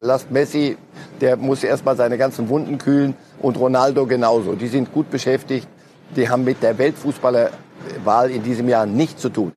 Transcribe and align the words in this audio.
Lasst 0.00 0.30
Messi, 0.30 0.76
der 1.20 1.36
muss 1.36 1.64
erstmal 1.64 1.96
seine 1.96 2.18
ganzen 2.18 2.48
Wunden 2.48 2.78
kühlen 2.78 3.16
und 3.40 3.58
Ronaldo 3.58 4.06
genauso. 4.06 4.54
Die 4.54 4.68
sind 4.68 4.92
gut 4.92 5.10
beschäftigt. 5.10 5.66
Die 6.14 6.28
haben 6.28 6.44
mit 6.44 6.62
der 6.62 6.78
Weltfußballerwahl 6.78 8.30
in 8.30 8.44
diesem 8.44 8.68
Jahr 8.68 8.86
nichts 8.86 9.20
zu 9.20 9.28
tun. 9.28 9.52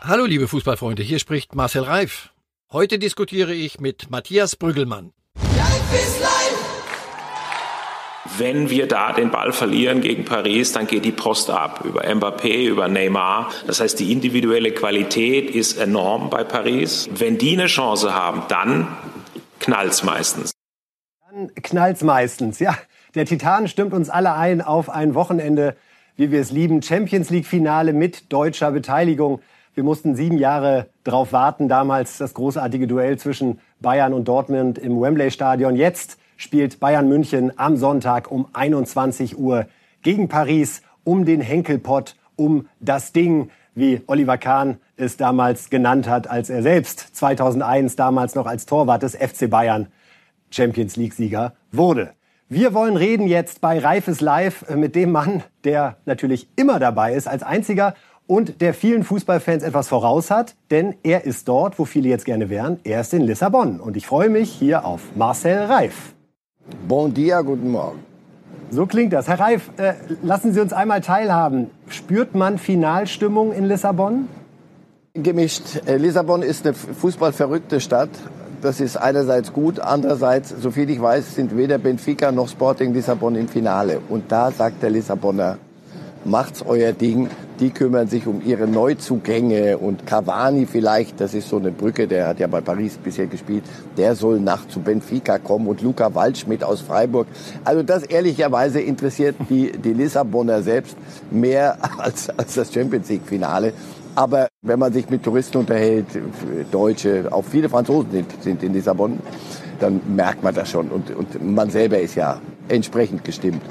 Hallo 0.00 0.24
liebe 0.24 0.48
Fußballfreunde, 0.48 1.02
hier 1.02 1.20
spricht 1.20 1.54
Marcel 1.54 1.82
Reif. 1.82 2.30
Heute 2.72 2.98
diskutiere 2.98 3.54
ich 3.54 3.78
mit 3.78 4.10
Matthias 4.10 4.56
Brüggelmann. 4.56 5.12
Wenn 8.38 8.70
wir 8.70 8.86
da 8.88 9.12
den 9.12 9.30
Ball 9.30 9.52
verlieren 9.52 10.00
gegen 10.00 10.24
Paris, 10.24 10.72
dann 10.72 10.86
geht 10.86 11.04
die 11.04 11.12
Post 11.12 11.50
ab 11.50 11.84
über 11.84 12.02
Mbappé, 12.02 12.66
über 12.66 12.88
Neymar. 12.88 13.50
Das 13.66 13.80
heißt, 13.80 13.98
die 14.00 14.12
individuelle 14.12 14.72
Qualität 14.72 15.50
ist 15.50 15.78
enorm 15.78 16.30
bei 16.30 16.44
Paris. 16.44 17.08
Wenn 17.12 17.38
die 17.38 17.52
eine 17.52 17.66
Chance 17.66 18.14
haben, 18.14 18.42
dann 18.48 18.88
knallt's 19.60 20.02
meistens. 20.02 20.52
Dann 21.30 21.50
knallt's 21.62 22.02
meistens, 22.02 22.58
ja. 22.58 22.76
Der 23.14 23.24
Titan 23.24 23.68
stimmt 23.68 23.94
uns 23.94 24.10
alle 24.10 24.34
ein 24.34 24.60
auf 24.60 24.90
ein 24.90 25.14
Wochenende, 25.14 25.76
wie 26.16 26.30
wir 26.30 26.40
es 26.40 26.50
lieben. 26.50 26.82
Champions 26.82 27.30
League 27.30 27.46
Finale 27.46 27.92
mit 27.92 28.32
deutscher 28.32 28.70
Beteiligung. 28.70 29.40
Wir 29.74 29.84
mussten 29.84 30.16
sieben 30.16 30.38
Jahre 30.38 30.86
darauf 31.04 31.32
warten, 31.32 31.68
damals 31.68 32.18
das 32.18 32.34
großartige 32.34 32.86
Duell 32.86 33.18
zwischen 33.18 33.60
Bayern 33.80 34.12
und 34.12 34.26
Dortmund 34.26 34.78
im 34.78 35.00
Wembley 35.00 35.30
Stadion. 35.30 35.76
Jetzt 35.76 36.18
spielt 36.36 36.80
Bayern 36.80 37.08
München 37.08 37.52
am 37.58 37.76
Sonntag 37.76 38.30
um 38.30 38.48
21 38.52 39.38
Uhr 39.38 39.66
gegen 40.02 40.28
Paris 40.28 40.82
um 41.04 41.24
den 41.24 41.40
Henkelpott, 41.40 42.16
um 42.36 42.68
das 42.80 43.12
Ding, 43.12 43.50
wie 43.74 44.02
Oliver 44.06 44.38
Kahn 44.38 44.78
es 44.96 45.16
damals 45.16 45.70
genannt 45.70 46.08
hat, 46.08 46.28
als 46.28 46.50
er 46.50 46.62
selbst 46.62 47.16
2001 47.16 47.96
damals 47.96 48.34
noch 48.34 48.46
als 48.46 48.66
Torwart 48.66 49.02
des 49.02 49.14
FC 49.14 49.48
Bayern 49.48 49.88
Champions 50.50 50.96
League 50.96 51.12
Sieger 51.12 51.54
wurde. 51.72 52.12
Wir 52.48 52.74
wollen 52.74 52.96
reden 52.96 53.26
jetzt 53.26 53.60
bei 53.60 53.78
Reifes 53.78 54.20
Live 54.20 54.68
mit 54.70 54.94
dem 54.94 55.10
Mann, 55.12 55.42
der 55.64 55.96
natürlich 56.04 56.48
immer 56.56 56.78
dabei 56.78 57.14
ist 57.14 57.26
als 57.26 57.42
einziger 57.42 57.94
und 58.26 58.60
der 58.60 58.74
vielen 58.74 59.04
Fußballfans 59.04 59.62
etwas 59.62 59.88
voraus 59.88 60.30
hat, 60.30 60.54
denn 60.70 60.94
er 61.02 61.24
ist 61.24 61.48
dort, 61.48 61.78
wo 61.78 61.84
viele 61.84 62.08
jetzt 62.08 62.24
gerne 62.24 62.48
wären. 62.48 62.80
Er 62.84 63.00
ist 63.00 63.14
in 63.14 63.22
Lissabon 63.22 63.80
und 63.80 63.96
ich 63.96 64.06
freue 64.06 64.30
mich 64.30 64.50
hier 64.50 64.84
auf 64.84 65.02
Marcel 65.16 65.64
Reif. 65.64 66.15
Bon 66.88 67.12
dia, 67.12 67.40
guten 67.42 67.70
Morgen. 67.70 68.00
So 68.70 68.86
klingt 68.86 69.12
das. 69.12 69.28
Herr 69.28 69.38
Reif, 69.38 69.70
äh, 69.76 69.94
lassen 70.22 70.52
Sie 70.52 70.60
uns 70.60 70.72
einmal 70.72 71.00
teilhaben. 71.00 71.70
Spürt 71.88 72.34
man 72.34 72.58
Finalstimmung 72.58 73.52
in 73.52 73.64
Lissabon? 73.66 74.28
Gemischt. 75.14 75.86
Äh, 75.86 75.96
Lissabon 75.98 76.42
ist 76.42 76.66
eine 76.66 76.74
fußballverrückte 76.74 77.80
Stadt. 77.80 78.10
Das 78.62 78.80
ist 78.80 78.96
einerseits 78.96 79.52
gut, 79.52 79.78
andererseits, 79.78 80.50
soviel 80.50 80.90
ich 80.90 81.00
weiß, 81.00 81.34
sind 81.34 81.56
weder 81.56 81.78
Benfica 81.78 82.32
noch 82.32 82.48
Sporting 82.48 82.92
Lissabon 82.94 83.36
im 83.36 83.48
Finale. 83.48 84.00
Und 84.08 84.32
da 84.32 84.50
sagt 84.50 84.82
der 84.82 84.90
Lissabonner, 84.90 85.58
macht's 86.26 86.62
euer 86.66 86.92
Ding. 86.92 87.28
Die 87.60 87.70
kümmern 87.70 88.06
sich 88.06 88.26
um 88.26 88.42
ihre 88.44 88.66
Neuzugänge 88.66 89.78
und 89.78 90.06
Cavani 90.06 90.66
vielleicht, 90.66 91.20
das 91.20 91.32
ist 91.32 91.48
so 91.48 91.56
eine 91.56 91.70
Brücke, 91.70 92.06
der 92.06 92.28
hat 92.28 92.38
ja 92.38 92.46
bei 92.46 92.60
Paris 92.60 92.98
bisher 93.02 93.26
gespielt, 93.26 93.64
der 93.96 94.14
soll 94.14 94.40
nach 94.40 94.68
zu 94.68 94.80
Benfica 94.80 95.38
kommen 95.38 95.66
und 95.66 95.80
Luca 95.80 96.14
Waldschmidt 96.14 96.62
aus 96.62 96.82
Freiburg. 96.82 97.26
Also 97.64 97.82
das 97.82 98.02
ehrlicherweise 98.02 98.80
interessiert 98.80 99.36
die, 99.48 99.72
die 99.72 99.94
Lissabonner 99.94 100.62
selbst 100.62 100.96
mehr 101.30 101.78
als, 101.98 102.28
als 102.28 102.54
das 102.54 102.72
Champions 102.72 103.08
League 103.08 103.26
Finale. 103.26 103.72
Aber 104.14 104.48
wenn 104.62 104.78
man 104.78 104.92
sich 104.92 105.08
mit 105.10 105.22
Touristen 105.22 105.58
unterhält, 105.58 106.06
Deutsche, 106.70 107.28
auch 107.30 107.44
viele 107.44 107.68
Franzosen 107.68 108.10
sind, 108.10 108.42
sind 108.42 108.62
in 108.62 108.72
Lissabon, 108.72 109.18
dann 109.78 110.00
merkt 110.14 110.42
man 110.42 110.54
das 110.54 110.70
schon. 110.70 110.88
Und, 110.88 111.10
und 111.10 111.42
man 111.42 111.70
selber 111.70 111.98
ist 111.98 112.14
ja 112.14 112.40
entsprechend 112.68 113.24
gestimmt. 113.24 113.62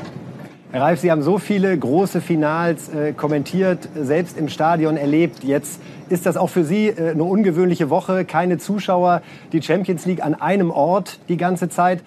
Herr 0.75 0.81
Reif, 0.81 0.99
Sie 0.99 1.09
haben 1.09 1.21
so 1.21 1.37
viele 1.37 1.77
große 1.77 2.19
Finals 2.19 2.89
äh, 2.89 3.13
kommentiert, 3.13 3.87
selbst 3.95 4.37
im 4.37 4.49
Stadion 4.49 4.97
erlebt. 4.97 5.45
Jetzt 5.45 5.79
ist 6.09 6.25
das 6.25 6.35
auch 6.35 6.49
für 6.49 6.65
Sie 6.65 6.87
äh, 6.89 7.11
eine 7.11 7.23
ungewöhnliche 7.23 7.89
Woche, 7.89 8.25
keine 8.25 8.57
Zuschauer, 8.57 9.21
die 9.53 9.61
Champions 9.61 10.05
League 10.05 10.21
an 10.21 10.35
einem 10.35 10.71
Ort 10.71 11.21
die 11.29 11.37
ganze 11.37 11.69
Zeit. 11.69 12.03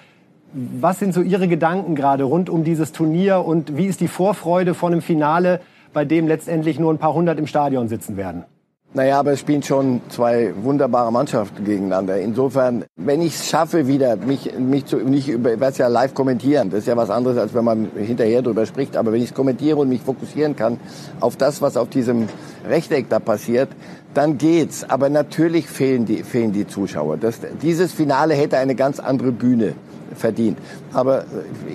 Was 0.53 0.99
sind 0.99 1.15
so 1.15 1.23
Ihre 1.23 1.49
Gedanken 1.49 1.95
gerade 1.95 2.25
rund 2.25 2.51
um 2.51 2.63
dieses 2.63 2.93
Turnier 2.93 3.43
und 3.43 3.79
wie 3.79 3.87
ist 3.87 4.03
die 4.03 4.07
Vorfreude 4.07 4.75
vor 4.75 4.91
einem 4.91 5.01
Finale, 5.01 5.63
bei 5.95 6.05
dem 6.05 6.29
letztendlich 6.29 6.79
nur 6.79 6.93
ein 6.93 6.99
paar 6.99 7.15
hundert 7.15 7.39
im 7.39 7.47
Stadion 7.47 7.89
sitzen 7.89 8.19
werden? 8.19 8.45
Naja, 8.95 9.21
aber 9.21 9.33
es 9.33 9.41
spielen 9.41 9.63
schon 9.63 10.01
zwei 10.09 10.55
wunderbare 10.63 11.13
Mannschaften 11.13 11.63
gegeneinander. 11.63 12.19
Insofern, 12.19 12.87
wenn 12.97 13.21
ich 13.21 13.35
es 13.35 13.51
schaffe, 13.51 13.87
wieder 13.87 14.17
mich, 14.17 14.59
mich 14.59 14.87
zu, 14.87 14.97
nicht 14.97 15.29
über, 15.29 15.53
ich 15.53 15.61
werde 15.61 15.77
ja 15.77 15.89
live 15.89 16.15
kommentieren. 16.15 16.71
Das 16.71 16.81
ist 16.81 16.87
ja 16.87 16.97
was 16.97 17.11
anderes, 17.11 17.37
als 17.37 17.53
wenn 17.53 17.65
man 17.65 17.91
hinterher 17.95 18.41
drüber 18.41 18.65
spricht. 18.65 18.97
Aber 18.97 19.13
wenn 19.13 19.21
ich 19.21 19.29
es 19.29 19.35
kommentiere 19.35 19.77
und 19.77 19.91
mich 19.91 20.01
fokussieren 20.01 20.57
kann 20.57 20.81
auf 21.21 21.37
das, 21.37 21.61
was 21.61 21.77
auf 21.77 21.91
diesem 21.91 22.29
Rechteck 22.67 23.11
da 23.11 23.19
passiert, 23.19 23.69
dann 24.15 24.39
geht's. 24.39 24.89
Aber 24.89 25.11
natürlich 25.11 25.69
fehlen 25.69 26.07
die, 26.07 26.23
fehlen 26.23 26.53
die 26.53 26.67
Zuschauer. 26.67 27.19
Das, 27.19 27.41
dieses 27.61 27.93
Finale 27.93 28.33
hätte 28.33 28.57
eine 28.57 28.75
ganz 28.75 29.01
andere 29.01 29.33
Bühne 29.33 29.75
verdient. 30.15 30.57
Aber 30.95 31.25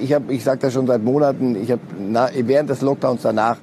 ich 0.01 0.13
habe, 0.13 0.33
ich 0.33 0.43
sage 0.43 0.61
das 0.61 0.73
schon 0.73 0.87
seit 0.87 1.03
Monaten. 1.03 1.55
Ich 1.61 1.71
habe 1.71 1.81
während 2.47 2.71
des 2.71 2.81
Lockdowns 2.81 3.21
danach 3.21 3.57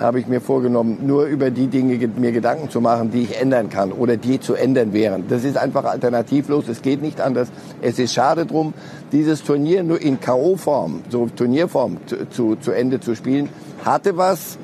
habe 0.00 0.18
ich 0.18 0.26
mir 0.26 0.40
vorgenommen, 0.40 0.98
nur 1.06 1.26
über 1.26 1.50
die 1.50 1.68
Dinge 1.68 1.96
mir 2.16 2.32
Gedanken 2.32 2.68
zu 2.68 2.80
machen, 2.80 3.10
die 3.10 3.22
ich 3.22 3.40
ändern 3.40 3.68
kann 3.68 3.92
oder 3.92 4.16
die 4.16 4.40
zu 4.40 4.54
ändern 4.54 4.92
wären. 4.92 5.24
Das 5.28 5.44
ist 5.44 5.56
einfach 5.56 5.84
alternativlos, 5.84 6.68
es 6.68 6.82
geht 6.82 7.00
nicht 7.00 7.20
anders. 7.20 7.48
Es 7.80 7.98
ist 7.98 8.12
schade 8.12 8.44
drum, 8.44 8.74
dieses 9.12 9.44
Turnier 9.44 9.84
nur 9.84 10.00
in 10.00 10.20
K.O.-Form, 10.20 11.02
so 11.10 11.26
Turnierform 11.26 11.98
zu, 12.06 12.28
zu, 12.28 12.56
zu 12.56 12.72
Ende 12.72 13.00
zu 13.00 13.14
spielen, 13.14 13.48
hatte 13.84 14.16
was. 14.16 14.58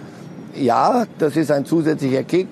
Ja, 0.57 1.05
das 1.19 1.37
ist 1.37 1.53
ein 1.53 1.65
zusätzlicher 1.65 2.25
Kick. 2.25 2.49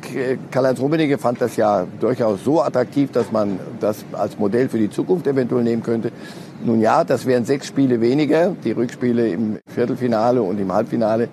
Karl-Heinz 0.52 0.78
Rummenigge 0.78 1.18
fand 1.18 1.40
das 1.40 1.56
ja 1.56 1.84
durchaus 1.98 2.44
so 2.44 2.62
attraktiv, 2.62 3.10
dass 3.10 3.32
man 3.32 3.58
das 3.80 4.04
als 4.12 4.38
Modell 4.38 4.68
für 4.68 4.78
die 4.78 4.88
Zukunft 4.88 5.26
eventuell 5.26 5.64
nehmen 5.64 5.82
könnte. 5.82 6.12
Nun 6.64 6.80
ja, 6.80 7.02
das 7.02 7.26
wären 7.26 7.44
sechs 7.44 7.66
Spiele 7.66 8.00
weniger, 8.00 8.54
die 8.64 8.70
Rückspiele 8.70 9.28
im 9.28 9.58
Viertelfinale 9.66 10.42
und 10.42 10.60
im 10.60 10.72
Halbfinale. 10.72 11.28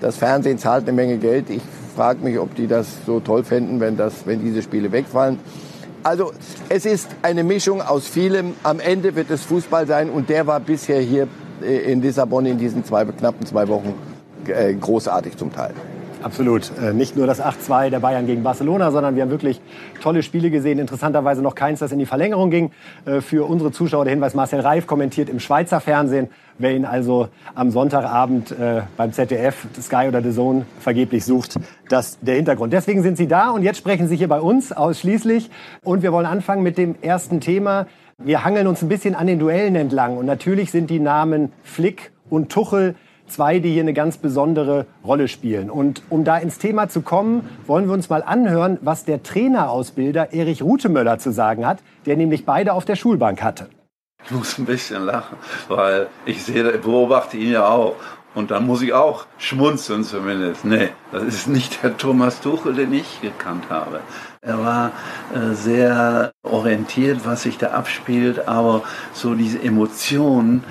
Das 0.00 0.16
Fernsehen 0.16 0.58
zahlt 0.58 0.84
eine 0.84 0.92
Menge 0.92 1.18
Geld. 1.18 1.50
Ich 1.50 1.62
frage 1.94 2.24
mich, 2.24 2.38
ob 2.38 2.54
die 2.54 2.66
das 2.66 3.04
so 3.04 3.20
toll 3.20 3.44
fänden, 3.44 3.80
wenn, 3.80 3.96
das, 3.96 4.26
wenn 4.26 4.40
diese 4.40 4.62
Spiele 4.62 4.92
wegfallen. 4.92 5.38
Also 6.02 6.32
es 6.70 6.86
ist 6.86 7.08
eine 7.20 7.44
Mischung 7.44 7.82
aus 7.82 8.08
vielem. 8.08 8.54
Am 8.62 8.80
Ende 8.80 9.14
wird 9.14 9.30
es 9.30 9.42
Fußball 9.44 9.86
sein 9.86 10.08
und 10.08 10.30
der 10.30 10.46
war 10.46 10.58
bisher 10.60 11.00
hier 11.00 11.28
äh, 11.62 11.92
in 11.92 12.00
Lissabon 12.00 12.46
in 12.46 12.56
diesen 12.56 12.84
zwei, 12.84 13.04
knappen 13.04 13.44
zwei 13.44 13.68
Wochen 13.68 13.94
äh, 14.46 14.72
großartig 14.72 15.36
zum 15.36 15.52
Teil. 15.52 15.74
Absolut. 16.22 16.70
Äh, 16.80 16.94
nicht 16.94 17.16
nur 17.16 17.26
das 17.26 17.42
8-2 17.42 17.90
der 17.90 18.00
Bayern 18.00 18.26
gegen 18.26 18.42
Barcelona, 18.42 18.90
sondern 18.90 19.14
wir 19.14 19.22
haben 19.22 19.30
wirklich 19.30 19.60
tolle 20.00 20.22
Spiele 20.22 20.50
gesehen. 20.50 20.78
Interessanterweise 20.78 21.42
noch 21.42 21.54
keins, 21.54 21.80
das 21.80 21.92
in 21.92 21.98
die 21.98 22.06
Verlängerung 22.06 22.50
ging. 22.50 22.70
Für 23.20 23.48
unsere 23.48 23.72
Zuschauer 23.72 24.04
der 24.04 24.12
Hinweis, 24.12 24.34
Marcel 24.34 24.60
Reif 24.60 24.86
kommentiert 24.86 25.28
im 25.28 25.40
Schweizer 25.40 25.80
Fernsehen. 25.80 26.28
Wer 26.60 26.76
ihn 26.76 26.84
also 26.84 27.28
am 27.54 27.70
Sonntagabend 27.70 28.52
äh, 28.52 28.82
beim 28.98 29.14
ZDF, 29.14 29.66
Sky 29.80 30.08
oder 30.08 30.22
The 30.22 30.30
Zone 30.30 30.66
vergeblich 30.78 31.24
sucht, 31.24 31.54
das 31.88 32.18
der 32.20 32.34
Hintergrund. 32.34 32.74
Deswegen 32.74 33.02
sind 33.02 33.16
Sie 33.16 33.26
da 33.26 33.48
und 33.48 33.62
jetzt 33.62 33.78
sprechen 33.78 34.08
Sie 34.08 34.16
hier 34.16 34.28
bei 34.28 34.42
uns 34.42 34.70
ausschließlich. 34.70 35.48
Und 35.82 36.02
wir 36.02 36.12
wollen 36.12 36.26
anfangen 36.26 36.62
mit 36.62 36.76
dem 36.76 36.96
ersten 37.00 37.40
Thema. 37.40 37.86
Wir 38.18 38.44
hangeln 38.44 38.66
uns 38.66 38.82
ein 38.82 38.90
bisschen 38.90 39.14
an 39.14 39.26
den 39.26 39.38
Duellen 39.38 39.74
entlang. 39.74 40.18
Und 40.18 40.26
natürlich 40.26 40.70
sind 40.70 40.90
die 40.90 41.00
Namen 41.00 41.50
Flick 41.62 42.12
und 42.28 42.52
Tuchel 42.52 42.94
zwei, 43.26 43.58
die 43.58 43.72
hier 43.72 43.82
eine 43.82 43.94
ganz 43.94 44.18
besondere 44.18 44.84
Rolle 45.02 45.28
spielen. 45.28 45.70
Und 45.70 46.02
um 46.10 46.24
da 46.24 46.36
ins 46.36 46.58
Thema 46.58 46.90
zu 46.90 47.00
kommen, 47.00 47.48
wollen 47.66 47.86
wir 47.86 47.94
uns 47.94 48.10
mal 48.10 48.22
anhören, 48.22 48.76
was 48.82 49.06
der 49.06 49.22
Trainerausbilder 49.22 50.34
Erich 50.34 50.62
Rutemöller 50.62 51.16
zu 51.16 51.32
sagen 51.32 51.66
hat, 51.66 51.78
der 52.04 52.18
nämlich 52.18 52.44
beide 52.44 52.74
auf 52.74 52.84
der 52.84 52.96
Schulbank 52.96 53.42
hatte. 53.42 53.68
Ich 54.24 54.30
muss 54.30 54.58
ein 54.58 54.66
bisschen 54.66 55.04
lachen, 55.04 55.36
weil 55.68 56.08
ich 56.24 56.42
sehe, 56.42 56.78
beobachte 56.78 57.36
ihn 57.36 57.52
ja 57.52 57.66
auch. 57.66 57.96
Und 58.32 58.52
dann 58.52 58.64
muss 58.64 58.80
ich 58.80 58.92
auch 58.92 59.26
schmunzeln 59.38 60.04
zumindest. 60.04 60.64
Nee, 60.64 60.90
das 61.10 61.24
ist 61.24 61.48
nicht 61.48 61.82
der 61.82 61.96
Thomas 61.96 62.40
Tuchel, 62.40 62.74
den 62.74 62.92
ich 62.92 63.20
gekannt 63.20 63.64
habe. 63.70 64.00
Er 64.40 64.58
war 64.62 64.92
äh, 65.34 65.52
sehr 65.54 66.30
orientiert, 66.44 67.22
was 67.24 67.42
sich 67.42 67.58
da 67.58 67.72
abspielt, 67.72 68.46
aber 68.46 68.82
so 69.12 69.34
diese 69.34 69.60
Emotionen, 69.60 70.64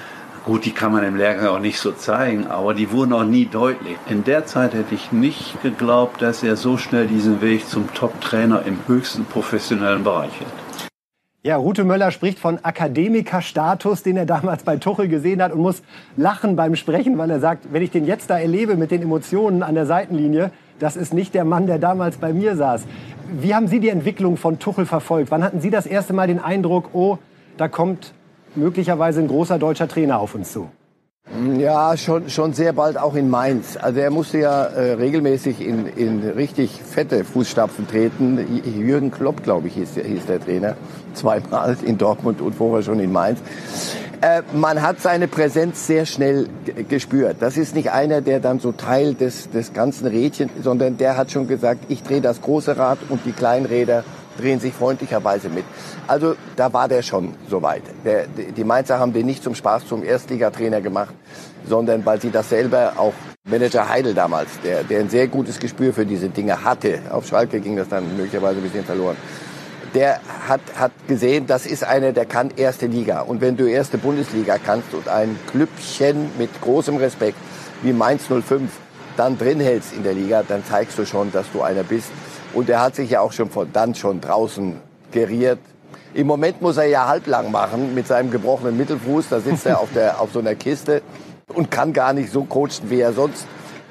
Gut, 0.45 0.66
die 0.66 0.72
kann 0.72 0.94
man 0.94 1.04
im 1.04 1.18
Lehrgang 1.18 1.48
auch 1.48 1.60
nicht 1.60 1.80
so 1.80 1.92
zeigen, 1.92 2.48
aber 2.48 2.74
die 2.74 2.92
wurden 2.92 3.13
auch 3.13 3.25
nie 3.25 3.45
deutlich. 3.45 3.98
In 4.07 4.24
der 4.24 4.45
Zeit 4.45 4.74
hätte 4.74 4.95
ich 4.95 5.12
nicht 5.12 5.62
geglaubt, 5.62 6.22
dass 6.22 6.42
er 6.42 6.56
so 6.56 6.78
schnell 6.78 7.07
diesen 7.07 7.42
Weg 7.42 7.68
zum 7.68 7.94
Top-Trainer 7.94 8.63
im 8.66 8.80
höchsten 8.88 9.25
professionellen 9.25 10.04
Bereich 10.04 10.31
hätte. 10.40 10.69
Ja, 11.42 11.56
Rute 11.56 11.86
Möller 11.86 12.12
spricht 12.12 12.38
von 12.38 12.60
Akademikerstatus, 12.66 14.04
den 14.04 14.18
er 14.18 14.26
damals 14.26 14.64
bei 14.64 14.76
Tuchel 14.76 15.08
gesehen 15.08 15.42
hat 15.42 15.54
und 15.54 15.62
muss 15.62 15.82
lachen 16.18 16.58
beim 16.58 16.76
Sprechen, 16.76 17.18
weil 17.18 17.32
er 17.32 17.40
sagt, 17.40 17.72
wenn 17.72 17.82
ich 17.82 17.92
den 17.92 18.06
jetzt 18.06 18.30
da 18.30 18.38
erlebe 18.38 18.76
mit 18.76 18.92
den 18.92 19.02
Emotionen 19.02 19.64
an 19.64 19.74
der 19.74 19.86
Seitenlinie, 19.86 20.52
das 20.80 20.98
ist 20.98 21.14
nicht 21.14 21.34
der 21.34 21.46
Mann, 21.46 21.66
der 21.66 21.80
damals 21.80 22.18
bei 22.18 22.34
mir 22.34 22.58
saß. 22.58 22.84
Wie 23.40 23.56
haben 23.56 23.70
Sie 23.70 23.80
die 23.80 23.88
Entwicklung 23.88 24.36
von 24.36 24.60
Tuchel 24.60 24.86
verfolgt? 24.86 25.32
Wann 25.32 25.42
hatten 25.42 25.62
Sie 25.62 25.70
das 25.70 25.86
erste 25.86 26.12
Mal 26.12 26.28
den 26.28 26.40
Eindruck, 26.40 26.90
oh, 26.92 27.20
da 27.56 27.70
kommt 27.70 28.14
möglicherweise 28.56 29.22
ein 29.22 29.30
großer 29.30 29.60
deutscher 29.60 29.88
Trainer 29.88 30.20
auf 30.20 30.36
uns 30.36 30.52
zu? 30.52 30.70
Ja, 31.60 31.96
schon, 31.96 32.28
schon 32.30 32.54
sehr 32.54 32.74
bald 32.74 32.98
auch 32.98 33.14
in 33.14 33.30
Mainz. 33.30 33.78
Also 33.78 34.00
er 34.00 34.10
musste 34.10 34.40
ja 34.40 34.64
äh, 34.64 34.94
regelmäßig 34.94 35.62
in, 35.62 35.86
in 35.86 36.28
richtig 36.28 36.81
fette 36.84 37.24
Fußstapfen 37.24 37.88
treten. 37.88 38.64
Jürgen 38.80 39.12
Klopp, 39.12 39.44
glaube 39.44 39.68
ich, 39.68 39.76
hieß 39.76 39.94
der, 39.94 40.06
hieß 40.06 40.26
der 40.26 40.40
Trainer. 40.40 40.76
Zweimal 41.14 41.78
in 41.86 42.00
Dortmund 42.00 42.42
und 42.42 42.56
vorher 42.56 42.81
schon 42.81 43.00
in 43.00 43.12
Mainz. 43.12 43.40
Äh, 44.22 44.42
man 44.54 44.81
hat 44.81 45.02
seine 45.02 45.28
Präsenz 45.28 45.86
sehr 45.86 46.08
schnell 46.08 46.48
gespürt. 46.90 47.38
Das 47.42 47.58
ist 47.58 47.76
nicht 47.76 47.92
einer, 47.92 48.22
der 48.22 48.40
dann 48.40 48.60
so 48.60 48.72
Teil 48.72 49.14
des, 49.14 49.52
des 49.52 49.72
ganzen 49.72 50.08
Rädchen, 50.08 50.50
sondern 50.62 50.98
der 50.98 51.16
hat 51.16 51.31
schon 51.31 51.48
gesagt, 51.48 51.86
ich 51.90 52.02
drehe 52.02 52.22
das 52.22 52.42
große 52.42 52.76
Rad 52.76 52.98
und 53.08 53.26
die 53.26 53.34
kleinen 53.34 53.68
Räder 53.68 54.04
drehen 54.40 54.60
sich 54.60 54.74
freundlicherweise 54.74 55.50
mit. 55.50 55.66
Also 56.08 56.36
da 56.56 56.72
war 56.72 56.88
der 56.88 57.02
schon 57.02 57.34
soweit. 57.50 57.84
Der, 58.06 58.26
die 58.28 58.64
Mainzer 58.64 59.00
haben 59.00 59.14
den 59.14 59.26
nicht 59.26 59.44
zum 59.44 59.56
Spaß 59.56 59.88
zum 59.88 60.04
Erstligatrainer 60.04 60.82
gemacht, 60.82 61.14
sondern 61.68 62.06
weil 62.06 62.22
sie 62.22 62.32
das 62.32 62.50
selber 62.50 62.94
auch 62.98 63.14
Manager 63.50 63.90
Heidel 63.90 64.14
damals, 64.14 64.50
der, 64.64 64.84
der 64.84 65.00
ein 65.00 65.10
sehr 65.10 65.28
gutes 65.28 65.60
Gespür 65.60 65.94
für 65.94 66.06
diese 66.06 66.30
Dinge 66.30 66.64
hatte. 66.64 67.00
Auf 67.10 67.28
Schalke 67.28 67.60
ging 67.60 67.76
das 67.76 67.90
dann 67.90 68.16
möglicherweise 68.16 68.60
ein 68.60 68.64
bisschen 68.64 68.86
verloren. 68.86 69.18
Der 69.96 70.20
hat, 70.48 70.62
hat 70.76 70.92
gesehen, 71.08 71.48
das 71.48 71.66
ist 71.66 71.84
einer, 71.84 72.12
der 72.12 72.26
kann 72.26 72.52
erste 72.56 72.86
Liga. 72.86 73.22
Und 73.22 73.42
wenn 73.42 73.58
du 73.58 73.66
erste 73.66 73.98
Bundesliga 73.98 74.58
kannst 74.64 74.94
und 74.94 75.08
ein 75.08 75.38
Klüppchen 75.50 76.30
mit 76.38 76.50
großem 76.62 76.98
Respekt 76.98 77.38
wie 77.82 77.92
Mainz 77.92 78.24
05 78.28 78.70
dann 79.18 79.38
drin 79.38 79.60
hältst 79.60 79.94
in 79.94 80.04
der 80.04 80.14
Liga, 80.14 80.44
dann 80.48 80.64
zeigst 80.64 80.98
du 80.98 81.06
schon, 81.06 81.32
dass 81.32 81.52
du 81.52 81.62
einer 81.62 81.84
bist, 81.84 82.10
und 82.54 82.69
er 82.69 82.81
hat 82.81 82.96
sich 82.96 83.12
ja 83.12 83.22
auch 83.22 83.31
schon 83.31 83.50
von 83.50 83.72
dann 83.72 83.96
schon 83.96 84.22
draußen 84.22 84.75
geriert. 85.12 85.60
Im 86.13 86.28
Moment 86.28 86.62
muss 86.62 86.78
er 86.78 86.86
ja 86.86 87.07
halblang 87.07 87.51
machen 87.51 87.94
mit 87.94 88.07
seinem 88.07 88.31
gebrochenen 88.31 88.78
Mittelfuß. 88.78 89.30
Da 89.30 89.40
sitzt 89.40 89.66
er 89.66 89.80
auf, 89.80 89.90
der, 89.94 90.19
auf 90.22 90.31
so 90.34 90.40
einer 90.40 90.56
Kiste 90.56 91.01
und 91.54 91.69
kann 91.69 91.94
gar 91.94 92.13
nicht 92.13 92.31
so 92.31 92.44
coachen, 92.44 92.90
wie 92.90 93.01
er 93.01 93.13
sonst 93.13 93.46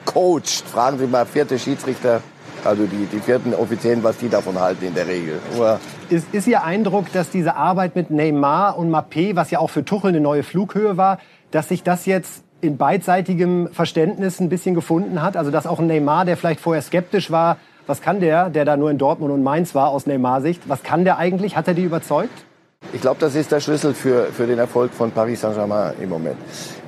coacht. 0.04 0.64
Fragen 0.66 0.98
Sie 0.98 1.06
mal 1.06 1.26
vierte 1.26 1.58
Schiedsrichter, 1.58 2.20
also 2.64 2.86
die, 2.86 3.06
die 3.06 3.20
vierten 3.20 3.54
Offiziellen, 3.54 4.02
was 4.02 4.16
die 4.18 4.28
davon 4.28 4.58
halten 4.58 4.86
in 4.86 4.94
der 4.94 5.06
Regel. 5.06 5.38
Oder 5.56 5.78
ist, 6.10 6.26
ist 6.32 6.46
Ihr 6.48 6.64
Eindruck, 6.64 7.12
dass 7.12 7.30
diese 7.30 7.54
Arbeit 7.54 7.94
mit 7.94 8.10
Neymar 8.10 8.76
und 8.76 8.90
Mappé, 8.90 9.36
was 9.36 9.50
ja 9.50 9.60
auch 9.60 9.70
für 9.70 9.84
Tuchel 9.84 10.08
eine 10.08 10.20
neue 10.20 10.42
Flughöhe 10.42 10.96
war, 10.96 11.18
dass 11.50 11.68
sich 11.68 11.82
das 11.82 12.06
jetzt 12.06 12.42
in 12.60 12.76
beidseitigem 12.76 13.68
Verständnis 13.72 14.40
ein 14.40 14.48
bisschen 14.48 14.74
gefunden 14.74 15.22
hat? 15.22 15.36
Also 15.36 15.52
dass 15.52 15.66
auch 15.66 15.78
ein 15.78 15.86
Neymar, 15.86 16.24
der 16.24 16.36
vielleicht 16.36 16.60
vorher 16.60 16.82
skeptisch 16.82 17.30
war, 17.30 17.58
was 17.88 18.02
kann 18.02 18.20
der, 18.20 18.50
der 18.50 18.66
da 18.66 18.76
nur 18.76 18.90
in 18.90 18.98
Dortmund 18.98 19.32
und 19.32 19.42
Mainz 19.42 19.74
war, 19.74 19.88
aus 19.88 20.06
Neymar-Sicht? 20.06 20.68
Was 20.68 20.82
kann 20.82 21.04
der 21.04 21.16
eigentlich? 21.16 21.56
Hat 21.56 21.66
er 21.68 21.74
die 21.74 21.84
überzeugt? 21.84 22.44
Ich 22.92 23.00
glaube, 23.00 23.16
das 23.18 23.34
ist 23.34 23.50
der 23.50 23.60
Schlüssel 23.60 23.94
für, 23.94 24.26
für 24.26 24.46
den 24.46 24.58
Erfolg 24.58 24.92
von 24.92 25.10
Paris 25.10 25.40
Saint-Germain 25.40 25.94
im 26.00 26.10
Moment. 26.10 26.36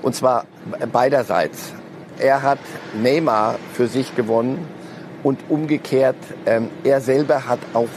Und 0.03 0.15
zwar 0.15 0.45
beiderseits. 0.93 1.73
Er 2.19 2.43
hat 2.43 2.59
Neymar 3.03 3.57
für 3.73 3.87
sich 3.87 4.15
gewonnen 4.15 4.69
und 5.23 5.41
umgekehrt, 5.49 6.17
ähm, 6.45 6.69
er 6.85 7.01
selber 7.01 7.49
hat 7.49 7.61
auch 7.73 7.89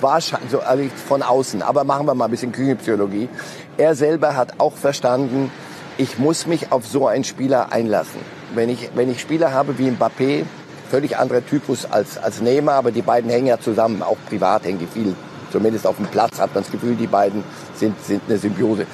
wahrscheinlich, 0.00 0.50
so, 0.50 0.60
also 0.60 0.84
von 1.08 1.22
außen, 1.22 1.62
aber 1.62 1.82
machen 1.82 2.06
wir 2.06 2.14
mal 2.14 2.26
ein 2.26 2.30
bisschen 2.30 2.52
Küchenpsychologie. 2.52 3.28
Er 3.76 3.96
selber 3.96 4.36
hat 4.36 4.54
auch 4.58 4.74
verstanden, 4.74 5.50
ich 5.98 6.18
muss 6.18 6.46
mich 6.46 6.70
auf 6.70 6.86
so 6.86 7.08
einen 7.08 7.24
Spieler 7.24 7.72
einlassen. 7.72 8.20
Wenn 8.54 8.68
ich, 8.68 8.90
wenn 8.94 9.10
ich 9.10 9.20
Spieler 9.20 9.52
habe 9.52 9.78
wie 9.78 9.90
Mbappé, 9.90 10.44
völlig 10.90 11.16
anderer 11.16 11.44
Typus 11.44 11.86
als, 11.86 12.18
als 12.18 12.40
Neymar, 12.40 12.76
aber 12.76 12.92
die 12.92 13.02
beiden 13.02 13.30
hängen 13.30 13.46
ja 13.46 13.58
zusammen, 13.58 14.02
auch 14.02 14.16
privat 14.28 14.64
hängen 14.64 14.78
die 14.78 14.86
viel. 14.86 15.14
Zumindest 15.52 15.86
auf 15.86 15.96
dem 15.96 16.06
Platz 16.06 16.40
hat 16.40 16.54
man 16.54 16.64
das 16.64 16.72
Gefühl, 16.72 16.96
die 16.96 17.06
beiden 17.06 17.44
sind, 17.74 17.94
sind 18.04 18.22
eine 18.28 18.38
Symbiose. 18.38 18.86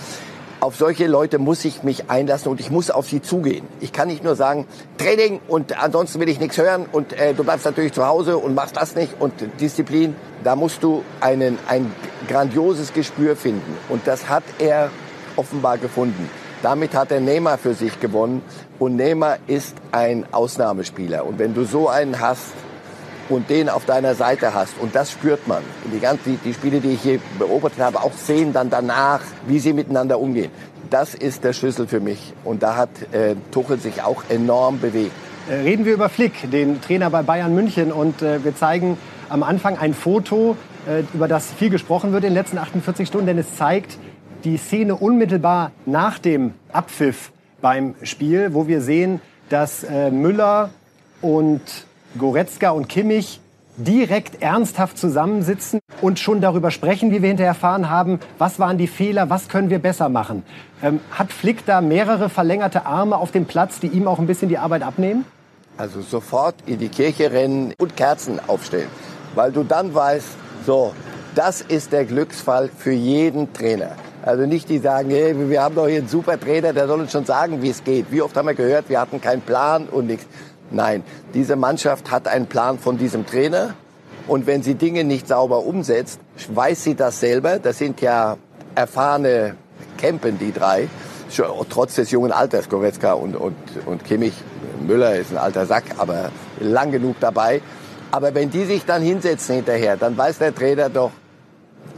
Auf 0.60 0.76
solche 0.76 1.06
Leute 1.06 1.38
muss 1.38 1.64
ich 1.64 1.82
mich 1.84 2.10
einlassen 2.10 2.50
und 2.50 2.60
ich 2.60 2.70
muss 2.70 2.90
auf 2.90 3.08
sie 3.08 3.22
zugehen. 3.22 3.66
Ich 3.81 3.94
kann 3.94 4.08
nicht 4.08 4.22
nur 4.22 4.37
sagen, 4.37 4.66
Training 4.98 5.40
und 5.48 5.82
ansonsten 5.82 6.20
will 6.20 6.28
ich 6.28 6.38
nichts 6.38 6.58
hören 6.58 6.84
und 6.92 7.14
äh, 7.14 7.32
du 7.32 7.44
bleibst 7.44 7.64
natürlich 7.64 7.94
zu 7.94 8.06
Hause 8.06 8.36
und 8.36 8.54
machst 8.54 8.76
das 8.76 8.94
nicht 8.94 9.14
und 9.19 9.32
Disziplin. 9.58 10.14
Da 10.44 10.56
musst 10.56 10.82
du 10.82 11.02
einen, 11.22 11.58
ein 11.66 11.90
grandioses 12.28 12.93
Gespür 12.93 13.36
finden 13.36 13.78
und 13.88 14.06
das 14.06 14.28
hat 14.28 14.44
er 14.58 14.90
offenbar 15.36 15.78
gefunden. 15.78 16.28
Damit 16.62 16.94
hat 16.94 17.10
er 17.10 17.20
Neymar 17.20 17.58
für 17.58 17.74
sich 17.74 18.00
gewonnen. 18.00 18.42
Und 18.78 18.96
Neymar 18.96 19.38
ist 19.46 19.76
ein 19.92 20.26
Ausnahmespieler. 20.32 21.24
Und 21.24 21.38
wenn 21.38 21.54
du 21.54 21.64
so 21.64 21.88
einen 21.88 22.20
hast 22.20 22.52
und 23.28 23.48
den 23.48 23.68
auf 23.68 23.86
deiner 23.86 24.14
Seite 24.14 24.52
hast, 24.52 24.74
und 24.80 24.94
das 24.94 25.10
spürt 25.10 25.46
man, 25.48 25.62
die, 25.92 26.00
ganzen, 26.00 26.38
die, 26.44 26.52
Spiele, 26.52 26.80
die 26.80 26.92
ich 26.92 27.02
hier 27.02 27.20
beobachtet 27.38 27.80
habe, 27.80 28.02
auch 28.02 28.12
sehen 28.12 28.52
dann 28.52 28.68
danach, 28.68 29.20
wie 29.46 29.58
sie 29.58 29.72
miteinander 29.72 30.18
umgehen. 30.18 30.50
Das 30.90 31.14
ist 31.14 31.44
der 31.44 31.52
Schlüssel 31.52 31.86
für 31.86 32.00
mich. 32.00 32.34
Und 32.44 32.62
da 32.62 32.76
hat 32.76 32.90
äh, 33.12 33.36
Tuchel 33.52 33.78
sich 33.78 34.02
auch 34.02 34.24
enorm 34.28 34.80
bewegt. 34.80 35.12
Äh, 35.48 35.54
reden 35.54 35.84
wir 35.84 35.94
über 35.94 36.08
Flick, 36.08 36.50
den 36.50 36.80
Trainer 36.82 37.08
bei 37.10 37.22
Bayern 37.22 37.54
München. 37.54 37.92
Und 37.92 38.20
äh, 38.22 38.44
wir 38.44 38.54
zeigen 38.54 38.98
am 39.28 39.42
Anfang 39.42 39.78
ein 39.78 39.94
Foto, 39.94 40.56
äh, 40.86 41.04
über 41.14 41.28
das 41.28 41.46
viel 41.52 41.70
gesprochen 41.70 42.12
wird 42.12 42.24
in 42.24 42.30
den 42.30 42.34
letzten 42.34 42.58
48 42.58 43.06
Stunden, 43.06 43.26
denn 43.26 43.38
es 43.38 43.56
zeigt, 43.56 43.98
die 44.44 44.56
Szene 44.56 44.96
unmittelbar 44.96 45.72
nach 45.87 46.19
dem 46.19 46.54
Abpfiff 46.72 47.32
beim 47.60 47.94
Spiel, 48.02 48.54
wo 48.54 48.66
wir 48.66 48.81
sehen, 48.81 49.20
dass 49.48 49.84
äh, 49.84 50.10
Müller 50.10 50.70
und 51.20 51.60
Goretzka 52.19 52.70
und 52.70 52.88
Kimmich 52.88 53.40
direkt 53.76 54.42
ernsthaft 54.42 54.98
zusammensitzen 54.98 55.81
und 56.00 56.19
schon 56.19 56.40
darüber 56.40 56.70
sprechen, 56.70 57.10
wie 57.10 57.22
wir 57.22 57.28
hinterher 57.28 57.52
erfahren 57.52 57.88
haben, 57.88 58.20
was 58.38 58.58
waren 58.58 58.78
die 58.78 58.87
Fehler, 58.87 59.31
was 59.31 59.48
können 59.48 59.70
wir 59.70 59.78
besser 59.78 60.08
machen. 60.08 60.43
Ähm, 60.82 61.00
hat 61.10 61.32
Flick 61.32 61.64
da 61.66 61.81
mehrere 61.81 62.28
verlängerte 62.28 62.86
Arme 62.86 63.16
auf 63.16 63.31
dem 63.31 63.46
Platz, 63.46 63.81
die 63.81 63.88
ihm 63.88 64.06
auch 64.06 64.19
ein 64.19 64.26
bisschen 64.26 64.48
die 64.48 64.58
Arbeit 64.58 64.82
abnehmen? 64.82 65.25
Also 65.76 66.02
sofort 66.02 66.56
in 66.66 66.78
die 66.78 66.88
Kirche 66.88 67.32
rennen 67.32 67.72
und 67.78 67.96
Kerzen 67.96 68.38
aufstellen, 68.46 68.88
weil 69.34 69.50
du 69.52 69.62
dann 69.62 69.94
weißt, 69.94 70.28
so, 70.66 70.93
das 71.34 71.62
ist 71.62 71.93
der 71.93 72.04
Glücksfall 72.04 72.69
für 72.76 72.93
jeden 72.93 73.52
Trainer. 73.52 73.93
Also 74.22 74.44
nicht 74.44 74.69
die 74.69 74.78
sagen, 74.78 75.11
hey, 75.11 75.34
wir 75.49 75.62
haben 75.62 75.75
doch 75.75 75.88
hier 75.88 75.99
einen 75.99 76.08
super 76.08 76.38
Trainer, 76.38 76.72
der 76.72 76.87
soll 76.87 77.00
uns 77.00 77.12
schon 77.12 77.25
sagen, 77.25 77.62
wie 77.62 77.70
es 77.70 77.84
geht. 77.84 78.06
Wie 78.11 78.20
oft 78.20 78.37
haben 78.37 78.49
wir 78.49 78.55
gehört, 78.55 78.88
wir 78.88 79.00
hatten 79.00 79.20
keinen 79.20 79.40
Plan 79.40 79.87
und 79.87 80.06
nichts. 80.06 80.27
Nein, 80.70 81.03
diese 81.34 81.56
Mannschaft 81.56 82.10
hat 82.10 82.29
einen 82.29 82.46
Plan 82.46 82.79
von 82.79 82.98
diesem 82.98 83.27
Trainer. 83.27 83.74
Und 84.29 84.46
wenn 84.46 84.62
sie 84.62 84.74
Dinge 84.74 85.05
nicht 85.05 85.27
sauber 85.27 85.65
umsetzt, 85.65 86.20
weiß 86.48 86.84
sie 86.84 86.94
das 86.94 87.19
selber. 87.19 87.58
Das 87.58 87.79
sind 87.79 88.00
ja 88.00 88.36
erfahrene 88.74 89.56
Campen, 89.98 90.39
die 90.39 90.53
drei. 90.53 90.89
Trotz 91.69 91.94
des 91.94 92.10
jungen 92.10 92.31
Alters, 92.31 92.69
Goretzka 92.69 93.15
und, 93.15 93.36
und, 93.36 93.56
und 93.86 94.05
Kimmich. 94.05 94.34
Müller 94.86 95.17
ist 95.17 95.32
ein 95.32 95.39
alter 95.39 95.67
Sack, 95.67 95.84
aber 95.98 96.31
lang 96.60 96.91
genug 96.91 97.17
dabei. 97.20 97.62
Aber 98.10 98.34
wenn 98.34 98.50
die 98.50 98.65
sich 98.65 98.84
dann 98.84 99.03
hinsetzen 99.03 99.56
hinterher, 99.56 99.96
dann 99.96 100.17
weiß 100.17 100.39
der 100.39 100.55
Trainer 100.55 100.89
doch, 100.89 101.12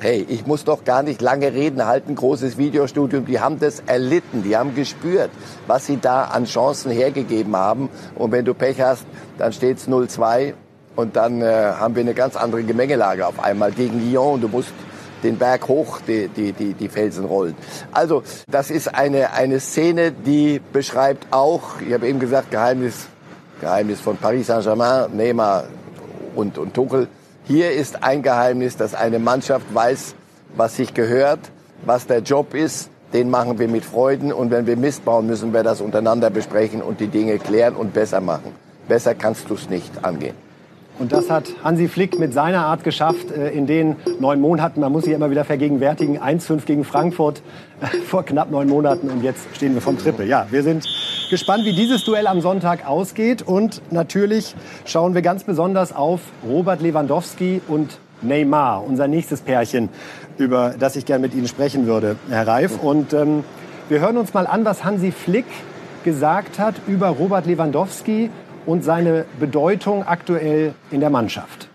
hey, 0.03 0.27
ich 0.29 0.47
muss 0.47 0.65
doch 0.65 0.85
gar 0.85 1.05
nicht 1.05 1.23
lange 1.23 1.53
reden, 1.53 1.87
halt 1.87 2.09
ein 2.09 2.17
großes 2.17 2.59
Videostudium. 2.59 3.25
Die 3.25 3.39
haben 3.39 3.61
das 3.61 3.81
erlitten, 3.87 4.43
die 4.43 4.57
haben 4.57 4.75
gespürt, 4.75 5.31
was 5.69 5.87
sie 5.87 5.99
da 6.01 6.25
an 6.25 6.45
Chancen 6.45 6.91
hergegeben 6.91 7.55
haben. 7.55 7.89
Und 8.17 8.33
wenn 8.33 8.45
du 8.45 8.53
Pech 8.53 8.81
hast, 8.81 9.07
dann 9.39 9.53
steht's 9.53 9.87
0-2 9.87 10.55
und 10.97 11.15
dann 11.15 11.41
äh, 11.41 11.45
haben 11.79 11.95
wir 11.95 12.01
eine 12.01 12.15
ganz 12.15 12.37
andere 12.37 12.65
Gemengelage 12.65 13.27
auf 13.27 13.43
einmal 13.43 13.71
gegen 13.71 14.11
Lyon. 14.11 14.41
Du 14.41 14.49
musst 14.49 14.73
den 15.23 15.39
Berg 15.39 15.69
hoch, 15.69 16.01
die, 16.01 16.27
die, 16.29 16.53
die, 16.53 16.75
die 16.75 16.89
Felsen 16.89 17.25
rollen. 17.25 17.55
Also 17.93 18.25
das 18.51 18.73
ist 18.73 18.93
eine, 18.93 19.33
eine 19.33 19.61
Szene, 19.61 20.11
die 20.11 20.61
beschreibt 20.73 21.33
auch, 21.33 21.81
ich 21.81 21.95
habe 21.95 22.09
eben 22.09 22.19
gesagt, 22.19 22.51
Geheimnis, 22.51 23.07
Geheimnis 23.61 24.01
von 24.01 24.17
Paris 24.17 24.49
Saint-Germain, 24.49 25.17
Neymar 25.17 25.65
und, 26.35 26.59
und 26.59 26.75
Tuchel, 26.75 27.07
hier 27.45 27.73
ist 27.73 28.03
ein 28.05 28.23
Geheimnis, 28.23 28.77
dass 28.77 28.95
eine 28.95 29.19
Mannschaft 29.19 29.67
weiß, 29.75 30.15
was 30.57 30.77
sich 30.77 30.95
gehört, 30.95 31.41
was 31.85 32.07
der 32.07 32.21
Job 32.21 32.55
ist. 32.55 32.91
Den 33.13 33.31
machen 33.31 33.59
wir 33.59 33.69
mit 33.69 33.85
Freuden. 33.85 34.33
Und 34.33 34.51
wenn 34.51 34.67
wir 34.67 34.77
Mist 34.77 35.05
bauen, 35.05 35.27
müssen 35.27 35.53
wir 35.53 35.63
das 35.63 35.81
untereinander 35.81 36.31
besprechen 36.31 36.81
und 36.81 37.01
die 37.01 37.09
Dinge 37.09 37.39
klären 37.39 37.75
und 37.75 37.93
besser 37.93 38.21
machen. 38.21 38.53
Besser 38.89 39.15
kannst 39.15 39.51
du 39.51 39.55
es 39.55 39.69
nicht 39.69 40.05
angehen. 40.05 40.35
Und 40.99 41.11
das 41.11 41.31
hat 41.31 41.45
Hansi 41.65 41.89
Flick 41.89 42.19
mit 42.19 42.33
seiner 42.33 42.67
Art 42.67 42.85
geschafft 42.85 43.31
äh, 43.31 43.51
in 43.51 43.67
den 43.67 43.97
neun 44.21 44.41
Monaten. 44.41 44.81
Man 44.81 44.93
muss 44.93 45.05
sich 45.05 45.13
immer 45.13 45.31
wieder 45.31 45.45
vergegenwärtigen. 45.45 46.21
1-5 46.21 46.65
gegen 46.65 46.85
Frankfurt 46.85 47.43
vor 48.07 48.25
knapp 48.25 48.51
neun 48.51 48.69
Monaten 48.69 49.11
und 49.11 49.23
jetzt 49.23 49.41
stehen 49.55 49.75
wir 49.75 49.81
vom 49.81 49.99
Triple. 49.99 50.27
Ja, 50.27 50.47
wir 50.51 50.63
sind 50.63 50.87
gespannt, 51.33 51.65
wie 51.65 51.73
dieses 51.73 52.05
Duell 52.05 52.27
am 52.27 52.43
Sonntag 52.43 52.87
ausgeht. 52.87 53.41
Und 53.41 53.81
natürlich 53.91 54.55
schauen 54.85 55.15
wir 55.15 55.23
ganz 55.23 55.45
besonders 55.45 55.97
auf 55.97 56.21
Robert 56.47 56.83
Lewandowski 56.83 57.63
und 57.69 57.99
Neymar, 58.21 58.85
unser 58.87 59.09
nächstes 59.09 59.41
Pärchen, 59.41 59.89
über 60.37 60.75
das 60.79 60.95
ich 60.95 61.07
gerne 61.07 61.23
mit 61.23 61.35
Ihnen 61.35 61.49
sprechen 61.49 61.87
würde, 61.87 62.17
Herr 62.29 62.47
Reif. 62.47 62.79
Und 62.83 63.15
ähm, 63.15 63.45
wir 63.89 64.01
hören 64.01 64.19
uns 64.19 64.35
mal 64.35 64.47
an, 64.47 64.67
was 64.67 64.85
Hansi 64.85 65.11
Flick 65.11 65.47
gesagt 66.05 66.59
hat 66.59 66.75
über 66.87 67.09
Robert 67.09 67.47
Lewandowski 67.47 68.29
und 68.67 68.85
seine 68.85 69.25
Bedeutung 69.41 70.07
aktuell 70.07 70.75
in 70.91 71.01
der 71.01 71.09
Mannschaft. 71.09 71.69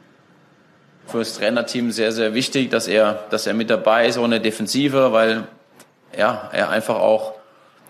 Für 1.08 1.18
das 1.18 1.34
Trainerteam 1.34 1.90
sehr, 1.90 2.12
sehr 2.12 2.36
wichtig, 2.36 2.70
dass 2.70 2.88
er, 2.88 3.24
dass 3.32 3.48
er 3.48 3.56
mit 3.56 3.72
dabei 3.72 4.06
ist, 4.06 4.20
der 4.20 4.40
Defensive, 4.40 5.14
weil 5.14 5.48
ja, 6.16 6.48
er 6.54 6.70
einfach 6.70 7.00
auch 7.00 7.37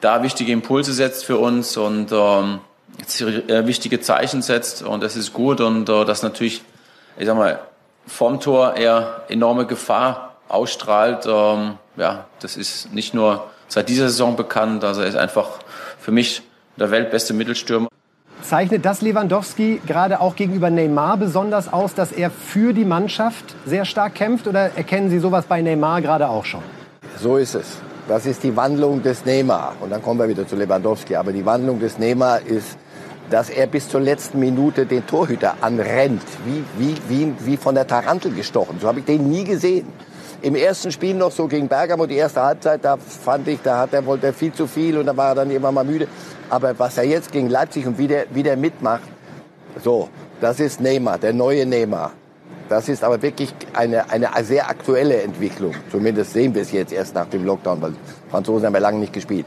da 0.02 0.24
wichtige 0.24 0.52
Impulse 0.52 0.94
setzt 0.94 1.26
für 1.26 1.38
uns 1.38 1.78
und 1.78 2.12
ähm, 2.12 2.60
äh, 3.20 3.66
wichtige 3.66 4.00
Zeichen 4.00 4.42
setzt 4.42 4.84
und 4.84 5.04
das 5.04 5.16
ist 5.16 5.34
gut 5.34 5.62
und 5.62 5.90
äh, 5.90 6.06
das 6.06 6.24
natürlich, 6.24 6.64
ich 7.18 7.26
sag 7.26 7.36
mal, 7.36 7.60
vom 8.06 8.40
Tor 8.40 8.76
er 8.76 9.24
enorme 9.30 9.66
Gefahr 9.66 10.36
ausstrahlt. 10.48 11.26
Ähm, 11.26 11.76
ja, 11.98 12.26
das 12.40 12.58
ist 12.58 12.94
nicht 12.94 13.14
nur 13.14 13.50
seit 13.68 13.90
dieser 13.90 14.10
Saison 14.10 14.36
bekannt, 14.36 14.84
also 14.84 15.02
er 15.02 15.08
ist 15.08 15.18
einfach 15.18 15.50
für 16.00 16.12
mich 16.12 16.42
der 16.78 16.92
weltbeste 16.92 17.34
Mittelstürmer. 17.34 17.88
Zeichnet 18.42 18.86
das 18.86 19.02
Lewandowski 19.02 19.82
gerade 19.86 20.22
auch 20.22 20.36
gegenüber 20.36 20.70
Neymar 20.70 21.18
besonders 21.18 21.74
aus, 21.74 21.96
dass 21.96 22.12
er 22.12 22.32
für 22.32 22.72
die 22.72 22.86
Mannschaft 22.86 23.56
sehr 23.66 23.84
stark 23.84 24.16
kämpft? 24.16 24.48
Oder 24.48 24.78
erkennen 24.78 25.10
Sie 25.10 25.20
sowas 25.20 25.46
bei 25.46 25.62
Neymar 25.62 26.02
gerade 26.02 26.30
auch 26.30 26.46
schon? 26.46 26.62
So 27.20 27.38
ist 27.38 27.56
es. 27.56 27.80
Das 28.08 28.26
ist 28.26 28.44
die 28.44 28.56
Wandlung 28.56 29.04
des 29.04 29.26
Neymar. 29.26 29.76
Und 29.82 29.90
dann 29.90 30.02
kommen 30.02 30.20
wir 30.20 30.30
wieder 30.30 30.48
zu 30.48 30.56
Lewandowski. 30.56 31.16
Aber 31.16 31.34
die 31.34 31.46
Wandlung 31.46 31.80
des 31.80 32.00
Neymar 32.00 32.42
ist, 32.46 32.78
dass 33.30 33.50
er 33.50 33.68
bis 33.68 33.90
zur 33.90 34.00
letzten 34.00 34.40
Minute 34.40 34.86
den 34.86 35.06
Torhüter 35.06 35.56
anrennt. 35.60 36.24
Wie, 36.46 36.64
wie, 36.78 36.96
wie, 37.10 37.34
wie 37.40 37.58
von 37.58 37.76
der 37.76 37.86
Tarantel 37.86 38.32
gestochen. 38.32 38.80
So 38.80 38.88
habe 38.88 39.00
ich 39.00 39.06
den 39.06 39.30
nie 39.30 39.44
gesehen. 39.44 39.88
Im 40.42 40.56
ersten 40.56 40.92
Spiel 40.92 41.16
noch 41.16 41.32
so 41.32 41.48
gegen 41.48 41.68
Bergamo, 41.68 42.06
die 42.06 42.16
erste 42.16 42.44
Halbzeit, 42.44 42.86
da 42.86 42.96
fand 42.98 43.48
ich, 43.48 43.60
da 43.64 43.80
hat 43.80 43.94
er, 43.94 44.06
wollte 44.06 44.28
er 44.28 44.34
viel 44.34 44.54
zu 44.54 44.68
viel 44.68 44.96
und 44.98 45.08
da 45.08 45.18
war 45.18 45.30
er 45.30 45.36
dann 45.36 45.50
immer 45.50 45.72
mal 45.72 45.84
müde. 45.84 46.08
Aber 46.50 46.78
was 46.78 46.98
er 47.00 47.06
jetzt 47.06 47.32
gegen 47.32 47.50
Leipzig 47.50 47.88
und 47.88 47.98
wieder, 47.98 48.26
wieder 48.30 48.56
mitmacht, 48.56 49.02
so, 49.84 50.10
das 50.40 50.60
ist 50.60 50.80
Neymar, 50.80 51.18
der 51.18 51.34
neue 51.34 51.66
Neymar. 51.66 52.12
Das 52.70 52.90
ist 52.90 53.04
aber 53.04 53.22
wirklich 53.22 53.54
eine, 53.74 54.10
eine 54.12 54.30
sehr 54.44 54.70
aktuelle 54.70 55.22
Entwicklung. 55.22 55.74
Zumindest 55.90 56.34
sehen 56.34 56.54
wir 56.54 56.62
es 56.62 56.72
jetzt 56.72 56.92
erst 56.92 57.16
nach 57.16 57.28
dem 57.28 57.46
Lockdown, 57.46 57.82
weil 57.82 57.94
Franzosen 58.30 58.68
haben 58.68 58.74
ja 58.74 58.80
lange 58.80 59.00
nicht 59.00 59.14
gespielt. 59.14 59.46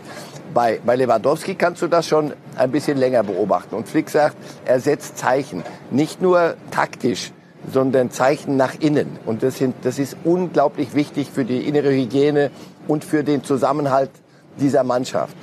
Bei, 0.54 0.80
bei 0.84 0.96
Lewandowski 0.96 1.54
kannst 1.54 1.82
du 1.82 1.86
das 1.86 2.06
schon 2.06 2.32
ein 2.56 2.70
bisschen 2.70 2.98
länger 2.98 3.22
beobachten. 3.22 3.74
Und 3.74 3.88
Flick 3.88 4.10
sagt, 4.10 4.36
er 4.64 4.80
setzt 4.80 5.18
Zeichen. 5.18 5.62
Nicht 5.90 6.22
nur 6.22 6.54
taktisch, 6.70 7.32
sondern 7.70 8.10
Zeichen 8.10 8.56
nach 8.56 8.74
innen. 8.80 9.18
Und 9.26 9.42
das, 9.42 9.58
sind, 9.58 9.74
das 9.82 9.98
ist 9.98 10.16
unglaublich 10.24 10.94
wichtig 10.94 11.30
für 11.30 11.44
die 11.44 11.68
innere 11.68 11.90
Hygiene 11.90 12.50
und 12.88 13.04
für 13.04 13.22
den 13.22 13.44
Zusammenhalt 13.44 14.10
dieser 14.58 14.82
Mannschaft. 14.82 15.36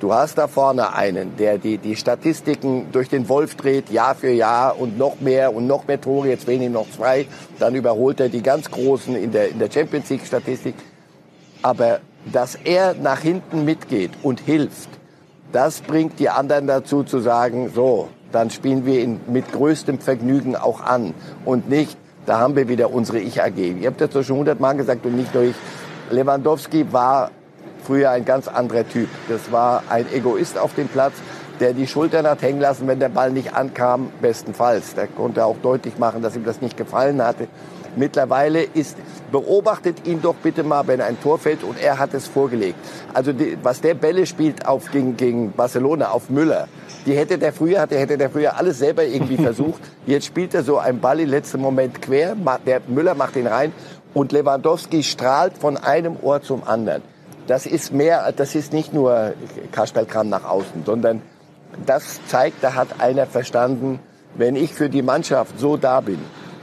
Du 0.00 0.14
hast 0.14 0.38
da 0.38 0.46
vorne 0.46 0.94
einen, 0.94 1.36
der 1.36 1.58
die, 1.58 1.76
die 1.76 1.96
Statistiken 1.96 2.86
durch 2.92 3.08
den 3.08 3.28
Wolf 3.28 3.56
dreht, 3.56 3.90
Jahr 3.90 4.14
für 4.14 4.30
Jahr 4.30 4.78
und 4.78 4.96
noch 4.96 5.20
mehr 5.20 5.52
und 5.52 5.66
noch 5.66 5.88
mehr 5.88 6.00
Tore, 6.00 6.28
jetzt 6.28 6.46
wenig 6.46 6.70
noch 6.70 6.88
zwei. 6.90 7.26
Dann 7.58 7.74
überholt 7.74 8.20
er 8.20 8.28
die 8.28 8.42
ganz 8.42 8.70
Großen 8.70 9.16
in 9.16 9.32
der, 9.32 9.48
in 9.48 9.58
der 9.58 9.68
Champions 9.68 10.08
League 10.08 10.24
Statistik. 10.24 10.76
Aber 11.62 11.98
dass 12.32 12.54
er 12.54 12.94
nach 12.94 13.18
hinten 13.18 13.64
mitgeht 13.64 14.12
und 14.22 14.38
hilft, 14.38 14.88
das 15.50 15.80
bringt 15.80 16.20
die 16.20 16.28
anderen 16.28 16.68
dazu 16.68 17.02
zu 17.02 17.18
sagen, 17.18 17.72
so, 17.74 18.08
dann 18.30 18.50
spielen 18.50 18.86
wir 18.86 19.02
ihn 19.02 19.20
mit 19.26 19.50
größtem 19.50 19.98
Vergnügen 19.98 20.54
auch 20.54 20.80
an 20.80 21.12
und 21.44 21.68
nicht, 21.68 21.96
da 22.24 22.38
haben 22.38 22.54
wir 22.54 22.68
wieder 22.68 22.92
unsere 22.92 23.18
Ich-AG. 23.18 23.56
Ihr 23.56 23.88
habt 23.88 24.00
das 24.00 24.26
schon 24.26 24.36
hundertmal 24.36 24.76
gesagt 24.76 25.04
und 25.06 25.16
nicht 25.16 25.34
nur 25.34 25.44
ich. 25.44 25.56
Lewandowski 26.10 26.92
war 26.92 27.30
früher 27.88 28.10
ein 28.10 28.26
ganz 28.26 28.48
anderer 28.48 28.86
Typ. 28.86 29.08
Das 29.30 29.50
war 29.50 29.82
ein 29.88 30.04
Egoist 30.12 30.58
auf 30.58 30.74
dem 30.74 30.88
Platz, 30.88 31.14
der 31.58 31.72
die 31.72 31.86
Schultern 31.86 32.26
hat 32.26 32.42
hängen 32.42 32.60
lassen, 32.60 32.86
wenn 32.86 33.00
der 33.00 33.08
Ball 33.08 33.30
nicht 33.30 33.54
ankam, 33.54 34.10
bestenfalls. 34.20 34.94
Der 34.94 35.06
konnte 35.06 35.46
auch 35.46 35.56
deutlich 35.62 35.98
machen, 35.98 36.20
dass 36.20 36.36
ihm 36.36 36.44
das 36.44 36.60
nicht 36.60 36.76
gefallen 36.76 37.22
hatte. 37.22 37.48
Mittlerweile 37.96 38.62
ist, 38.62 38.98
beobachtet 39.32 40.06
ihn 40.06 40.20
doch 40.20 40.34
bitte 40.34 40.64
mal, 40.64 40.86
wenn 40.86 41.00
ein 41.00 41.18
Tor 41.18 41.38
fällt 41.38 41.64
und 41.64 41.80
er 41.80 41.98
hat 41.98 42.12
es 42.12 42.26
vorgelegt. 42.26 42.76
Also 43.14 43.32
die, 43.32 43.56
was 43.62 43.80
der 43.80 43.94
Bälle 43.94 44.26
spielt 44.26 44.66
auf, 44.66 44.90
gegen, 44.90 45.16
gegen 45.16 45.52
Barcelona, 45.52 46.10
auf 46.10 46.28
Müller, 46.28 46.68
die 47.06 47.14
hätte 47.14 47.38
der 47.38 47.54
früher, 47.54 47.80
hatte, 47.80 47.98
hätte 47.98 48.18
der 48.18 48.28
früher 48.28 48.58
alles 48.58 48.80
selber 48.80 49.04
irgendwie 49.04 49.36
versucht. 49.42 49.80
Jetzt 50.04 50.26
spielt 50.26 50.52
er 50.52 50.62
so 50.62 50.76
einen 50.76 51.00
Ball 51.00 51.20
im 51.20 51.30
letzten 51.30 51.62
Moment 51.62 52.02
quer, 52.02 52.36
der 52.66 52.82
Müller 52.86 53.14
macht 53.14 53.34
ihn 53.36 53.46
rein 53.46 53.72
und 54.12 54.32
Lewandowski 54.32 55.02
strahlt 55.02 55.56
von 55.56 55.78
einem 55.78 56.18
Ohr 56.20 56.42
zum 56.42 56.62
anderen. 56.64 57.02
Das 57.48 57.64
ist 57.64 57.94
mehr, 57.94 58.30
das 58.36 58.54
ist 58.54 58.74
nicht 58.74 58.92
nur 58.92 59.32
Kasperlkram 59.72 60.28
nach 60.28 60.44
außen, 60.44 60.84
sondern 60.84 61.22
das 61.86 62.20
zeigt, 62.26 62.62
da 62.62 62.74
hat 62.74 63.00
einer 63.00 63.24
verstanden, 63.24 64.00
wenn 64.34 64.54
ich 64.54 64.74
für 64.74 64.90
die 64.90 65.00
Mannschaft 65.00 65.58
so 65.58 65.78
da 65.78 66.00
bin, 66.02 66.18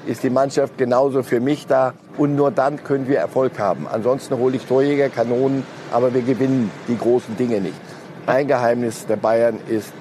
ist 0.06 0.22
die 0.22 0.30
Mannschaft 0.30 0.78
genauso 0.78 1.24
für 1.24 1.40
mich 1.40 1.66
da 1.66 1.94
und 2.20 2.36
nur 2.36 2.52
dann 2.52 2.84
können 2.84 3.08
wir 3.08 3.18
Erfolg 3.18 3.58
haben. 3.58 3.88
Ansonsten 3.92 4.38
hole 4.38 4.58
ich 4.58 4.66
Torjäger, 4.66 5.10
Kanonen, 5.10 5.64
aber 5.92 6.14
wir 6.14 6.22
gewinnen 6.22 6.70
die 6.88 6.98
großen 6.98 7.36
Dinge 7.36 7.62
nicht. 7.62 7.82
Ein 8.28 8.48
Geheimnis 8.48 9.08
der 9.08 9.16
Bayern 9.16 9.58
ist 9.68 9.92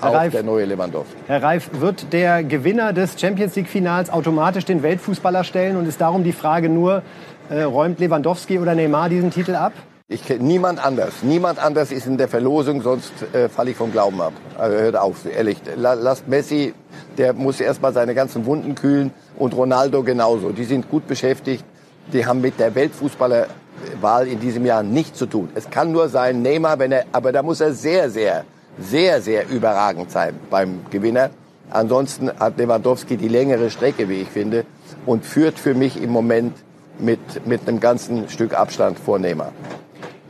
auch 0.00 0.12
Reif, 0.12 0.32
der 0.32 0.42
neue 0.42 0.64
Lewandowski. 0.64 1.14
Herr 1.28 1.40
Reif, 1.44 1.70
wird 1.74 2.12
der 2.12 2.42
Gewinner 2.42 2.92
des 2.92 3.20
Champions 3.20 3.54
League 3.54 3.68
Finals 3.68 4.10
automatisch 4.10 4.64
den 4.64 4.82
Weltfußballer 4.82 5.44
stellen 5.44 5.76
und 5.76 5.86
ist 5.86 6.00
darum 6.00 6.24
die 6.24 6.32
Frage 6.32 6.68
nur, 6.68 7.02
äh, 7.48 7.62
räumt 7.62 8.00
Lewandowski 8.00 8.58
oder 8.58 8.74
Neymar 8.74 9.08
diesen 9.08 9.30
Titel 9.30 9.54
ab? 9.54 9.72
Ich 10.12 10.26
kenne 10.26 10.44
niemand 10.44 10.84
anders. 10.84 11.22
Niemand 11.22 11.58
anders 11.58 11.90
ist 11.90 12.06
in 12.06 12.18
der 12.18 12.28
Verlosung, 12.28 12.82
sonst 12.82 13.12
äh, 13.32 13.48
falle 13.48 13.70
ich 13.70 13.76
vom 13.76 13.90
Glauben 13.90 14.20
ab. 14.20 14.34
Also 14.58 14.76
hört 14.76 14.96
auf, 14.96 15.24
ehrlich. 15.24 15.56
Lasst 15.76 16.28
Messi, 16.28 16.74
der 17.16 17.32
muss 17.32 17.60
erstmal 17.60 17.94
seine 17.94 18.14
ganzen 18.14 18.44
Wunden 18.44 18.74
kühlen 18.74 19.10
und 19.38 19.56
Ronaldo 19.56 20.02
genauso. 20.02 20.50
Die 20.50 20.64
sind 20.64 20.90
gut 20.90 21.06
beschäftigt. 21.06 21.64
Die 22.12 22.26
haben 22.26 22.42
mit 22.42 22.60
der 22.60 22.74
Weltfußballerwahl 22.74 24.28
in 24.28 24.38
diesem 24.38 24.66
Jahr 24.66 24.82
nichts 24.82 25.18
zu 25.18 25.26
tun. 25.26 25.48
Es 25.54 25.70
kann 25.70 25.92
nur 25.92 26.10
sein 26.10 26.42
Neymar, 26.42 26.78
wenn 26.78 26.92
er, 26.92 27.06
aber 27.12 27.32
da 27.32 27.42
muss 27.42 27.60
er 27.60 27.72
sehr, 27.72 28.10
sehr 28.10 28.44
sehr, 28.78 29.20
sehr 29.20 29.48
überragend 29.48 30.10
sein 30.10 30.38
beim 30.50 30.80
Gewinner. 30.90 31.30
Ansonsten 31.70 32.30
hat 32.38 32.58
Lewandowski 32.58 33.16
die 33.16 33.28
längere 33.28 33.70
Strecke, 33.70 34.08
wie 34.08 34.22
ich 34.22 34.28
finde, 34.28 34.64
und 35.06 35.24
führt 35.24 35.58
für 35.58 35.74
mich 35.74 36.02
im 36.02 36.10
Moment 36.10 36.54
mit, 36.98 37.46
mit 37.46 37.66
einem 37.66 37.80
ganzen 37.80 38.28
Stück 38.28 38.54
Abstand 38.54 38.98
vor 38.98 39.18
Neymar. 39.18 39.52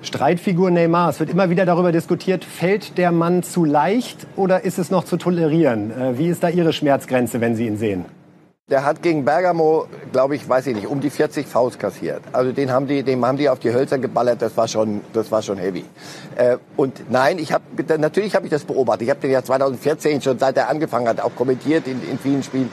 Streitfigur 0.03 0.71
Neymar. 0.71 1.11
Es 1.11 1.21
wird 1.21 1.31
immer 1.31 1.49
wieder 1.49 1.65
darüber 1.65 1.93
diskutiert, 1.93 2.45
fällt 2.45 2.99
der 2.99 3.13
Mann 3.13 3.43
zu 3.43 3.65
leicht 3.65 4.27
oder 4.37 4.65
ist 4.65 4.79
es 4.79 4.91
noch 4.91 5.05
zu 5.05 5.17
tolerieren? 5.17 5.91
Äh, 5.91 6.19
wie 6.19 6.29
ist 6.29 6.43
da 6.43 6.49
Ihre 6.49 6.73
Schmerzgrenze, 6.73 7.41
wenn 7.41 7.55
Sie 7.55 7.67
ihn 7.67 7.77
sehen? 7.77 8.05
Der 8.71 8.85
hat 8.85 9.03
gegen 9.03 9.25
Bergamo, 9.25 9.87
glaube 10.13 10.35
ich, 10.35 10.49
weiß 10.49 10.69
ich 10.69 10.75
nicht, 10.75 10.87
um 10.87 11.01
die 11.01 11.11
40 11.11 11.47
Faust 11.47 11.79
kassiert. 11.79 12.23
Also 12.33 12.53
den 12.53 12.71
haben 12.71 12.87
die, 12.87 13.03
dem 13.03 13.25
haben 13.25 13.37
die 13.37 13.49
auf 13.49 13.59
die 13.59 13.73
Hölzer 13.73 13.99
geballert. 13.99 14.41
Das 14.41 14.57
war 14.57 14.67
schon, 14.67 15.03
das 15.13 15.31
war 15.31 15.43
schon 15.43 15.59
heavy. 15.59 15.85
Äh, 16.37 16.57
und 16.77 17.11
nein, 17.11 17.39
ich 17.39 17.53
habe 17.53 17.65
natürlich 17.99 18.35
habe 18.35 18.47
ich 18.47 18.51
das 18.51 18.65
beobachtet. 18.65 19.03
Ich 19.03 19.11
habe 19.11 19.21
den 19.21 19.31
ja 19.31 19.45
2014 19.45 20.23
schon 20.23 20.39
seit 20.39 20.57
er 20.57 20.69
angefangen 20.69 21.07
hat 21.07 21.21
auch 21.21 21.35
kommentiert 21.37 21.87
in, 21.87 22.03
in 22.11 22.19
vielen 22.19 22.43
Spielen. 22.43 22.71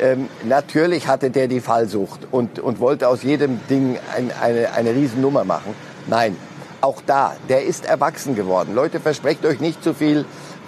Ähm, 0.00 0.28
natürlich 0.44 1.08
hatte 1.08 1.30
der 1.30 1.48
die 1.48 1.60
Fallsucht 1.60 2.28
und 2.30 2.58
und 2.58 2.80
wollte 2.80 3.08
aus 3.08 3.22
jedem 3.22 3.60
Ding 3.68 3.98
ein, 4.16 4.30
eine 4.40 4.72
eine 4.72 4.94
Riesennummer 4.94 5.44
machen. 5.44 5.74
Nein, 6.06 6.36
auch 6.80 7.02
da, 7.06 7.34
der 7.48 7.64
ist 7.64 7.84
erwachsen 7.84 8.34
geworden. 8.34 8.74
Leute, 8.74 9.00
versprecht 9.00 9.44
euch 9.44 9.60
nicht 9.60 9.82
zu 9.82 9.94
viel 9.94 10.24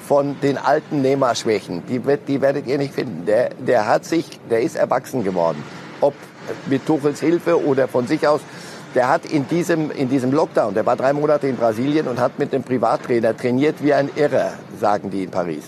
von 0.07 0.37
den 0.40 0.59
alten 0.59 1.02
Neymar-Schwächen. 1.02 1.85
Die, 1.87 2.00
die 2.00 2.40
werdet 2.40 2.66
ihr 2.66 2.78
nicht 2.78 2.95
finden. 2.95 3.25
Der, 3.26 3.50
der 3.54 3.87
hat 3.87 4.04
sich, 4.04 4.40
der 4.50 4.61
ist 4.61 4.76
erwachsen 4.76 5.25
geworden. 5.25 5.62
Ob 6.00 6.14
mit 6.66 6.87
Tuchels 6.87 7.21
Hilfe 7.21 7.64
oder 7.64 7.88
von 7.88 8.07
sich 8.07 8.26
aus. 8.26 8.40
Der 8.95 9.09
hat 9.09 9.25
in 9.25 9.49
diesem, 9.49 9.90
in 9.90 10.11
diesem 10.11 10.33
Lockdown, 10.33 10.75
der 10.75 10.85
war 10.85 10.97
drei 10.97 11.14
Monate 11.14 11.47
in 11.47 11.57
Brasilien 11.57 12.09
und 12.09 12.21
hat 12.21 12.38
mit 12.38 12.52
dem 12.52 12.62
Privattrainer 12.62 13.35
trainiert 13.35 13.76
wie 13.83 13.95
ein 13.95 14.11
Irrer, 14.16 14.52
sagen 14.78 15.09
die 15.11 15.23
in 15.23 15.31
Paris. 15.31 15.64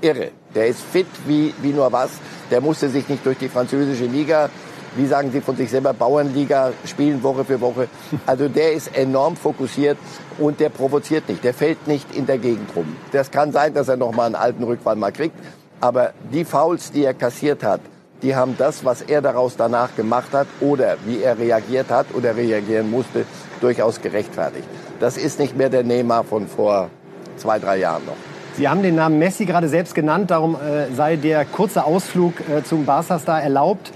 Irre. 0.00 0.30
Der 0.54 0.66
ist 0.66 0.80
fit 0.80 1.06
wie, 1.26 1.54
wie 1.62 1.72
nur 1.72 1.92
was. 1.92 2.10
Der 2.50 2.60
musste 2.60 2.88
sich 2.88 3.08
nicht 3.08 3.24
durch 3.24 3.38
die 3.38 3.48
französische 3.48 4.06
Liga 4.06 4.48
wie 4.96 5.06
sagen 5.06 5.30
Sie 5.32 5.40
von 5.40 5.56
sich 5.56 5.70
selber, 5.70 5.92
Bauernliga 5.92 6.72
spielen 6.84 7.22
Woche 7.22 7.44
für 7.44 7.60
Woche. 7.60 7.88
Also 8.26 8.48
der 8.48 8.72
ist 8.72 8.96
enorm 8.96 9.36
fokussiert 9.36 9.98
und 10.38 10.60
der 10.60 10.68
provoziert 10.68 11.28
nicht. 11.28 11.44
Der 11.44 11.54
fällt 11.54 11.86
nicht 11.86 12.14
in 12.14 12.26
der 12.26 12.38
Gegend 12.38 12.74
rum. 12.74 12.96
Das 13.12 13.30
kann 13.30 13.52
sein, 13.52 13.74
dass 13.74 13.88
er 13.88 13.96
noch 13.96 14.12
mal 14.12 14.26
einen 14.26 14.34
alten 14.34 14.64
Rückfall 14.64 14.96
mal 14.96 15.12
kriegt. 15.12 15.36
Aber 15.80 16.12
die 16.32 16.44
Fouls, 16.44 16.90
die 16.90 17.04
er 17.04 17.14
kassiert 17.14 17.62
hat, 17.62 17.80
die 18.22 18.34
haben 18.34 18.56
das, 18.58 18.84
was 18.84 19.02
er 19.02 19.22
daraus 19.22 19.56
danach 19.56 19.94
gemacht 19.94 20.32
hat 20.32 20.48
oder 20.60 20.96
wie 21.06 21.22
er 21.22 21.38
reagiert 21.38 21.90
hat 21.90 22.06
oder 22.14 22.36
reagieren 22.36 22.90
musste, 22.90 23.24
durchaus 23.60 24.00
gerechtfertigt. 24.00 24.66
Das 24.98 25.16
ist 25.16 25.38
nicht 25.38 25.56
mehr 25.56 25.70
der 25.70 25.84
Neymar 25.84 26.24
von 26.24 26.48
vor 26.48 26.90
zwei, 27.36 27.60
drei 27.60 27.78
Jahren 27.78 28.04
noch. 28.06 28.16
Sie 28.56 28.68
haben 28.68 28.82
den 28.82 28.96
Namen 28.96 29.20
Messi 29.20 29.44
gerade 29.44 29.68
selbst 29.68 29.94
genannt, 29.94 30.32
darum 30.32 30.56
äh, 30.56 30.92
sei 30.92 31.14
der 31.14 31.44
kurze 31.44 31.84
Ausflug 31.84 32.34
äh, 32.40 32.64
zum 32.64 32.84
Barca-Star 32.84 33.40
erlaubt. 33.40 33.92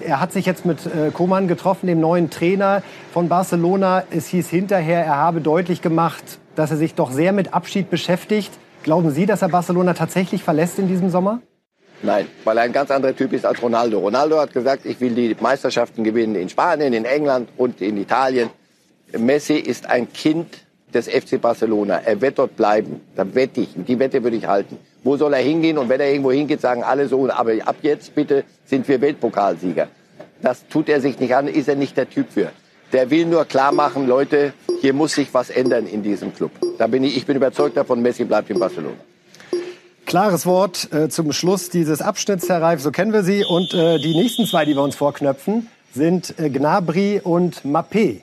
Er 0.00 0.20
hat 0.20 0.32
sich 0.32 0.46
jetzt 0.46 0.64
mit 0.64 0.86
äh, 0.86 1.10
Koman 1.10 1.48
getroffen, 1.48 1.86
dem 1.86 2.00
neuen 2.00 2.30
Trainer 2.30 2.82
von 3.12 3.28
Barcelona. 3.28 4.04
Es 4.10 4.26
hieß 4.28 4.48
hinterher, 4.48 5.04
er 5.04 5.16
habe 5.16 5.40
deutlich 5.40 5.82
gemacht, 5.82 6.38
dass 6.54 6.70
er 6.70 6.76
sich 6.76 6.94
doch 6.94 7.10
sehr 7.10 7.32
mit 7.32 7.54
Abschied 7.54 7.90
beschäftigt. 7.90 8.52
Glauben 8.82 9.10
Sie, 9.10 9.26
dass 9.26 9.42
er 9.42 9.48
Barcelona 9.48 9.94
tatsächlich 9.94 10.44
verlässt 10.44 10.78
in 10.78 10.88
diesem 10.88 11.10
Sommer? 11.10 11.40
Nein, 12.02 12.26
weil 12.44 12.58
er 12.58 12.64
ein 12.64 12.72
ganz 12.72 12.90
anderer 12.90 13.16
Typ 13.16 13.32
ist 13.32 13.46
als 13.46 13.62
Ronaldo. 13.62 13.98
Ronaldo 13.98 14.38
hat 14.38 14.52
gesagt, 14.52 14.84
ich 14.84 15.00
will 15.00 15.14
die 15.14 15.36
Meisterschaften 15.40 16.04
gewinnen 16.04 16.34
in 16.34 16.48
Spanien, 16.48 16.92
in 16.92 17.04
England 17.04 17.48
und 17.56 17.80
in 17.80 17.96
Italien. 17.96 18.50
Messi 19.16 19.54
ist 19.54 19.88
ein 19.88 20.12
Kind 20.12 20.46
des 20.92 21.08
FC 21.08 21.40
Barcelona. 21.40 22.00
Er 22.04 22.20
wird 22.20 22.38
dort 22.38 22.56
bleiben. 22.56 23.00
Da 23.14 23.34
wette 23.34 23.62
ich. 23.62 23.70
Die 23.74 23.98
Wette 23.98 24.22
würde 24.22 24.36
ich 24.36 24.46
halten. 24.46 24.78
Wo 25.04 25.16
soll 25.16 25.34
er 25.34 25.40
hingehen? 25.40 25.78
Und 25.78 25.88
wenn 25.88 26.00
er 26.00 26.10
irgendwo 26.10 26.32
hingeht, 26.32 26.60
sagen 26.60 26.82
alle 26.82 27.08
so, 27.08 27.28
aber 27.30 27.52
ab 27.64 27.76
jetzt 27.82 28.14
bitte 28.14 28.44
sind 28.66 28.86
wir 28.88 29.00
Weltpokalsieger. 29.00 29.88
Das 30.42 30.66
tut 30.68 30.88
er 30.88 31.00
sich 31.00 31.18
nicht 31.18 31.34
an, 31.34 31.48
ist 31.48 31.68
er 31.68 31.76
nicht 31.76 31.96
der 31.96 32.08
Typ 32.10 32.30
für. 32.30 32.50
Der 32.92 33.10
will 33.10 33.26
nur 33.26 33.44
klar 33.44 33.72
machen, 33.72 34.06
Leute, 34.06 34.52
hier 34.80 34.92
muss 34.92 35.14
sich 35.14 35.32
was 35.32 35.50
ändern 35.50 35.86
in 35.86 36.02
diesem 36.02 36.34
Club. 36.34 36.52
Da 36.78 36.86
bin 36.86 37.02
ich, 37.02 37.16
ich 37.16 37.26
bin 37.26 37.36
überzeugt 37.36 37.76
davon, 37.76 38.02
Messi 38.02 38.24
bleibt 38.24 38.50
in 38.50 38.58
Barcelona. 38.58 38.96
Klares 40.04 40.46
Wort 40.46 40.92
äh, 40.92 41.08
zum 41.08 41.32
Schluss 41.32 41.68
dieses 41.68 42.00
Abschnitts, 42.00 42.48
Herr 42.48 42.62
Reif, 42.62 42.80
so 42.80 42.92
kennen 42.92 43.12
wir 43.12 43.24
Sie. 43.24 43.44
Und 43.44 43.74
äh, 43.74 43.98
die 43.98 44.14
nächsten 44.14 44.46
zwei, 44.46 44.64
die 44.64 44.74
wir 44.74 44.82
uns 44.82 44.94
vorknöpfen, 44.94 45.68
sind 45.92 46.38
äh, 46.38 46.48
Gnabry 46.48 47.20
und 47.24 47.62
Mappé. 47.64 48.20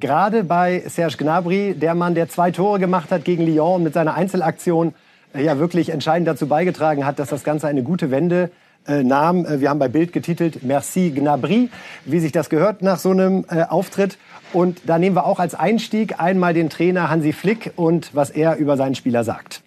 Gerade 0.00 0.42
bei 0.42 0.82
Serge 0.88 1.16
Gnabry, 1.18 1.74
der 1.74 1.94
Mann, 1.94 2.16
der 2.16 2.28
zwei 2.28 2.50
Tore 2.50 2.80
gemacht 2.80 3.12
hat 3.12 3.24
gegen 3.24 3.46
Lyon 3.46 3.76
und 3.76 3.82
mit 3.84 3.94
seiner 3.94 4.14
Einzelaktion 4.14 4.94
äh, 5.32 5.44
ja 5.44 5.60
wirklich 5.60 5.90
entscheidend 5.90 6.26
dazu 6.26 6.48
beigetragen 6.48 7.06
hat, 7.06 7.20
dass 7.20 7.28
das 7.28 7.44
Ganze 7.44 7.68
eine 7.68 7.84
gute 7.84 8.10
Wende 8.10 8.50
äh, 8.86 9.02
nahm. 9.02 9.44
Äh, 9.44 9.60
wir 9.60 9.70
haben 9.70 9.78
bei 9.78 9.88
Bild 9.88 10.12
getitelt 10.12 10.62
Merci 10.62 11.10
Gnabry, 11.10 11.70
wie 12.04 12.20
sich 12.20 12.32
das 12.32 12.50
gehört 12.50 12.82
nach 12.82 12.98
so 12.98 13.10
einem 13.10 13.44
äh, 13.50 13.64
Auftritt. 13.64 14.18
Und 14.52 14.80
da 14.86 14.98
nehmen 14.98 15.16
wir 15.16 15.24
auch 15.26 15.38
als 15.38 15.54
Einstieg 15.54 16.20
einmal 16.20 16.54
den 16.54 16.70
Trainer 16.70 17.08
Hansi 17.10 17.32
Flick 17.32 17.72
und 17.76 18.14
was 18.14 18.30
er 18.30 18.56
über 18.56 18.76
seinen 18.76 18.94
Spieler 18.94 19.24
sagt. 19.24 19.62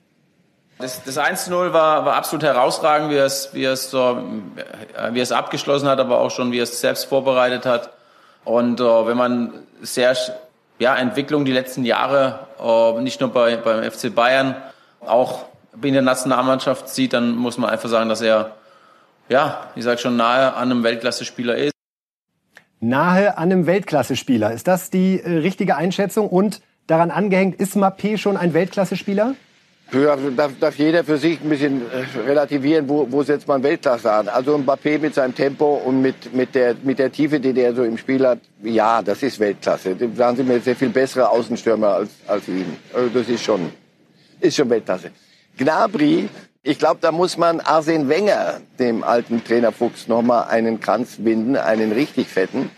Das, 0.77 1.03
das 1.03 1.17
1-0 1.17 1.51
war, 1.71 2.05
war 2.05 2.15
absolut 2.15 2.43
herausragend, 2.43 3.09
wie 3.09 3.15
er 3.15 3.25
es, 3.25 3.49
wie 3.53 3.63
es, 3.63 3.89
so, 3.89 4.17
wie 5.11 5.19
er 5.19 5.23
es 5.23 5.31
abgeschlossen 5.31 5.87
hat, 5.87 5.99
aber 5.99 6.19
auch 6.19 6.31
schon, 6.31 6.51
wie 6.51 6.59
er 6.59 6.63
es 6.63 6.81
selbst 6.81 7.05
vorbereitet 7.05 7.65
hat. 7.65 7.91
Und 8.43 8.81
äh, 8.81 8.83
wenn 8.83 9.15
man 9.15 9.53
sehr 9.81 10.15
ja, 10.79 10.95
Entwicklung 10.95 11.45
die 11.45 11.53
letzten 11.53 11.85
Jahre, 11.85 12.39
äh, 12.61 13.01
nicht 13.01 13.21
nur 13.21 13.31
bei, 13.31 13.55
beim 13.55 13.89
FC 13.89 14.13
Bayern, 14.13 14.55
auch 14.99 15.45
in 15.81 15.93
der 15.93 16.01
Nationalmannschaft 16.01 16.89
sieht, 16.89 17.13
dann 17.13 17.35
muss 17.35 17.57
man 17.57 17.69
einfach 17.69 17.89
sagen, 17.89 18.09
dass 18.09 18.21
er, 18.21 18.51
ja, 19.29 19.71
ich 19.75 19.83
sage 19.83 19.99
schon, 19.99 20.15
nahe 20.15 20.53
an 20.53 20.71
einem 20.71 20.83
Weltklasse-Spieler 20.83 21.57
ist. 21.57 21.73
Nahe 22.79 23.37
an 23.37 23.51
einem 23.51 23.65
Weltklasse-Spieler. 23.65 24.51
Ist 24.53 24.67
das 24.67 24.89
die 24.89 25.19
äh, 25.19 25.37
richtige 25.39 25.75
Einschätzung? 25.75 26.29
Und 26.29 26.61
daran 26.87 27.11
angehängt, 27.11 27.59
ist 27.59 27.75
Mappé 27.75 28.17
schon 28.17 28.37
ein 28.37 28.53
Weltklasse-Spieler? 28.53 29.35
Darf, 29.91 30.51
darf 30.59 30.75
jeder 30.77 31.03
für 31.03 31.17
sich 31.17 31.39
ein 31.41 31.49
bisschen 31.49 31.81
äh, 31.91 32.19
relativieren, 32.27 32.89
wo, 32.89 33.07
wo 33.11 33.21
setzt 33.21 33.47
man 33.47 33.61
Weltklasse 33.61 34.11
an. 34.11 34.27
Also 34.27 34.57
Mbappé 34.57 34.99
mit 34.99 35.13
seinem 35.13 35.35
Tempo 35.35 35.75
und 35.75 36.01
mit, 36.01 36.33
mit, 36.33 36.55
der, 36.55 36.75
mit 36.83 36.97
der 36.97 37.11
Tiefe, 37.11 37.39
die 37.39 37.53
der 37.53 37.73
so 37.75 37.83
im 37.83 37.97
Spiel 37.97 38.25
hat, 38.25 38.39
ja, 38.63 39.03
das 39.03 39.21
ist 39.21 39.39
Weltklasse. 39.39 39.95
Da 39.95 40.07
sagen 40.15 40.37
Sie 40.37 40.43
mir 40.43 40.59
sehr 40.59 40.75
viel 40.75 40.89
bessere 40.89 41.29
Außenstürmer 41.29 41.87
als, 41.87 42.09
als 42.27 42.47
ihn. 42.47 42.65
Also 42.93 43.09
das 43.09 43.29
ist 43.29 43.43
schon, 43.43 43.71
ist 44.39 44.55
schon 44.55 44.69
Weltklasse. 44.69 45.11
Gnabry, 45.55 46.29
ich 46.65 46.79
glaube, 46.79 46.97
da 46.99 47.11
muss 47.11 47.37
man 47.37 47.61
Arsene 47.61 48.09
Wenger, 48.09 48.59
dem 48.79 49.03
alten 49.03 49.43
Trainer 49.43 49.71
Fuchs, 49.71 50.07
nochmal 50.07 50.47
einen 50.49 50.79
Kranz 50.79 51.17
binden, 51.19 51.55
einen 51.55 51.91
richtig 51.91 52.27
fetten 52.27 52.69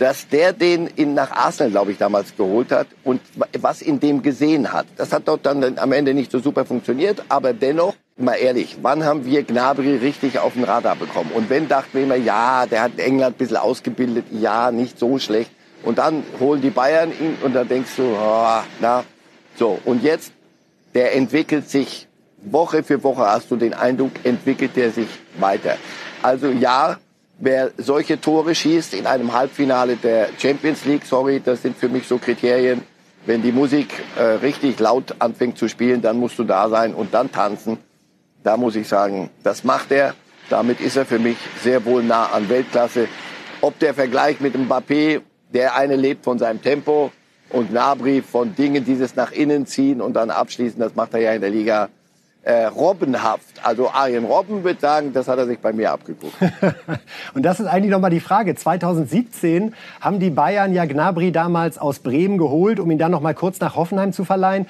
dass 0.00 0.26
der 0.28 0.54
den 0.54 0.86
in, 0.86 1.12
nach 1.12 1.30
Arsenal, 1.30 1.70
glaube 1.70 1.92
ich, 1.92 1.98
damals 1.98 2.34
geholt 2.34 2.72
hat 2.72 2.86
und 3.04 3.20
was 3.58 3.82
in 3.82 4.00
dem 4.00 4.22
gesehen 4.22 4.72
hat. 4.72 4.86
Das 4.96 5.12
hat 5.12 5.28
dort 5.28 5.44
dann 5.44 5.78
am 5.78 5.92
Ende 5.92 6.14
nicht 6.14 6.32
so 6.32 6.38
super 6.38 6.64
funktioniert, 6.64 7.22
aber 7.28 7.52
dennoch, 7.52 7.94
mal 8.16 8.36
ehrlich, 8.36 8.78
wann 8.80 9.04
haben 9.04 9.26
wir 9.26 9.42
Gnabry 9.42 9.96
richtig 9.96 10.38
auf 10.38 10.54
den 10.54 10.64
Radar 10.64 10.96
bekommen? 10.96 11.30
Und 11.34 11.50
wenn 11.50 11.68
dachten 11.68 11.90
wir 11.92 12.04
immer, 12.04 12.16
ja, 12.16 12.64
der 12.64 12.80
hat 12.80 12.98
England 12.98 13.34
ein 13.34 13.38
bisschen 13.38 13.58
ausgebildet, 13.58 14.24
ja, 14.30 14.70
nicht 14.72 14.98
so 14.98 15.18
schlecht. 15.18 15.50
Und 15.82 15.98
dann 15.98 16.22
holen 16.40 16.62
die 16.62 16.70
Bayern 16.70 17.10
ihn 17.10 17.36
und 17.42 17.54
dann 17.54 17.68
denkst 17.68 17.96
du, 17.96 18.04
oh, 18.04 18.60
na, 18.80 19.04
so. 19.56 19.78
Und 19.84 20.02
jetzt, 20.02 20.32
der 20.94 21.14
entwickelt 21.14 21.68
sich 21.68 22.08
Woche 22.42 22.82
für 22.82 23.02
Woche, 23.02 23.22
hast 23.26 23.50
du 23.50 23.56
den 23.56 23.74
Eindruck, 23.74 24.12
entwickelt 24.24 24.76
er 24.76 24.90
sich 24.90 25.08
weiter. 25.38 25.76
Also 26.22 26.48
ja, 26.48 26.98
wer 27.38 27.70
solche 27.76 28.20
Tore 28.20 28.54
schießt 28.54 28.94
in 28.94 29.06
einem 29.06 29.32
Halbfinale 29.32 29.96
der 29.96 30.28
Champions 30.38 30.84
League, 30.84 31.04
sorry, 31.04 31.40
das 31.44 31.62
sind 31.62 31.76
für 31.76 31.88
mich 31.88 32.06
so 32.06 32.18
Kriterien. 32.18 32.82
Wenn 33.26 33.42
die 33.42 33.52
Musik 33.52 33.92
äh, 34.16 34.22
richtig 34.22 34.78
laut 34.80 35.14
anfängt 35.18 35.58
zu 35.58 35.68
spielen, 35.68 36.00
dann 36.00 36.18
musst 36.18 36.38
du 36.38 36.44
da 36.44 36.70
sein 36.70 36.94
und 36.94 37.12
dann 37.12 37.30
tanzen. 37.30 37.78
Da 38.42 38.56
muss 38.56 38.76
ich 38.76 38.88
sagen, 38.88 39.28
das 39.42 39.62
macht 39.64 39.92
er. 39.92 40.14
Damit 40.48 40.80
ist 40.80 40.96
er 40.96 41.04
für 41.04 41.18
mich 41.18 41.36
sehr 41.62 41.84
wohl 41.84 42.02
nah 42.02 42.26
an 42.26 42.48
Weltklasse. 42.48 43.08
Ob 43.60 43.78
der 43.78 43.92
Vergleich 43.92 44.40
mit 44.40 44.56
Mbappé, 44.56 45.20
der 45.52 45.76
eine 45.76 45.96
lebt 45.96 46.24
von 46.24 46.38
seinem 46.38 46.62
Tempo 46.62 47.12
und 47.50 47.72
Nabri 47.72 48.22
von 48.22 48.54
Dingen, 48.54 48.84
dieses 48.84 49.16
nach 49.16 49.32
innen 49.32 49.66
ziehen 49.66 50.00
und 50.00 50.14
dann 50.14 50.30
abschließen, 50.30 50.80
das 50.80 50.94
macht 50.94 51.12
er 51.12 51.20
ja 51.20 51.32
in 51.32 51.42
der 51.42 51.50
Liga 51.50 51.90
äh, 52.42 52.64
robbenhaft. 52.64 53.62
Also 53.62 53.90
Arjen 53.90 54.24
Robben 54.24 54.64
wird 54.64 54.80
sagen, 54.80 55.12
das 55.12 55.28
hat 55.28 55.38
er 55.38 55.46
sich 55.46 55.58
bei 55.58 55.72
mir 55.72 55.92
abgeguckt. 55.92 56.34
und 57.34 57.42
das 57.42 57.60
ist 57.60 57.66
eigentlich 57.66 57.90
nochmal 57.90 58.10
die 58.10 58.20
Frage. 58.20 58.54
2017 58.54 59.74
haben 60.00 60.20
die 60.20 60.30
Bayern 60.30 60.72
ja 60.72 60.86
Gnabry 60.86 61.32
damals 61.32 61.78
aus 61.78 61.98
Bremen 61.98 62.38
geholt, 62.38 62.80
um 62.80 62.90
ihn 62.90 62.98
dann 62.98 63.10
nochmal 63.10 63.34
kurz 63.34 63.60
nach 63.60 63.76
Hoffenheim 63.76 64.12
zu 64.12 64.24
verleihen. 64.24 64.66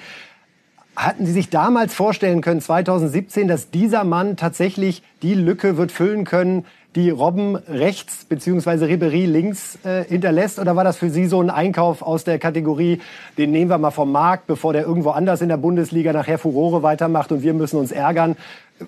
Hatten 1.00 1.24
Sie 1.24 1.32
sich 1.32 1.48
damals 1.48 1.94
vorstellen 1.94 2.42
können, 2.42 2.60
2017, 2.60 3.48
dass 3.48 3.70
dieser 3.70 4.04
Mann 4.04 4.36
tatsächlich 4.36 5.02
die 5.22 5.32
Lücke 5.32 5.78
wird 5.78 5.92
füllen 5.92 6.26
können, 6.26 6.66
die 6.94 7.08
Robben 7.08 7.56
rechts 7.56 8.26
bzw. 8.26 8.84
Ribery 8.84 9.24
links 9.24 9.78
äh, 9.82 10.04
hinterlässt? 10.04 10.58
Oder 10.58 10.76
war 10.76 10.84
das 10.84 10.98
für 10.98 11.08
Sie 11.08 11.24
so 11.24 11.40
ein 11.40 11.48
Einkauf 11.48 12.02
aus 12.02 12.24
der 12.24 12.38
Kategorie, 12.38 13.00
den 13.38 13.50
nehmen 13.50 13.70
wir 13.70 13.78
mal 13.78 13.92
vom 13.92 14.12
Markt, 14.12 14.46
bevor 14.46 14.74
der 14.74 14.82
irgendwo 14.82 15.08
anders 15.12 15.40
in 15.40 15.48
der 15.48 15.56
Bundesliga 15.56 16.12
nachher 16.12 16.36
Furore 16.36 16.82
weitermacht 16.82 17.32
und 17.32 17.42
wir 17.42 17.54
müssen 17.54 17.78
uns 17.78 17.92
ärgern? 17.92 18.36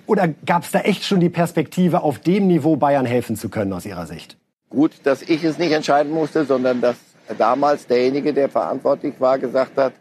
Oder 0.04 0.28
gab 0.44 0.64
es 0.64 0.70
da 0.70 0.80
echt 0.80 1.04
schon 1.04 1.20
die 1.20 1.30
Perspektive, 1.30 2.02
auf 2.02 2.18
dem 2.18 2.46
Niveau 2.46 2.76
Bayern 2.76 3.06
helfen 3.06 3.36
zu 3.36 3.48
können 3.48 3.72
aus 3.72 3.86
Ihrer 3.86 4.06
Sicht? 4.06 4.36
Gut, 4.68 4.92
dass 5.04 5.22
ich 5.22 5.44
es 5.44 5.56
nicht 5.56 5.72
entscheiden 5.72 6.12
musste, 6.12 6.44
sondern 6.44 6.82
dass 6.82 6.96
damals 7.38 7.86
derjenige, 7.86 8.34
der 8.34 8.50
verantwortlich 8.50 9.14
war, 9.18 9.38
gesagt 9.38 9.78
hat, 9.78 9.94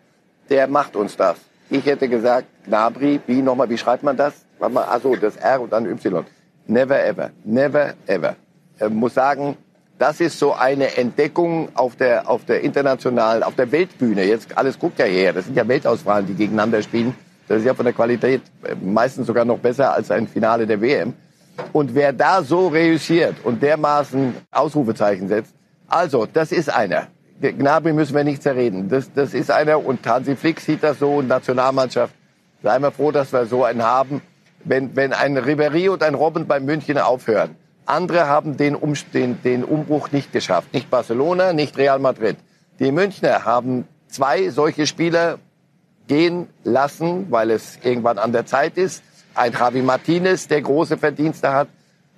der 0.49 0.67
macht 0.67 0.97
uns 0.97 1.15
das. 1.15 1.37
Ich 1.73 1.85
hätte 1.85 2.09
gesagt, 2.09 2.47
Gnabry, 2.65 3.21
wie 3.27 3.41
nochmal, 3.41 3.69
wie 3.69 3.77
schreibt 3.77 4.03
man 4.03 4.17
das? 4.17 4.33
Also 4.59 5.15
das 5.15 5.37
R 5.37 5.61
und 5.61 5.71
dann 5.71 5.85
Y. 5.85 6.25
Never 6.67 7.01
ever. 7.01 7.29
Never 7.45 7.93
ever. 8.07 8.35
Ich 8.77 8.89
muss 8.89 9.13
sagen, 9.13 9.55
das 9.97 10.19
ist 10.19 10.37
so 10.37 10.53
eine 10.53 10.97
Entdeckung 10.97 11.69
auf 11.73 11.95
der, 11.95 12.29
auf 12.29 12.43
der 12.43 12.59
internationalen, 12.59 13.41
auf 13.41 13.55
der 13.55 13.71
Weltbühne. 13.71 14.25
Jetzt 14.25 14.57
alles 14.57 14.77
guckt 14.77 14.99
ja 14.99 15.05
her. 15.05 15.31
Das 15.31 15.45
sind 15.45 15.55
ja 15.55 15.65
Weltauswahlen, 15.65 16.27
die 16.27 16.33
gegeneinander 16.33 16.81
spielen. 16.81 17.15
Das 17.47 17.59
ist 17.59 17.65
ja 17.65 17.73
von 17.73 17.85
der 17.85 17.93
Qualität 17.93 18.41
äh, 18.63 18.75
meistens 18.75 19.27
sogar 19.27 19.45
noch 19.45 19.59
besser 19.59 19.93
als 19.93 20.11
ein 20.11 20.27
Finale 20.27 20.67
der 20.67 20.81
WM. 20.81 21.13
Und 21.71 21.95
wer 21.95 22.11
da 22.11 22.43
so 22.43 22.67
reüssiert 22.67 23.35
und 23.45 23.63
dermaßen 23.63 24.35
Ausrufezeichen 24.51 25.29
setzt, 25.29 25.53
also, 25.87 26.25
das 26.25 26.51
ist 26.51 26.69
einer. 26.69 27.07
Gnabry 27.41 27.93
müssen 27.93 28.15
wir 28.15 28.23
nicht 28.23 28.43
zerreden. 28.43 28.89
Das, 28.89 29.11
das 29.13 29.33
ist 29.33 29.51
einer 29.51 29.83
und 29.83 30.05
Hansi 30.05 30.35
Flick 30.35 30.59
sieht 30.59 30.83
das 30.83 30.99
so, 30.99 31.21
Nationalmannschaft. 31.21 32.13
Seien 32.61 32.81
wir 32.81 32.91
froh, 32.91 33.11
dass 33.11 33.33
wir 33.33 33.45
so 33.45 33.63
einen 33.63 33.83
haben 33.83 34.21
wenn, 34.63 34.95
wenn 34.95 35.13
ein 35.13 35.37
Ribéry 35.37 35.89
und 35.89 36.03
ein 36.03 36.15
Robben 36.15 36.47
bei 36.47 36.59
München 36.59 36.97
aufhören. 36.97 37.55
Andere 37.85 38.27
haben 38.27 38.57
den, 38.57 38.75
um, 38.75 38.93
den, 39.13 39.41
den 39.41 39.63
Umbruch 39.63 40.11
nicht 40.11 40.31
geschafft. 40.31 40.73
Nicht 40.73 40.89
Barcelona, 40.89 41.53
nicht 41.53 41.77
Real 41.77 41.99
Madrid. 41.99 42.37
Die 42.79 42.91
Münchner 42.91 43.45
haben 43.45 43.87
zwei 44.07 44.49
solche 44.49 44.87
Spieler 44.87 45.39
gehen 46.07 46.47
lassen, 46.63 47.31
weil 47.31 47.51
es 47.51 47.79
irgendwann 47.83 48.17
an 48.17 48.31
der 48.31 48.45
Zeit 48.45 48.77
ist. 48.77 49.03
Ein 49.33 49.53
Javi 49.53 49.81
Martinez, 49.81 50.47
der 50.47 50.61
große 50.61 50.97
Verdienste 50.97 51.53
hat. 51.53 51.67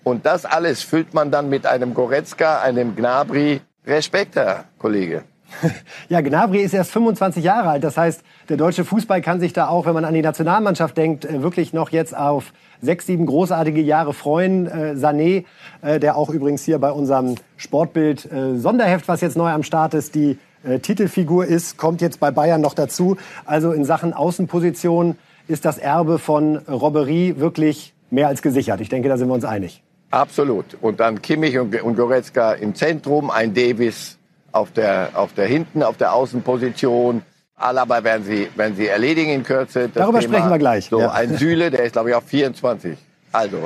Und 0.03 0.25
das 0.25 0.45
alles 0.45 0.83
füllt 0.83 1.13
man 1.13 1.31
dann 1.31 1.49
mit 1.49 1.65
einem 1.65 1.93
Goretzka, 1.93 2.61
einem 2.61 2.95
Gnabry. 2.95 3.61
Respekt, 3.85 4.35
Herr 4.35 4.65
Kollege. 4.77 5.23
Ja, 6.09 6.21
Gnabry 6.21 6.61
ist 6.61 6.73
erst 6.73 6.91
25 6.91 7.43
Jahre 7.43 7.69
alt. 7.69 7.83
Das 7.83 7.97
heißt, 7.97 8.21
der 8.49 8.57
deutsche 8.57 8.85
Fußball 8.85 9.21
kann 9.21 9.39
sich 9.39 9.53
da 9.53 9.67
auch, 9.67 9.85
wenn 9.85 9.93
man 9.93 10.05
an 10.05 10.13
die 10.13 10.21
Nationalmannschaft 10.21 10.97
denkt, 10.97 11.25
äh, 11.25 11.41
wirklich 11.41 11.73
noch 11.73 11.89
jetzt 11.89 12.15
auf 12.15 12.53
sechs, 12.81 13.05
sieben 13.05 13.25
großartige 13.25 13.81
Jahre 13.81 14.13
freuen. 14.13 14.67
Äh, 14.67 14.95
Sané, 14.95 15.45
äh, 15.81 15.99
der 15.99 16.17
auch 16.17 16.29
übrigens 16.29 16.63
hier 16.63 16.79
bei 16.79 16.91
unserem 16.91 17.35
Sportbild 17.57 18.31
äh, 18.31 18.57
Sonderheft, 18.57 19.07
was 19.07 19.21
jetzt 19.21 19.37
neu 19.37 19.49
am 19.49 19.63
Start 19.63 19.93
ist, 19.93 20.15
die 20.15 20.37
äh, 20.63 20.79
Titelfigur 20.79 21.45
ist, 21.45 21.77
kommt 21.77 22.01
jetzt 22.01 22.19
bei 22.19 22.31
Bayern 22.31 22.61
noch 22.61 22.73
dazu. 22.73 23.17
Also 23.45 23.71
in 23.71 23.85
Sachen 23.85 24.13
Außenposition 24.13 25.17
ist 25.47 25.65
das 25.65 25.77
Erbe 25.77 26.19
von 26.19 26.57
Robbery 26.57 27.35
wirklich 27.37 27.93
mehr 28.09 28.27
als 28.27 28.41
gesichert. 28.41 28.81
Ich 28.81 28.89
denke, 28.89 29.09
da 29.09 29.17
sind 29.17 29.27
wir 29.27 29.33
uns 29.33 29.45
einig. 29.45 29.82
Absolut. 30.13 30.77
Und 30.79 30.99
dann 30.99 31.23
Kimmich 31.23 31.57
und, 31.57 31.73
und 31.81 31.95
Goretzka 31.95 32.53
im 32.53 32.75
Zentrum, 32.75 33.31
ein 33.31 33.55
Davis 33.55 34.19
auf 34.51 34.71
der, 34.71 35.09
auf 35.15 35.33
der 35.33 35.47
hinten, 35.47 35.81
auf 35.81 35.97
der 35.97 36.13
Außenposition. 36.13 37.23
Alaba 37.55 38.03
werden 38.03 38.23
sie, 38.23 38.47
werden 38.55 38.75
sie 38.75 38.85
erledigen 38.85 39.31
in 39.31 39.43
Kürze. 39.43 39.89
Das 39.89 39.93
Darüber 39.93 40.19
Thema, 40.19 40.33
sprechen 40.33 40.49
wir 40.51 40.59
gleich. 40.59 40.85
So, 40.85 40.99
ja. 40.99 41.11
ein 41.11 41.35
Süle, 41.37 41.71
der 41.71 41.85
ist, 41.85 41.93
glaube 41.93 42.11
ich, 42.11 42.15
auf 42.15 42.25
24. 42.25 42.95
Also, 43.31 43.57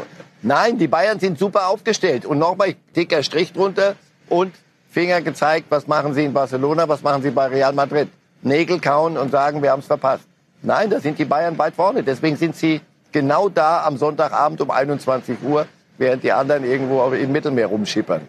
nein, 0.42 0.78
die 0.78 0.88
Bayern 0.88 1.20
sind 1.20 1.38
super 1.38 1.68
aufgestellt. 1.68 2.26
Und 2.26 2.40
nochmal 2.40 2.76
dicker 2.96 3.24
Strich 3.24 3.52
drunter 3.52 3.96
und 4.30 4.54
Finger 4.90 5.20
gezeigt, 5.20 5.66
was 5.68 5.86
machen 5.86 6.14
sie 6.14 6.24
in 6.24 6.32
Barcelona, 6.32 6.88
was 6.88 7.04
machen 7.04 7.24
sie 7.24 7.32
bei 7.32 7.48
Real 7.48 7.74
Madrid. 7.74 8.08
Nägel 8.42 8.80
kauen 8.80 9.18
und 9.18 9.32
sagen, 9.32 9.62
wir 9.62 9.72
haben 9.72 9.82
es 9.82 9.88
verpasst. 9.88 10.24
Nein, 10.62 10.90
da 10.90 11.02
sind 11.02 11.20
die 11.20 11.26
Bayern 11.26 11.58
weit 11.58 11.76
vorne. 11.76 12.04
Deswegen 12.04 12.38
sind 12.38 12.56
sie 12.56 12.80
genau 13.12 13.50
da 13.50 13.84
am 13.86 13.98
Sonntagabend 13.98 14.62
um 14.62 14.72
21 14.72 15.40
Uhr, 15.44 15.68
während 15.98 16.24
die 16.24 16.32
anderen 16.32 16.64
irgendwo 16.64 17.04
im 17.12 17.32
Mittelmeer 17.32 17.68
rumschippern. 17.68 18.22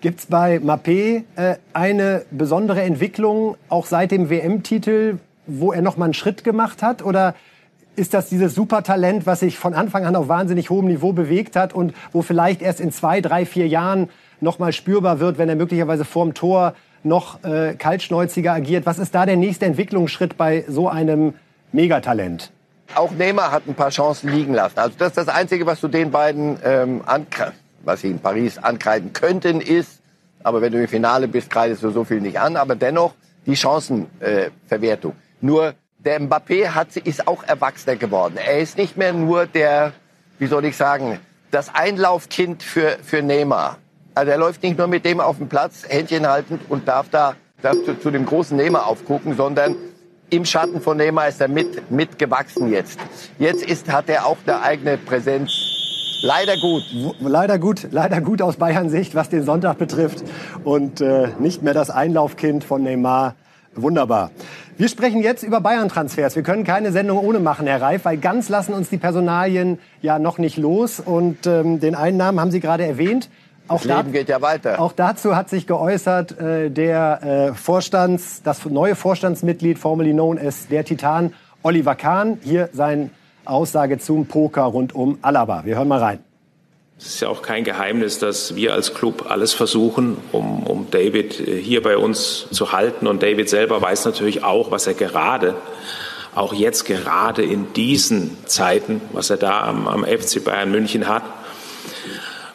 Gibt 0.00 0.20
es 0.20 0.26
bei 0.26 0.58
Mappé 0.58 1.24
äh, 1.36 1.56
eine 1.72 2.24
besondere 2.30 2.82
Entwicklung, 2.82 3.56
auch 3.68 3.86
seit 3.86 4.10
dem 4.10 4.28
WM-Titel, 4.28 5.18
wo 5.46 5.72
er 5.72 5.82
noch 5.82 5.96
mal 5.96 6.04
einen 6.04 6.14
Schritt 6.14 6.44
gemacht 6.44 6.82
hat? 6.82 7.02
Oder 7.02 7.34
ist 7.96 8.12
das 8.12 8.28
dieses 8.28 8.54
Supertalent, 8.54 9.26
was 9.26 9.40
sich 9.40 9.58
von 9.58 9.74
Anfang 9.74 10.04
an 10.04 10.14
auf 10.14 10.28
wahnsinnig 10.28 10.68
hohem 10.68 10.86
Niveau 10.86 11.12
bewegt 11.12 11.56
hat 11.56 11.72
und 11.72 11.94
wo 12.12 12.22
vielleicht 12.22 12.60
erst 12.60 12.80
in 12.80 12.92
zwei, 12.92 13.20
drei, 13.22 13.46
vier 13.46 13.66
Jahren 13.66 14.10
noch 14.40 14.58
mal 14.58 14.72
spürbar 14.72 15.18
wird, 15.18 15.38
wenn 15.38 15.48
er 15.48 15.56
möglicherweise 15.56 16.04
vorm 16.04 16.34
Tor 16.34 16.74
noch 17.02 17.42
äh, 17.44 17.74
kaltschnäuziger 17.74 18.52
agiert? 18.52 18.84
Was 18.84 18.98
ist 18.98 19.14
da 19.14 19.24
der 19.24 19.36
nächste 19.36 19.64
Entwicklungsschritt 19.64 20.36
bei 20.36 20.64
so 20.68 20.88
einem 20.88 21.34
Megatalent? 21.72 22.52
Auch 22.94 23.10
Neymar 23.10 23.50
hat 23.52 23.64
ein 23.66 23.74
paar 23.74 23.90
Chancen 23.90 24.30
liegen 24.30 24.54
lassen. 24.54 24.78
Also 24.78 24.94
das 24.98 25.08
ist 25.08 25.18
das 25.18 25.28
Einzige, 25.28 25.66
was 25.66 25.80
du 25.80 25.88
den 25.88 26.10
beiden 26.10 26.58
ähm, 26.64 27.02
was 27.84 28.00
sie 28.00 28.10
in 28.10 28.18
Paris 28.18 28.58
ankreiden 28.58 29.12
könnten, 29.12 29.60
ist, 29.60 30.00
aber 30.42 30.60
wenn 30.60 30.72
du 30.72 30.80
im 30.80 30.88
Finale 30.88 31.28
bist, 31.28 31.50
kreidest 31.50 31.82
du 31.82 31.90
so 31.90 32.04
viel 32.04 32.20
nicht 32.20 32.38
an, 32.38 32.56
aber 32.56 32.74
dennoch 32.74 33.14
die 33.46 33.56
Chancenverwertung. 33.56 35.12
Äh, 35.12 35.14
nur 35.40 35.74
der 35.98 36.20
Mbappé 36.20 36.68
hat, 36.68 36.96
ist 36.96 37.26
auch 37.26 37.42
erwachsener 37.44 37.96
geworden. 37.96 38.36
Er 38.36 38.58
ist 38.58 38.76
nicht 38.76 38.96
mehr 38.96 39.12
nur 39.12 39.46
der, 39.46 39.92
wie 40.38 40.46
soll 40.46 40.64
ich 40.64 40.76
sagen, 40.76 41.18
das 41.50 41.74
Einlaufkind 41.74 42.62
für, 42.62 42.98
für 43.02 43.22
Neymar. 43.22 43.78
Also 44.14 44.30
er 44.32 44.38
läuft 44.38 44.62
nicht 44.62 44.78
nur 44.78 44.86
mit 44.86 45.04
dem 45.04 45.20
auf 45.20 45.38
dem 45.38 45.48
Platz, 45.48 45.84
Händchen 45.88 46.26
haltend 46.28 46.62
und 46.68 46.88
darf 46.88 47.08
da 47.10 47.34
darf 47.62 47.76
zu, 47.84 47.98
zu 47.98 48.10
dem 48.10 48.26
großen 48.26 48.56
Neymar 48.56 48.86
aufgucken, 48.86 49.36
sondern 49.36 49.76
im 50.30 50.44
Schatten 50.44 50.80
von 50.80 50.96
Neymar 50.96 51.28
ist 51.28 51.40
er 51.40 51.48
mit, 51.48 51.90
mitgewachsen 51.90 52.72
jetzt. 52.72 52.98
Jetzt 53.38 53.64
ist, 53.64 53.90
hat 53.90 54.08
er 54.08 54.26
auch 54.26 54.38
eine 54.46 54.62
eigene 54.62 54.98
Präsenz 54.98 55.66
Leider 56.22 56.56
gut. 56.56 56.82
Leider 57.20 57.58
gut, 57.58 57.88
leider 57.90 58.20
gut 58.20 58.40
aus 58.40 58.56
Bayern 58.56 58.88
Sicht, 58.88 59.14
was 59.14 59.28
den 59.28 59.44
Sonntag 59.44 59.78
betrifft. 59.78 60.24
Und 60.64 61.00
äh, 61.00 61.28
nicht 61.38 61.62
mehr 61.62 61.74
das 61.74 61.90
Einlaufkind 61.90 62.64
von 62.64 62.82
Neymar. 62.82 63.34
Wunderbar. 63.74 64.30
Wir 64.78 64.88
sprechen 64.88 65.22
jetzt 65.22 65.42
über 65.42 65.60
Bayern-Transfers. 65.60 66.34
Wir 66.34 66.42
können 66.42 66.64
keine 66.64 66.92
Sendung 66.92 67.18
ohne 67.18 67.38
machen, 67.38 67.66
Herr 67.66 67.82
Reif, 67.82 68.06
weil 68.06 68.16
ganz 68.16 68.48
lassen 68.48 68.72
uns 68.72 68.88
die 68.88 68.96
Personalien 68.96 69.78
ja 70.00 70.18
noch 70.18 70.38
nicht 70.38 70.56
los. 70.56 71.00
Und 71.00 71.46
ähm, 71.46 71.80
den 71.80 71.94
einen 71.94 72.16
Namen 72.16 72.40
haben 72.40 72.50
Sie 72.50 72.60
gerade 72.60 72.84
erwähnt. 72.86 73.28
Auch 73.68 73.82
das 73.82 73.96
Leben 73.96 74.12
geht 74.12 74.28
ja 74.28 74.40
weiter. 74.40 74.80
Auch 74.80 74.92
dazu 74.92 75.34
hat 75.34 75.50
sich 75.50 75.66
geäußert 75.66 76.38
äh, 76.38 76.70
der 76.70 77.50
äh, 77.50 77.54
Vorstands, 77.54 78.42
das 78.42 78.64
neue 78.64 78.94
Vorstandsmitglied, 78.94 79.78
formerly 79.78 80.12
known 80.12 80.38
as 80.38 80.68
der 80.68 80.84
Titan, 80.84 81.32
Oliver 81.62 81.94
Kahn. 81.94 82.38
Hier 82.42 82.68
sein 82.72 83.10
Aussage 83.44 83.98
zum 83.98 84.26
Poker 84.26 84.62
rund 84.62 84.94
um 84.94 85.18
Alaba. 85.22 85.64
Wir 85.64 85.76
hören 85.76 85.88
mal 85.88 86.00
rein. 86.00 86.18
Es 86.98 87.06
ist 87.06 87.20
ja 87.20 87.28
auch 87.28 87.42
kein 87.42 87.62
Geheimnis, 87.64 88.18
dass 88.18 88.56
wir 88.56 88.72
als 88.72 88.94
Club 88.94 89.26
alles 89.28 89.52
versuchen, 89.52 90.16
um, 90.32 90.62
um 90.62 90.90
David 90.90 91.40
äh, 91.40 91.60
hier 91.60 91.82
bei 91.82 91.96
uns 91.98 92.46
zu 92.50 92.72
halten. 92.72 93.06
Und 93.06 93.22
David 93.22 93.50
selber 93.50 93.82
weiß 93.82 94.04
natürlich 94.06 94.44
auch, 94.44 94.70
was 94.70 94.86
er 94.86 94.94
gerade, 94.94 95.56
auch 96.34 96.54
jetzt 96.54 96.84
gerade 96.84 97.42
in 97.42 97.72
diesen 97.74 98.36
Zeiten, 98.46 99.02
was 99.12 99.28
er 99.28 99.36
da 99.36 99.62
am, 99.62 99.86
am 99.88 100.04
FC 100.04 100.42
Bayern 100.42 100.70
München 100.70 101.06
hat. 101.06 101.22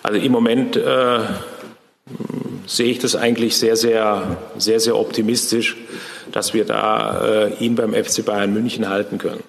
Also 0.03 0.19
im 0.19 0.31
Moment 0.31 0.75
äh, 0.75 1.19
sehe 2.65 2.87
ich 2.87 2.99
das 2.99 3.15
eigentlich 3.15 3.57
sehr, 3.57 3.75
sehr, 3.75 4.37
sehr, 4.57 4.79
sehr 4.79 4.97
optimistisch, 4.97 5.77
dass 6.31 6.53
wir 6.53 6.65
da 6.65 7.21
äh, 7.23 7.53
ihn 7.55 7.75
beim 7.75 7.93
FC 7.93 8.25
Bayern 8.25 8.53
München 8.53 8.89
halten 8.89 9.17
können. 9.17 9.43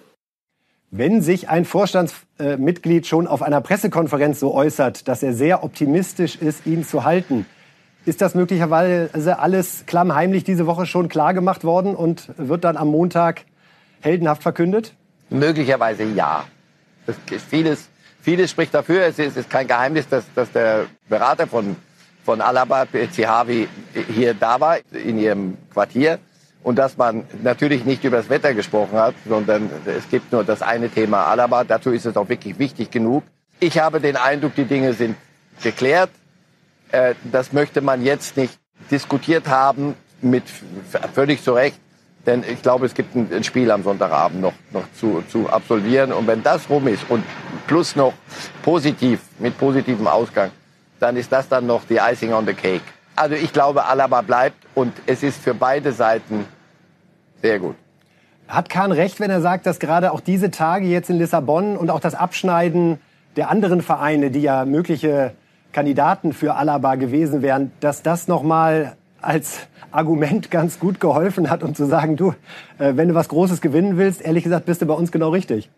Wenn 0.91 1.23
sich 1.23 1.49
ein 1.49 1.65
Vorstandsmitglied 1.65 3.07
schon 3.07 3.27
auf 3.27 3.41
einer 3.41 3.63
Pressekonferenz 3.63 4.41
so 4.41 4.53
äußert, 4.53 5.09
dass 5.09 5.23
er 5.23 5.33
sehr 5.33 5.65
optimistisch 5.65 6.37
ist, 6.37 6.67
ihn 6.67 6.85
zu 6.85 7.05
halten, 7.05 7.47
ist 8.05 8.21
das 8.21 8.35
möglicherweise 8.35 9.39
alles 9.39 9.85
klammheimlich 9.87 10.45
diese 10.45 10.67
Woche 10.67 10.85
schon 10.87 11.09
klar 11.09 11.33
gemacht 11.33 11.65
worden 11.65 11.95
und 11.95 12.29
wird 12.37 12.65
dann 12.65 12.77
am 12.77 12.89
Montag 12.89 13.45
heldenhaft 14.01 14.43
verkündet? 14.43 14.95
Möglicherweise 15.31 16.05
ja. 16.05 16.45
vieles, 17.49 17.89
vieles 18.23 18.51
spricht 18.51 18.73
dafür. 18.73 19.05
Es 19.05 19.19
ist, 19.19 19.37
ist 19.37 19.51
kein 19.51 19.69
Geheimnis, 19.69 20.09
dass, 20.09 20.25
dass 20.35 20.51
der 20.53 20.87
Berater 21.09 21.47
von, 21.47 21.77
von 22.25 22.41
Alaba, 22.41 22.87
Zihavi, 23.11 23.69
hier 24.15 24.35
da 24.35 24.61
war, 24.61 24.79
in 24.93 25.19
ihrem 25.19 25.59
Quartier 25.73 26.19
und 26.63 26.77
dass 26.79 26.97
man 26.97 27.25
natürlich 27.43 27.85
nicht 27.85 28.05
über 28.05 28.19
das 28.19 28.29
Wetter 28.29 28.55
gesprochen 28.55 28.99
hat, 28.99 29.15
sondern 29.29 29.69
es 29.85 30.09
gibt 30.09 30.33
nur 30.33 30.45
das 30.45 30.63
eine 30.63 30.89
Thema 30.89 31.27
Alaba. 31.27 31.65
Dazu 31.65 31.91
ist 31.91 32.07
es 32.07 32.17
auch 32.17 32.29
wirklich 32.29 32.59
wichtig 32.59 32.91
genug. 32.91 33.25
Ich 33.59 33.79
habe 33.79 34.01
den 34.01 34.17
Eindruck, 34.17 34.55
die 34.55 34.65
Dinge 34.65 34.93
sind 34.93 35.17
geklärt. 35.63 36.11
Äh, 36.91 37.15
das 37.31 37.53
möchte 37.53 37.81
man 37.81 38.05
jetzt 38.05 38.37
nicht 38.37 38.59
diskutiert 38.91 39.49
haben, 39.49 39.95
mit 40.21 40.45
völlig 41.15 41.43
zu 41.43 41.53
Recht. 41.53 41.79
Denn 42.27 42.45
ich 42.49 42.63
glaube, 42.63 42.87
es 42.87 42.95
gibt 42.95 43.17
ein 43.17 43.43
Spiel 43.43 43.71
am 43.71 43.83
Sonntagabend 43.83 44.41
noch, 44.41 44.53
noch 44.73 44.85
zu, 44.95 45.25
zu 45.29 45.51
absolvieren. 45.51 46.13
Und 46.13 46.27
wenn 46.29 46.43
das 46.43 46.71
rum 46.71 46.87
ist 46.87 47.05
und 47.09 47.25
plus 47.67 47.97
noch 47.97 48.13
positiv, 48.63 49.21
mit 49.41 49.59
positivem 49.59 50.07
Ausgang, 50.07 50.51
dann 51.01 51.17
ist 51.17 51.33
das 51.33 51.49
dann 51.49 51.67
noch 51.67 51.83
die 51.85 51.97
Icing 51.97 52.33
on 52.33 52.47
the 52.47 52.55
Cake. 52.55 52.83
Also 53.17 53.35
ich 53.35 53.53
glaube, 53.53 53.85
Alaba 53.85 54.23
bleibt 54.23 54.57
und 54.75 54.93
es 55.07 55.23
ist 55.23 55.43
für 55.43 55.55
beide 55.55 55.93
Seiten 55.93 56.47
sehr 57.43 57.59
gut. 57.59 57.75
Hat 58.47 58.69
Kahn 58.69 58.93
recht, 58.93 59.19
wenn 59.19 59.31
er 59.31 59.41
sagt, 59.41 59.67
dass 59.67 59.81
gerade 59.81 60.13
auch 60.13 60.21
diese 60.21 60.51
Tage 60.51 60.87
jetzt 60.87 61.11
in 61.11 61.19
Lissabon 61.19 61.77
und 61.77 61.91
auch 61.91 62.01
das 62.01 62.15
Abschneiden 62.15 62.99
der 63.37 63.51
anderen 63.51 63.83
Vereine, 63.83 64.31
die 64.31 64.43
ja 64.43 64.65
mögliche 64.65 65.33
Kandidaten 65.73 66.33
für 66.33 66.55
Alaba 66.55 66.95
gewesen 66.95 67.43
wären, 67.43 67.73
dass 67.81 68.03
das 68.03 68.29
nochmal 68.29 68.97
als 69.23 69.61
Argument 69.91 70.51
ganz 70.51 70.79
gut 70.79 71.01
geholfen 71.01 71.51
hat, 71.51 71.63
um 71.63 71.75
zu 71.75 71.87
sagen, 71.87 72.17
du, 72.17 72.35
äh, 72.79 72.93
wenn 72.97 73.09
du 73.09 73.15
was 73.15 73.29
Großes 73.29 73.61
gewinnen 73.61 73.99
willst, 73.99 74.23
ehrlich 74.23 74.45
gesagt, 74.45 74.67
bist 74.67 74.83
du 74.83 74.87
bei 74.87 74.95
uns 74.95 75.13
genau 75.13 75.31
richtig. 75.31 75.71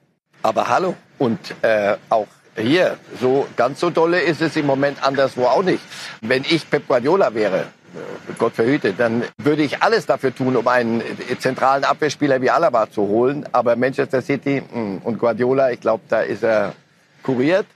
Aber 0.42 0.68
hallo, 0.68 0.94
und 1.18 1.38
äh, 1.62 1.96
auch 2.10 2.26
hier, 2.56 2.98
so 3.20 3.46
ganz 3.56 3.80
so 3.80 3.90
dolle 3.90 4.20
ist 4.20 4.40
es 4.40 4.56
im 4.56 4.66
Moment 4.66 5.04
anderswo 5.04 5.44
auch 5.46 5.62
nicht. 5.62 5.82
Wenn 6.20 6.42
ich 6.42 6.68
Pep 6.68 6.86
Guardiola 6.86 7.34
wäre, 7.34 7.60
äh, 7.60 8.32
Gott 8.38 8.54
verhüte, 8.54 8.92
dann 8.92 9.24
würde 9.38 9.62
ich 9.62 9.82
alles 9.82 10.06
dafür 10.06 10.34
tun, 10.34 10.56
um 10.56 10.68
einen 10.68 11.02
zentralen 11.38 11.84
Abwehrspieler 11.84 12.40
wie 12.40 12.50
Alaba 12.50 12.90
zu 12.90 13.02
holen. 13.02 13.46
Aber 13.52 13.74
Manchester 13.74 14.22
City 14.22 14.62
hm, 14.70 14.98
und 15.02 15.18
Guardiola, 15.18 15.72
ich 15.72 15.80
glaube, 15.80 16.04
da 16.08 16.20
ist 16.20 16.44
er 16.44 16.74
kuriert. 17.22 17.66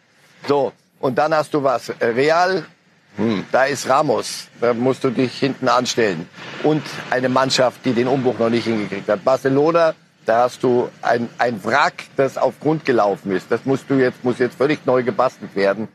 So, 0.47 0.73
und 1.01 1.19
dann 1.19 1.35
hast 1.35 1.55
du 1.55 1.63
was. 1.63 1.93
Real, 2.01 2.65
hm, 3.19 3.45
da 3.51 3.65
ist 3.65 3.89
Ramos, 3.89 4.47
da 4.61 4.73
musst 4.73 5.03
du 5.03 5.11
dich 5.11 5.39
hinten 5.39 5.69
anstellen. 5.69 6.29
Und 6.63 6.83
eine 7.11 7.29
Mannschaft, 7.29 7.85
die 7.85 7.93
den 7.93 8.07
Umbruch 8.07 8.39
noch 8.39 8.49
nicht 8.49 8.65
hingekriegt 8.65 9.09
hat. 9.09 9.25
Barcelona, 9.25 9.95
da 10.25 10.45
hast 10.45 10.63
du 10.63 10.89
ein, 11.03 11.29
ein 11.39 11.63
Wrack, 11.65 12.05
das 12.17 12.39
auf 12.39 12.61
Grund 12.61 12.85
gelaufen 12.85 13.33
ist. 13.33 13.51
Das 13.51 13.65
musst 13.65 13.91
du 13.91 13.95
jetzt, 13.95 14.25
muss 14.25 14.39
jetzt 14.39 14.57
völlig 14.57 14.87
neu 14.87 15.03
gebastelt 15.03 15.57
werden. 15.57 15.89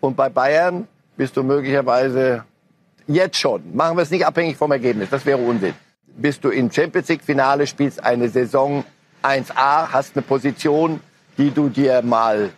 Und 0.00 0.16
bei 0.16 0.30
Bayern 0.30 0.88
bist 1.16 1.36
du 1.36 1.42
möglicherweise 1.42 2.44
jetzt 3.06 3.38
schon, 3.38 3.76
machen 3.76 3.96
wir 3.96 4.02
es 4.02 4.10
nicht 4.10 4.26
abhängig 4.26 4.56
vom 4.56 4.72
Ergebnis, 4.72 5.10
das 5.10 5.26
wäre 5.26 5.38
Unsinn. 5.38 5.74
Bist 6.06 6.44
du 6.44 6.48
im 6.48 6.70
Champions 6.70 7.08
League 7.08 7.24
Finale, 7.24 7.66
spielst 7.66 8.02
eine 8.02 8.28
Saison 8.28 8.84
1A, 9.22 9.88
hast 9.92 10.16
eine 10.16 10.22
Position, 10.22 11.00
die 11.36 11.50
du 11.50 11.68
dir 11.68 12.02
mal, 12.02 12.50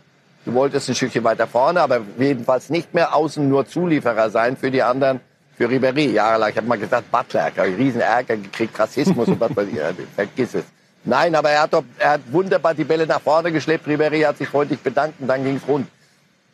du 0.47 0.55
wolltest 0.55 0.89
ein 0.89 0.95
Stückchen 0.95 1.25
weiter 1.25 1.47
vorne, 1.47 1.83
aber 1.83 2.01
jedenfalls 2.19 2.71
nicht 2.71 2.95
mehr 2.95 3.15
außen 3.15 3.47
nur 3.47 3.67
Zulieferer 3.67 4.31
sein 4.31 4.57
für 4.57 4.71
die 4.71 4.83
anderen, 4.83 5.21
für 5.57 5.69
Ribéry. 5.69 6.13
Jahrelang, 6.13 6.51
ich 6.51 6.57
habe 6.57 6.67
mal 6.67 6.79
gesagt, 6.79 7.11
Butler, 7.11 7.51
riesen 7.79 8.01
Ärger 8.01 8.37
gekriegt, 8.37 8.79
Rassismus 8.79 9.29
und 9.29 9.41
was 9.41 9.55
weiß 9.55 9.69
ich, 9.69 10.07
vergiss 10.15 10.55
es. 10.55 10.65
Nein, 11.05 11.35
aber 11.35 11.51
er 11.51 11.63
hat, 11.63 11.73
doch, 11.73 11.85
er 11.99 12.13
hat 12.13 12.21
wunderbar 12.31 12.75
die 12.75 12.85
Bälle 12.85 13.07
nach 13.07 13.21
vorne 13.21 13.53
geschleppt. 13.53 13.87
Ribéry 13.87 14.25
hat 14.25 14.39
sich 14.39 14.49
freundlich 14.49 14.81
bedankt 14.81 15.21
und 15.21 15.29
dann 15.29 15.45
ging 15.45 15.57
es 15.57 15.69
rund. 15.69 15.89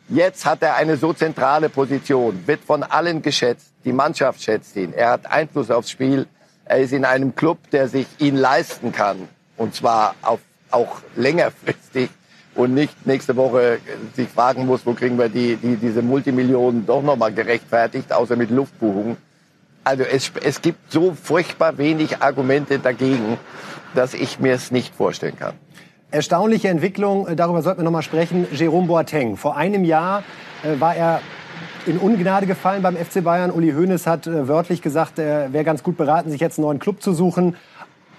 Jetzt 0.09 0.45
hat 0.45 0.61
er 0.61 0.75
eine 0.75 0.97
so 0.97 1.13
zentrale 1.13 1.69
Position, 1.69 2.43
wird 2.45 2.63
von 2.63 2.83
allen 2.83 3.21
geschätzt. 3.21 3.71
Die 3.85 3.93
Mannschaft 3.93 4.43
schätzt 4.43 4.75
ihn. 4.75 4.93
Er 4.93 5.11
hat 5.11 5.31
Einfluss 5.31 5.71
aufs 5.71 5.89
Spiel. 5.89 6.27
Er 6.65 6.79
ist 6.79 6.93
in 6.93 7.05
einem 7.05 7.35
Club, 7.35 7.57
der 7.71 7.87
sich 7.87 8.05
ihn 8.19 8.35
leisten 8.35 8.91
kann. 8.91 9.27
Und 9.57 9.75
zwar 9.75 10.15
auf, 10.21 10.39
auch 10.71 10.97
längerfristig 11.15 12.09
und 12.55 12.73
nicht 12.73 13.05
nächste 13.05 13.35
Woche 13.35 13.79
sich 14.15 14.29
fragen 14.29 14.65
muss, 14.65 14.85
wo 14.85 14.93
kriegen 14.93 15.17
wir 15.17 15.29
die, 15.29 15.55
die, 15.55 15.75
diese 15.75 16.01
Multimillionen 16.01 16.85
doch 16.85 17.01
nochmal 17.01 17.33
gerechtfertigt, 17.33 18.13
außer 18.13 18.35
mit 18.35 18.51
Luftbuchungen. 18.51 19.17
Also 19.83 20.03
es, 20.03 20.31
es 20.41 20.61
gibt 20.61 20.91
so 20.91 21.13
furchtbar 21.13 21.77
wenig 21.77 22.21
Argumente 22.21 22.79
dagegen, 22.79 23.37
dass 23.95 24.13
ich 24.13 24.39
mir 24.39 24.53
es 24.53 24.71
nicht 24.71 24.95
vorstellen 24.95 25.37
kann. 25.37 25.53
Erstaunliche 26.11 26.69
Entwicklung, 26.69 27.27
äh, 27.27 27.35
darüber 27.35 27.61
sollten 27.61 27.79
wir 27.79 27.85
noch 27.85 27.91
mal 27.91 28.03
sprechen. 28.03 28.47
Jerome 28.51 28.87
Boateng. 28.87 29.35
Vor 29.35 29.57
einem 29.57 29.83
Jahr 29.83 30.23
äh, 30.63 30.79
war 30.79 30.95
er 30.95 31.21
in 31.85 31.97
Ungnade 31.97 32.45
gefallen 32.45 32.81
beim 32.81 32.95
FC 32.95 33.23
Bayern. 33.23 33.51
Uli 33.51 33.71
Hoeneß 33.71 34.07
hat 34.07 34.27
äh, 34.27 34.47
wörtlich 34.47 34.81
gesagt, 34.81 35.19
er 35.19 35.51
wäre 35.51 35.63
ganz 35.63 35.83
gut 35.83 35.97
beraten, 35.97 36.29
sich 36.29 36.39
jetzt 36.39 36.59
einen 36.59 36.67
neuen 36.67 36.79
Club 36.79 37.01
zu 37.01 37.13
suchen. 37.13 37.55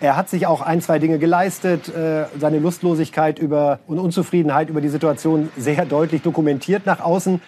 Er 0.05 0.17
hat 0.17 0.29
sich 0.29 0.47
auch 0.47 0.61
ein, 0.61 0.83
zwei 0.83 0.99
Dinge 0.99 1.19
geleistet, 1.19 1.88
äh, 1.88 2.27
seine 2.38 2.59
Lustlosigkeit 2.59 3.38
über, 3.38 3.79
und 3.87 3.99
Unzufriedenheit 3.99 4.69
über 4.69 4.83
die 4.83 4.90
Situation 4.90 5.49
sehr 5.57 5.87
deutlich 5.87 6.21
dokumentiert 6.21 6.85
nach 6.85 7.01
außen. 7.01 7.40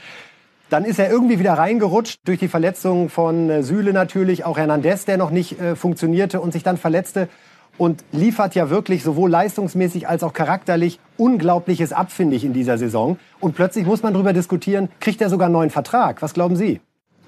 Dann 0.71 0.87
ist 0.87 0.99
er 0.99 1.11
irgendwie 1.11 1.39
wieder 1.39 1.53
reingerutscht 1.53 2.21
durch 2.25 2.39
die 2.39 2.49
Verletzung 2.49 3.11
von 3.11 3.51
äh, 3.51 3.63
Süle 3.63 3.93
natürlich, 3.93 4.47
auch 4.47 4.57
Hernandez, 4.57 5.05
der 5.05 5.19
noch 5.19 5.31
nicht 5.31 5.61
äh, 5.61 5.77
funktionierte 5.77 6.41
und 6.41 6.53
sich 6.53 6.63
dann 6.63 6.79
verletzte 6.79 7.29
und 7.77 8.03
liefert 8.11 8.55
ja 8.55 8.71
wirklich 8.71 9.03
sowohl 9.05 9.29
leistungsmäßig 9.29 10.09
als 10.09 10.23
auch 10.23 10.33
charakterlich 10.33 10.99
Unglaubliches 11.19 11.93
ab, 11.93 12.11
finde 12.11 12.37
ich, 12.37 12.45
in 12.47 12.55
dieser 12.55 12.79
Saison. 12.79 13.19
Und 13.39 13.55
plötzlich 13.55 13.85
muss 13.85 14.03
man 14.03 14.15
darüber 14.15 14.33
diskutieren, 14.33 14.89
kriegt 15.01 15.21
er 15.21 15.29
sogar 15.29 15.49
einen 15.49 15.53
neuen 15.53 15.71
Vertrag? 15.71 16.23
Was 16.23 16.33
glauben 16.33 16.57
Sie? 16.57 16.81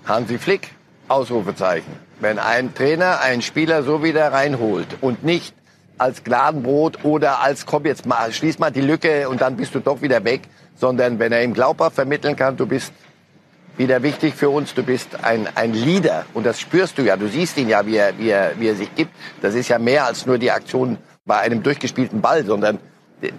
Hansi 0.07 0.39
Flick, 0.39 0.71
Ausrufezeichen. 1.09 2.08
Wenn 2.21 2.39
ein 2.39 2.75
Trainer 2.75 3.21
einen 3.21 3.43
Spieler 3.43 3.83
so 3.83 4.03
wieder 4.03 4.33
reinholt 4.33 4.89
und 5.01 5.25
nicht 5.25 5.55
als 5.99 6.25
Gnadenbrot 6.25 7.05
oder 7.05 7.41
als 7.43 7.67
komm 7.67 7.85
jetzt 7.87 8.07
mal, 8.07 8.33
schließ 8.33 8.59
mal 8.59 8.71
die 8.71 8.81
Lücke 8.81 9.29
und 9.29 9.41
dann 9.41 9.57
bist 9.57 9.75
du 9.75 9.81
doch 9.81 10.03
wieder 10.03 10.25
weg, 10.25 10.43
sondern 10.77 11.19
wenn 11.19 11.33
er 11.33 11.43
ihm 11.43 11.55
glaubhaft 11.55 11.97
vermitteln 11.97 12.37
kann, 12.37 12.57
du 12.57 12.67
bist 12.67 12.93
wieder 13.77 14.03
wichtig 14.03 14.35
für 14.35 14.51
uns. 14.51 14.75
Du 14.75 14.83
bist 14.83 15.25
ein, 15.25 15.49
ein 15.55 15.73
Leader 15.73 16.25
und 16.35 16.45
das 16.45 16.61
spürst 16.61 16.99
du 16.99 17.03
ja. 17.03 17.17
Du 17.17 17.29
siehst 17.29 17.57
ihn 17.57 17.69
ja, 17.69 17.87
wie 17.87 17.97
er, 17.97 18.19
wie, 18.19 18.31
er, 18.31 18.59
wie 18.59 18.69
er 18.69 18.75
sich 18.75 18.95
gibt. 18.95 19.13
Das 19.41 19.55
ist 19.55 19.69
ja 19.69 19.79
mehr 19.79 20.05
als 20.05 20.27
nur 20.27 20.39
die 20.39 20.51
Aktion 20.51 20.99
bei 21.25 21.39
einem 21.39 21.63
durchgespielten 21.63 22.21
Ball, 22.21 22.45
sondern 22.45 22.79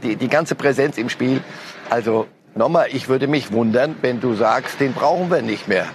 die, 0.03 0.15
die 0.15 0.27
ganze 0.27 0.55
Präsenz 0.55 0.97
im 0.97 1.09
Spiel. 1.09 1.41
Also 1.89 2.27
nochmal, 2.55 2.87
ich 2.91 3.09
würde 3.09 3.27
mich 3.27 3.51
wundern, 3.51 3.95
wenn 4.01 4.21
du 4.21 4.33
sagst, 4.35 4.79
den 4.79 4.93
brauchen 4.93 5.29
wir 5.29 5.41
nicht 5.41 5.67
mehr. 5.67 5.85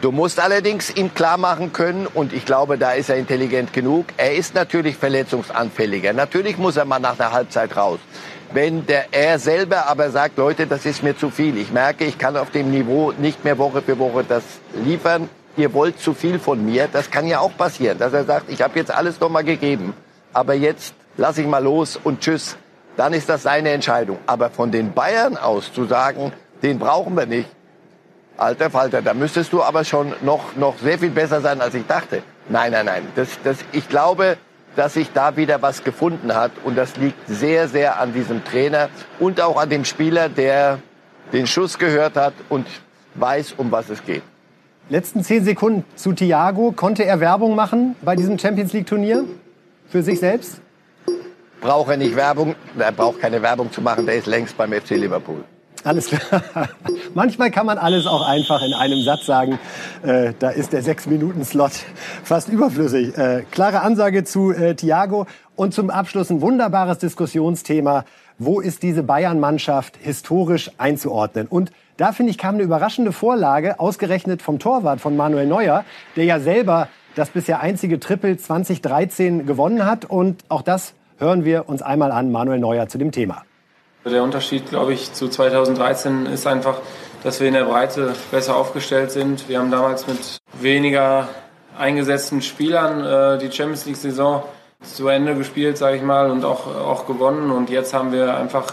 Du 0.00 0.10
musst 0.10 0.40
allerdings 0.40 0.94
ihm 0.96 1.14
klar 1.14 1.38
machen 1.38 1.72
können, 1.72 2.06
und 2.06 2.32
ich 2.32 2.44
glaube, 2.44 2.78
da 2.78 2.92
ist 2.92 3.10
er 3.10 3.16
intelligent 3.16 3.72
genug, 3.72 4.06
er 4.16 4.34
ist 4.34 4.54
natürlich 4.54 4.96
verletzungsanfälliger. 4.96 6.12
Natürlich 6.12 6.58
muss 6.58 6.76
er 6.76 6.84
mal 6.84 6.98
nach 6.98 7.16
der 7.16 7.32
Halbzeit 7.32 7.76
raus. 7.76 8.00
Wenn 8.52 8.86
der, 8.86 9.06
er 9.12 9.38
selber 9.38 9.86
aber 9.88 10.10
sagt, 10.10 10.36
Leute, 10.36 10.66
das 10.66 10.84
ist 10.84 11.02
mir 11.02 11.16
zu 11.16 11.30
viel. 11.30 11.56
Ich 11.56 11.72
merke, 11.72 12.04
ich 12.04 12.18
kann 12.18 12.36
auf 12.36 12.50
dem 12.50 12.70
Niveau 12.70 13.12
nicht 13.12 13.44
mehr 13.44 13.58
Woche 13.58 13.82
für 13.82 13.98
Woche 13.98 14.24
das 14.28 14.42
liefern. 14.84 15.28
Ihr 15.56 15.72
wollt 15.72 16.00
zu 16.00 16.14
viel 16.14 16.38
von 16.38 16.64
mir. 16.64 16.88
Das 16.92 17.10
kann 17.10 17.26
ja 17.26 17.38
auch 17.38 17.56
passieren, 17.56 17.98
dass 17.98 18.12
er 18.12 18.24
sagt, 18.24 18.50
ich 18.50 18.62
habe 18.62 18.78
jetzt 18.78 18.90
alles 18.90 19.20
noch 19.20 19.30
mal 19.30 19.44
gegeben, 19.44 19.94
aber 20.32 20.54
jetzt 20.54 20.94
lasse 21.16 21.42
ich 21.42 21.46
mal 21.46 21.62
los 21.62 21.98
und 22.02 22.20
tschüss. 22.20 22.56
Dann 22.96 23.12
ist 23.12 23.28
das 23.28 23.44
seine 23.44 23.70
Entscheidung. 23.70 24.18
Aber 24.26 24.50
von 24.50 24.70
den 24.70 24.92
Bayern 24.92 25.36
aus 25.36 25.72
zu 25.72 25.84
sagen, 25.84 26.32
den 26.62 26.78
brauchen 26.78 27.16
wir 27.16 27.26
nicht, 27.26 27.48
alter 28.36 28.70
Falter, 28.70 29.02
da 29.02 29.14
müsstest 29.14 29.52
du 29.52 29.62
aber 29.62 29.84
schon 29.84 30.12
noch, 30.22 30.56
noch 30.56 30.78
sehr 30.78 30.98
viel 30.98 31.10
besser 31.10 31.40
sein, 31.40 31.60
als 31.60 31.74
ich 31.74 31.86
dachte. 31.86 32.22
Nein, 32.48 32.72
nein, 32.72 32.86
nein. 32.86 33.06
Das, 33.14 33.28
das, 33.42 33.58
ich 33.72 33.88
glaube, 33.88 34.36
dass 34.76 34.94
sich 34.94 35.12
da 35.12 35.36
wieder 35.36 35.62
was 35.62 35.84
gefunden 35.84 36.34
hat. 36.34 36.52
Und 36.64 36.76
das 36.76 36.96
liegt 36.96 37.16
sehr, 37.28 37.68
sehr 37.68 38.00
an 38.00 38.12
diesem 38.12 38.44
Trainer 38.44 38.88
und 39.20 39.40
auch 39.40 39.56
an 39.56 39.70
dem 39.70 39.84
Spieler, 39.84 40.28
der 40.28 40.78
den 41.32 41.46
Schuss 41.46 41.78
gehört 41.78 42.16
hat 42.16 42.34
und 42.48 42.66
weiß, 43.14 43.54
um 43.56 43.70
was 43.70 43.88
es 43.88 44.04
geht. 44.04 44.22
Letzten 44.88 45.22
zehn 45.22 45.44
Sekunden 45.44 45.84
zu 45.96 46.12
Thiago. 46.12 46.72
Konnte 46.72 47.04
er 47.04 47.20
Werbung 47.20 47.54
machen 47.54 47.96
bei 48.02 48.16
diesem 48.16 48.38
Champions 48.38 48.72
League 48.72 48.86
Turnier? 48.86 49.24
Für 49.88 50.02
sich 50.02 50.20
selbst? 50.20 50.60
Braucht 51.60 51.90
er 51.90 51.96
nicht 51.96 52.16
Werbung? 52.16 52.54
Er 52.78 52.92
braucht 52.92 53.20
keine 53.20 53.40
Werbung 53.40 53.72
zu 53.72 53.80
machen. 53.80 54.04
Der 54.04 54.16
ist 54.16 54.26
längst 54.26 54.56
beim 54.56 54.72
FC 54.72 54.90
Liverpool. 54.90 55.44
Alles 55.84 56.08
klar. 56.08 56.42
Manchmal 57.14 57.50
kann 57.50 57.66
man 57.66 57.76
alles 57.76 58.06
auch 58.06 58.26
einfach 58.26 58.62
in 58.62 58.72
einem 58.72 59.02
Satz 59.02 59.26
sagen. 59.26 59.58
Äh, 60.02 60.32
da 60.38 60.48
ist 60.48 60.72
der 60.72 60.82
Sechs-Minuten-Slot 60.82 61.72
fast 62.24 62.48
überflüssig. 62.48 63.16
Äh, 63.18 63.44
klare 63.50 63.82
Ansage 63.82 64.24
zu 64.24 64.50
äh, 64.52 64.74
Thiago. 64.74 65.26
Und 65.56 65.74
zum 65.74 65.90
Abschluss 65.90 66.30
ein 66.30 66.40
wunderbares 66.40 66.98
Diskussionsthema. 66.98 68.04
Wo 68.38 68.60
ist 68.60 68.82
diese 68.82 69.02
Bayern-Mannschaft 69.02 69.98
historisch 70.00 70.70
einzuordnen? 70.78 71.46
Und 71.46 71.70
da, 71.98 72.12
finde 72.12 72.30
ich, 72.30 72.38
kam 72.38 72.54
eine 72.54 72.64
überraschende 72.64 73.12
Vorlage, 73.12 73.78
ausgerechnet 73.78 74.42
vom 74.42 74.58
Torwart 74.58 75.00
von 75.00 75.16
Manuel 75.16 75.46
Neuer, 75.46 75.84
der 76.16 76.24
ja 76.24 76.40
selber 76.40 76.88
das 77.14 77.30
bisher 77.30 77.60
einzige 77.60 78.00
Triple 78.00 78.36
2013 78.36 79.46
gewonnen 79.46 79.84
hat. 79.84 80.06
Und 80.06 80.42
auch 80.48 80.62
das 80.62 80.94
hören 81.18 81.44
wir 81.44 81.68
uns 81.68 81.82
einmal 81.82 82.10
an, 82.10 82.32
Manuel 82.32 82.58
Neuer 82.58 82.88
zu 82.88 82.98
dem 82.98 83.12
Thema. 83.12 83.44
Der 84.04 84.22
Unterschied, 84.22 84.68
glaube 84.68 84.92
ich, 84.92 85.14
zu 85.14 85.28
2013 85.28 86.26
ist 86.26 86.46
einfach, 86.46 86.76
dass 87.22 87.40
wir 87.40 87.48
in 87.48 87.54
der 87.54 87.64
Breite 87.64 88.12
besser 88.30 88.54
aufgestellt 88.54 89.10
sind. 89.10 89.48
Wir 89.48 89.58
haben 89.58 89.70
damals 89.70 90.06
mit 90.06 90.36
weniger 90.60 91.28
eingesetzten 91.78 92.42
Spielern 92.42 93.04
äh, 93.04 93.38
die 93.38 93.50
Champions 93.50 93.86
League-Saison 93.86 94.42
zu 94.82 95.08
Ende 95.08 95.34
gespielt, 95.34 95.78
sage 95.78 95.96
ich 95.96 96.02
mal, 96.02 96.30
und 96.30 96.44
auch, 96.44 96.66
auch 96.66 97.06
gewonnen. 97.06 97.50
Und 97.50 97.70
jetzt 97.70 97.94
haben 97.94 98.12
wir 98.12 98.36
einfach 98.36 98.66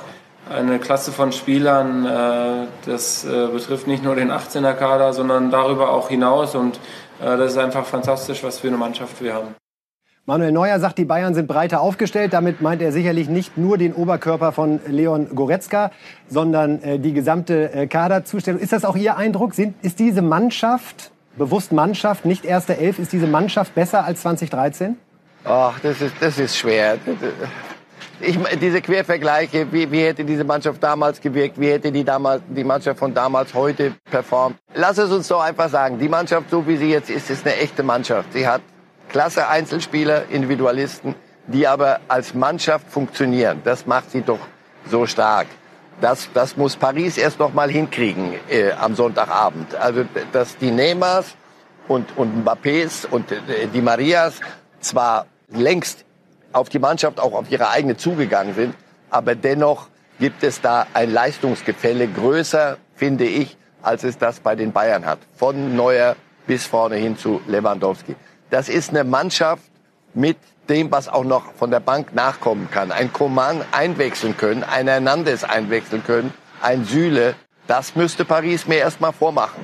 eine 0.49 0.79
Klasse 0.79 1.13
von 1.13 1.31
Spielern. 1.31 2.05
Äh, 2.05 2.67
das 2.85 3.23
äh, 3.23 3.47
betrifft 3.47 3.87
nicht 3.87 4.03
nur 4.03 4.15
den 4.15 4.31
18er-Kader, 4.31 5.13
sondern 5.13 5.49
darüber 5.49 5.91
auch 5.91 6.09
hinaus. 6.09 6.55
Und 6.55 6.77
äh, 7.21 7.37
das 7.37 7.53
ist 7.53 7.57
einfach 7.57 7.85
fantastisch, 7.85 8.43
was 8.43 8.59
für 8.59 8.67
eine 8.67 8.77
Mannschaft 8.77 9.21
wir 9.21 9.33
haben. 9.33 9.55
Manuel 10.27 10.51
Neuer 10.51 10.79
sagt, 10.79 10.99
die 10.99 11.05
Bayern 11.05 11.33
sind 11.33 11.47
breiter 11.47 11.81
aufgestellt. 11.81 12.31
Damit 12.33 12.61
meint 12.61 12.81
er 12.83 12.91
sicherlich 12.91 13.27
nicht 13.27 13.57
nur 13.57 13.79
den 13.79 13.91
Oberkörper 13.91 14.51
von 14.51 14.79
Leon 14.85 15.29
Goretzka, 15.33 15.89
sondern 16.27 16.81
äh, 16.83 16.99
die 16.99 17.13
gesamte 17.13 17.73
äh, 17.73 17.87
Kaderzustellung. 17.87 18.61
Ist 18.61 18.71
das 18.71 18.85
auch 18.85 18.95
Ihr 18.95 19.17
Eindruck? 19.17 19.55
Sind, 19.55 19.73
ist 19.83 19.97
diese 19.97 20.21
Mannschaft, 20.21 21.11
bewusst 21.37 21.71
Mannschaft, 21.71 22.25
nicht 22.25 22.45
erste 22.45 22.77
Elf, 22.77 22.99
ist 22.99 23.11
diese 23.13 23.25
Mannschaft 23.25 23.73
besser 23.73 24.05
als 24.05 24.21
2013? 24.21 24.95
Ach, 25.43 25.79
das 25.79 26.01
ist, 26.01 26.13
das 26.19 26.37
ist 26.37 26.55
schwer. 26.55 26.99
Ich, 28.19 28.37
diese 28.61 28.79
Quervergleiche, 28.79 29.71
wie, 29.71 29.91
wie 29.91 30.03
hätte 30.03 30.23
diese 30.23 30.43
Mannschaft 30.43 30.83
damals 30.83 31.19
gewirkt, 31.19 31.59
wie 31.59 31.71
hätte 31.71 31.91
die, 31.91 32.03
damals, 32.03 32.43
die 32.47 32.63
Mannschaft 32.63 32.99
von 32.99 33.11
damals 33.11 33.55
heute 33.55 33.95
performt. 34.11 34.57
Lass 34.75 34.99
es 34.99 35.11
uns 35.11 35.27
doch 35.27 35.41
einfach 35.41 35.69
sagen, 35.69 35.97
die 35.97 36.07
Mannschaft, 36.07 36.51
so 36.51 36.67
wie 36.67 36.77
sie 36.77 36.91
jetzt 36.91 37.09
ist, 37.09 37.31
ist 37.31 37.43
eine 37.47 37.55
echte 37.55 37.81
Mannschaft. 37.81 38.33
Sie 38.33 38.47
hat 38.47 38.61
klasse 39.11 39.47
Einzelspieler, 39.47 40.29
Individualisten, 40.29 41.15
die 41.47 41.67
aber 41.67 41.99
als 42.07 42.33
Mannschaft 42.33 42.89
funktionieren. 42.89 43.61
Das 43.63 43.85
macht 43.85 44.11
sie 44.11 44.21
doch 44.21 44.39
so 44.89 45.05
stark. 45.05 45.47
Das, 45.99 46.29
das 46.33 46.57
muss 46.57 46.75
Paris 46.75 47.17
erst 47.17 47.37
noch 47.37 47.53
mal 47.53 47.69
hinkriegen 47.69 48.33
äh, 48.49 48.71
am 48.71 48.95
Sonntagabend. 48.95 49.75
Also, 49.75 50.05
dass 50.31 50.57
die 50.57 50.71
Neymars 50.71 51.35
und, 51.87 52.17
und 52.17 52.43
Mbappés 52.43 53.05
und 53.05 53.31
äh, 53.31 53.67
die 53.73 53.81
Marias 53.81 54.39
zwar 54.79 55.27
längst 55.49 56.05
auf 56.53 56.69
die 56.69 56.79
Mannschaft, 56.79 57.19
auch 57.19 57.33
auf 57.33 57.51
ihre 57.51 57.69
eigene 57.69 57.97
zugegangen 57.97 58.55
sind, 58.55 58.75
aber 59.09 59.35
dennoch 59.35 59.89
gibt 60.19 60.43
es 60.43 60.61
da 60.61 60.87
ein 60.93 61.11
Leistungsgefälle 61.11 62.07
größer, 62.07 62.77
finde 62.95 63.25
ich, 63.25 63.57
als 63.81 64.03
es 64.03 64.17
das 64.17 64.39
bei 64.39 64.55
den 64.55 64.71
Bayern 64.71 65.05
hat. 65.05 65.19
Von 65.35 65.75
Neuer 65.75 66.15
bis 66.47 66.65
vorne 66.65 66.95
hin 66.95 67.17
zu 67.17 67.41
Lewandowski. 67.47 68.15
Das 68.51 68.67
ist 68.67 68.89
eine 68.89 69.05
Mannschaft 69.05 69.63
mit 70.13 70.37
dem, 70.67 70.91
was 70.91 71.07
auch 71.07 71.23
noch 71.23 71.53
von 71.53 71.71
der 71.71 71.79
Bank 71.79 72.13
nachkommen 72.13 72.69
kann. 72.69 72.91
Ein 72.91 73.11
Coman 73.13 73.63
einwechseln 73.71 74.35
können, 74.35 74.63
ein 74.63 74.89
Hernandez 74.89 75.45
einwechseln 75.45 76.03
können, 76.03 76.33
ein 76.61 76.83
Süle. 76.83 77.35
Das 77.67 77.95
müsste 77.95 78.25
Paris 78.25 78.67
mir 78.67 78.79
erstmal 78.79 79.13
vormachen. 79.13 79.63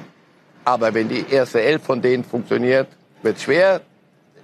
Aber 0.63 0.93
wenn 0.93 1.09
die 1.09 1.25
erste 1.29 1.61
Elf 1.61 1.83
von 1.83 2.01
denen 2.01 2.23
funktioniert, 2.23 2.87
wird 3.23 3.41
schwer. 3.41 3.81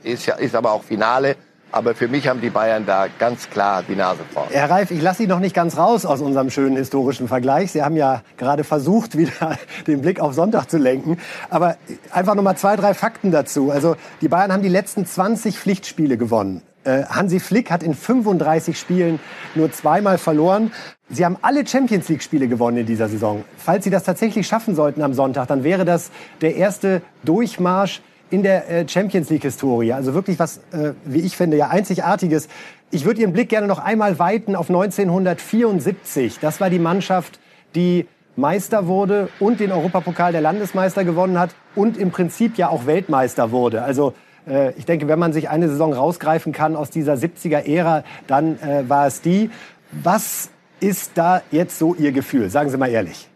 Ist, 0.03 0.25
ja, 0.25 0.35
ist 0.35 0.55
aber 0.55 0.73
auch 0.73 0.83
Finale. 0.83 1.37
Aber 1.73 1.95
für 1.95 2.07
mich 2.07 2.27
haben 2.27 2.39
die 2.39 2.51
Bayern 2.51 2.85
da 2.85 3.07
ganz 3.17 3.49
klar 3.49 3.81
die 3.81 3.95
Nase 3.95 4.19
vorn. 4.31 4.47
Herr 4.51 4.69
Reif, 4.69 4.91
ich 4.91 5.01
lasse 5.01 5.23
Sie 5.23 5.27
noch 5.27 5.39
nicht 5.39 5.55
ganz 5.55 5.75
raus 5.75 6.05
aus 6.05 6.21
unserem 6.21 6.51
schönen 6.51 6.77
historischen 6.77 7.27
Vergleich. 7.27 7.71
Sie 7.71 7.81
haben 7.81 7.95
ja 7.95 8.21
gerade 8.37 8.63
versucht, 8.63 9.17
wieder 9.17 9.57
den 9.87 10.01
Blick 10.01 10.19
auf 10.19 10.35
Sonntag 10.35 10.69
zu 10.69 10.77
lenken. 10.77 11.17
Aber 11.49 11.77
einfach 12.11 12.35
noch 12.35 12.43
mal 12.43 12.55
zwei, 12.55 12.75
drei 12.75 12.93
Fakten 12.93 13.31
dazu. 13.31 13.71
Also 13.71 13.95
die 14.21 14.27
Bayern 14.27 14.53
haben 14.53 14.61
die 14.61 14.69
letzten 14.69 15.03
20 15.07 15.57
Pflichtspiele 15.57 16.15
gewonnen. 16.15 16.61
Äh, 16.83 17.05
Hansi 17.05 17.39
Flick 17.39 17.71
hat 17.71 17.81
in 17.81 17.95
35 17.95 18.77
Spielen 18.77 19.19
nur 19.55 19.71
zweimal 19.71 20.19
verloren. 20.19 20.71
Sie 21.09 21.25
haben 21.25 21.37
alle 21.41 21.65
Champions 21.65 22.07
League-Spiele 22.07 22.47
gewonnen 22.47 22.77
in 22.77 22.85
dieser 22.85 23.07
Saison. 23.07 23.45
Falls 23.57 23.83
Sie 23.83 23.89
das 23.89 24.03
tatsächlich 24.03 24.45
schaffen 24.45 24.75
sollten 24.75 25.01
am 25.01 25.15
Sonntag, 25.15 25.47
dann 25.47 25.63
wäre 25.63 25.85
das 25.85 26.11
der 26.41 26.55
erste 26.55 27.01
Durchmarsch 27.23 28.01
in 28.29 28.43
der 28.43 28.69
äh, 28.69 28.87
Champions 28.87 29.29
League-Historie. 29.29 29.93
Also 29.93 30.13
wirklich 30.13 30.39
was, 30.39 30.57
äh, 30.71 30.93
wie 31.05 31.21
ich 31.21 31.37
finde, 31.37 31.57
ja 31.57 31.67
einzigartiges. 31.67 32.47
Ich 32.91 33.05
würde 33.05 33.21
Ihren 33.21 33.33
Blick 33.33 33.49
gerne 33.49 33.67
noch 33.67 33.79
einmal 33.79 34.19
weiten 34.19 34.55
auf 34.55 34.69
1974. 34.69 36.39
Das 36.39 36.59
war 36.59 36.69
die 36.69 36.79
Mannschaft, 36.79 37.39
die 37.75 38.07
Meister 38.35 38.87
wurde 38.87 39.29
und 39.39 39.59
den 39.59 39.71
Europapokal 39.71 40.31
der 40.31 40.41
Landesmeister 40.41 41.03
gewonnen 41.03 41.39
hat 41.39 41.51
und 41.75 41.97
im 41.97 42.11
Prinzip 42.11 42.57
ja 42.57 42.69
auch 42.69 42.85
Weltmeister 42.85 43.51
wurde. 43.51 43.83
Also 43.83 44.13
äh, 44.47 44.71
ich 44.73 44.85
denke, 44.85 45.07
wenn 45.07 45.19
man 45.19 45.33
sich 45.33 45.49
eine 45.49 45.69
Saison 45.69 45.93
rausgreifen 45.93 46.51
kann 46.51 46.75
aus 46.75 46.89
dieser 46.89 47.13
70er-Ära, 47.13 48.03
dann 48.27 48.57
war 48.87 49.05
es 49.05 49.21
die. 49.21 49.51
Was 49.91 50.49
ist 50.79 51.11
da 51.15 51.41
jetzt 51.51 51.77
so 51.77 51.93
Ihr 51.93 52.11
Gefühl? 52.11 52.49
Sagen 52.49 52.69
Sie 52.69 52.77
mal 52.77 52.89
ehrlich. 52.89 53.29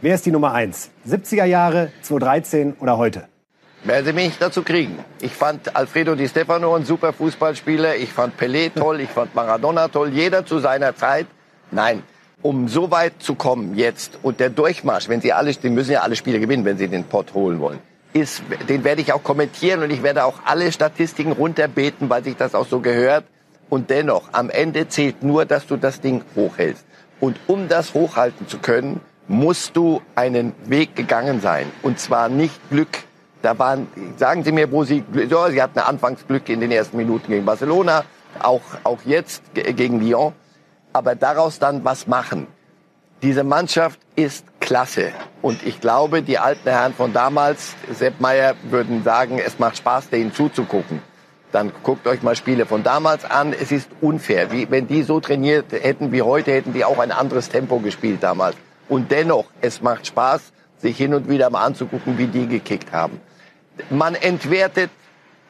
Wer 0.00 0.14
ist 0.14 0.26
die 0.26 0.30
Nummer 0.30 0.52
eins? 0.52 0.90
70er 1.08 1.44
Jahre, 1.44 1.90
2013 2.02 2.74
oder 2.80 2.98
heute? 2.98 3.28
Werden 3.86 4.04
Sie 4.04 4.12
mich 4.12 4.36
dazu 4.40 4.64
kriegen. 4.64 4.98
Ich 5.20 5.32
fand 5.32 5.76
Alfredo 5.76 6.16
Di 6.16 6.26
Stefano 6.26 6.74
ein 6.74 6.84
super 6.84 7.12
Fußballspieler. 7.12 7.94
Ich 7.94 8.12
fand 8.12 8.36
Pelé 8.36 8.74
toll. 8.74 9.00
Ich 9.00 9.10
fand 9.10 9.32
Maradona 9.36 9.86
toll. 9.86 10.08
Jeder 10.08 10.44
zu 10.44 10.58
seiner 10.58 10.96
Zeit. 10.96 11.28
Nein, 11.70 12.02
um 12.42 12.66
so 12.66 12.90
weit 12.90 13.22
zu 13.22 13.36
kommen 13.36 13.76
jetzt 13.76 14.18
und 14.22 14.40
der 14.40 14.50
Durchmarsch, 14.50 15.08
wenn 15.08 15.20
Sie 15.20 15.32
alle, 15.32 15.52
die 15.52 15.70
müssen 15.70 15.92
ja 15.92 16.00
alle 16.00 16.16
Spiele 16.16 16.40
gewinnen, 16.40 16.64
wenn 16.64 16.78
Sie 16.78 16.88
den 16.88 17.04
Pott 17.04 17.32
holen 17.32 17.60
wollen, 17.60 17.78
ist, 18.12 18.42
den 18.68 18.82
werde 18.82 19.02
ich 19.02 19.12
auch 19.12 19.22
kommentieren 19.22 19.80
und 19.84 19.90
ich 19.90 20.02
werde 20.02 20.24
auch 20.24 20.40
alle 20.44 20.72
Statistiken 20.72 21.30
runterbeten, 21.30 22.10
weil 22.10 22.24
sich 22.24 22.36
das 22.36 22.56
auch 22.56 22.66
so 22.66 22.80
gehört. 22.80 23.24
Und 23.70 23.90
dennoch, 23.90 24.30
am 24.32 24.50
Ende 24.50 24.88
zählt 24.88 25.22
nur, 25.22 25.44
dass 25.44 25.64
du 25.68 25.76
das 25.76 26.00
Ding 26.00 26.22
hochhältst. 26.34 26.84
Und 27.20 27.38
um 27.46 27.68
das 27.68 27.94
hochhalten 27.94 28.48
zu 28.48 28.58
können, 28.58 29.00
musst 29.28 29.76
du 29.76 30.02
einen 30.16 30.54
Weg 30.64 30.96
gegangen 30.96 31.40
sein. 31.40 31.70
Und 31.82 32.00
zwar 32.00 32.28
nicht 32.28 32.58
Glück. 32.70 33.04
Da 33.46 33.56
waren, 33.60 33.86
sagen 34.16 34.42
Sie 34.42 34.50
mir, 34.50 34.72
wo 34.72 34.82
Sie, 34.82 35.04
ja, 35.28 35.50
Sie 35.50 35.62
hatten 35.62 35.78
Anfangsglück 35.78 36.48
in 36.48 36.60
den 36.60 36.72
ersten 36.72 36.96
Minuten 36.96 37.28
gegen 37.28 37.44
Barcelona, 37.44 38.04
auch, 38.40 38.62
auch 38.82 38.98
jetzt 39.04 39.42
gegen 39.54 40.00
Lyon 40.00 40.32
aber 40.96 41.14
daraus 41.14 41.58
dann 41.58 41.84
was 41.84 42.06
machen. 42.06 42.46
Diese 43.22 43.44
Mannschaft 43.44 44.00
ist 44.14 44.46
klasse. 44.60 45.12
Und 45.42 45.62
ich 45.62 45.80
glaube, 45.80 46.22
die 46.22 46.38
alten 46.38 46.68
Herren 46.68 46.94
von 46.94 47.12
damals, 47.12 47.74
Sepp 47.92 48.18
Meier, 48.20 48.54
würden 48.70 49.04
sagen, 49.04 49.38
es 49.38 49.58
macht 49.58 49.76
Spaß, 49.76 50.08
denen 50.08 50.32
zuzugucken. 50.32 51.02
Dann 51.52 51.70
guckt 51.82 52.06
euch 52.06 52.22
mal 52.22 52.34
Spiele 52.34 52.64
von 52.66 52.82
damals 52.82 53.24
an. 53.24 53.52
Es 53.52 53.72
ist 53.72 53.90
unfair. 54.00 54.50
Wie, 54.52 54.70
wenn 54.70 54.88
die 54.88 55.02
so 55.02 55.20
trainiert 55.20 55.70
hätten 55.70 56.12
wie 56.12 56.22
heute, 56.22 56.52
hätten 56.52 56.72
die 56.72 56.84
auch 56.84 56.98
ein 56.98 57.12
anderes 57.12 57.50
Tempo 57.50 57.78
gespielt 57.78 58.22
damals. 58.22 58.56
Und 58.88 59.10
dennoch, 59.12 59.44
es 59.60 59.82
macht 59.82 60.06
Spaß, 60.06 60.52
sich 60.78 60.96
hin 60.96 61.14
und 61.14 61.28
wieder 61.28 61.50
mal 61.50 61.64
anzugucken, 61.64 62.16
wie 62.18 62.26
die 62.26 62.46
gekickt 62.46 62.92
haben. 62.92 63.20
Man 63.90 64.14
entwertet, 64.14 64.90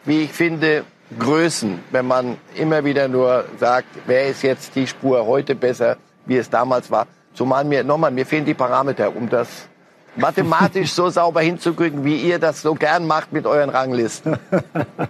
wie 0.04 0.22
ich 0.22 0.32
finde, 0.32 0.84
Größen, 1.18 1.78
wenn 1.92 2.06
man 2.06 2.36
immer 2.56 2.84
wieder 2.84 3.06
nur 3.06 3.44
sagt, 3.60 3.86
wer 4.06 4.26
ist 4.26 4.42
jetzt 4.42 4.74
die 4.74 4.88
Spur 4.88 5.24
heute 5.24 5.54
besser, 5.54 5.96
wie 6.26 6.36
es 6.36 6.50
damals 6.50 6.90
war. 6.90 7.06
Zumal 7.32 7.64
mir, 7.64 7.84
nochmal, 7.84 8.10
mir 8.10 8.26
fehlen 8.26 8.44
die 8.44 8.54
Parameter, 8.54 9.14
um 9.14 9.28
das 9.28 9.68
mathematisch 10.16 10.92
so 10.92 11.08
sauber 11.10 11.42
hinzukriegen, 11.42 12.04
wie 12.04 12.16
ihr 12.16 12.40
das 12.40 12.62
so 12.62 12.74
gern 12.74 13.06
macht 13.06 13.32
mit 13.32 13.46
euren 13.46 13.70
Ranglisten. 13.70 14.36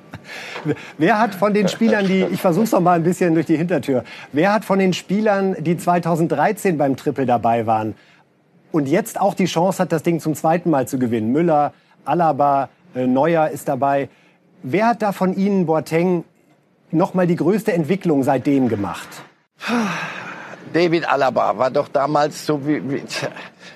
wer 0.98 1.18
hat 1.18 1.34
von 1.34 1.54
den 1.54 1.68
Spielern, 1.68 2.06
die, 2.06 2.24
ich 2.24 2.42
versuch's 2.42 2.72
noch 2.72 2.80
mal 2.80 2.96
ein 2.96 3.04
bisschen 3.04 3.32
durch 3.34 3.46
die 3.46 3.56
Hintertür, 3.56 4.04
wer 4.32 4.52
hat 4.52 4.66
von 4.66 4.78
den 4.78 4.92
Spielern, 4.92 5.56
die 5.60 5.78
2013 5.78 6.76
beim 6.76 6.96
Triple 6.96 7.24
dabei 7.24 7.66
waren 7.66 7.94
und 8.70 8.86
jetzt 8.86 9.18
auch 9.18 9.32
die 9.32 9.46
Chance 9.46 9.82
hat, 9.82 9.92
das 9.92 10.02
Ding 10.02 10.20
zum 10.20 10.34
zweiten 10.34 10.68
Mal 10.68 10.86
zu 10.86 10.98
gewinnen? 10.98 11.32
Müller, 11.32 11.72
Alaba, 12.04 12.68
Neuer 12.96 13.48
ist 13.48 13.68
dabei. 13.68 14.08
Wer 14.62 14.88
hat 14.88 15.02
da 15.02 15.12
von 15.12 15.36
Ihnen, 15.36 15.66
Boateng, 15.66 16.24
noch 16.90 17.14
mal 17.14 17.26
die 17.26 17.36
größte 17.36 17.72
Entwicklung 17.72 18.22
seitdem 18.22 18.68
gemacht? 18.68 19.08
David 20.72 21.08
Alaba 21.08 21.56
war 21.58 21.70
doch 21.70 21.88
damals 21.88 22.44
so 22.46 22.66
wie, 22.66 22.82
wie 22.90 23.02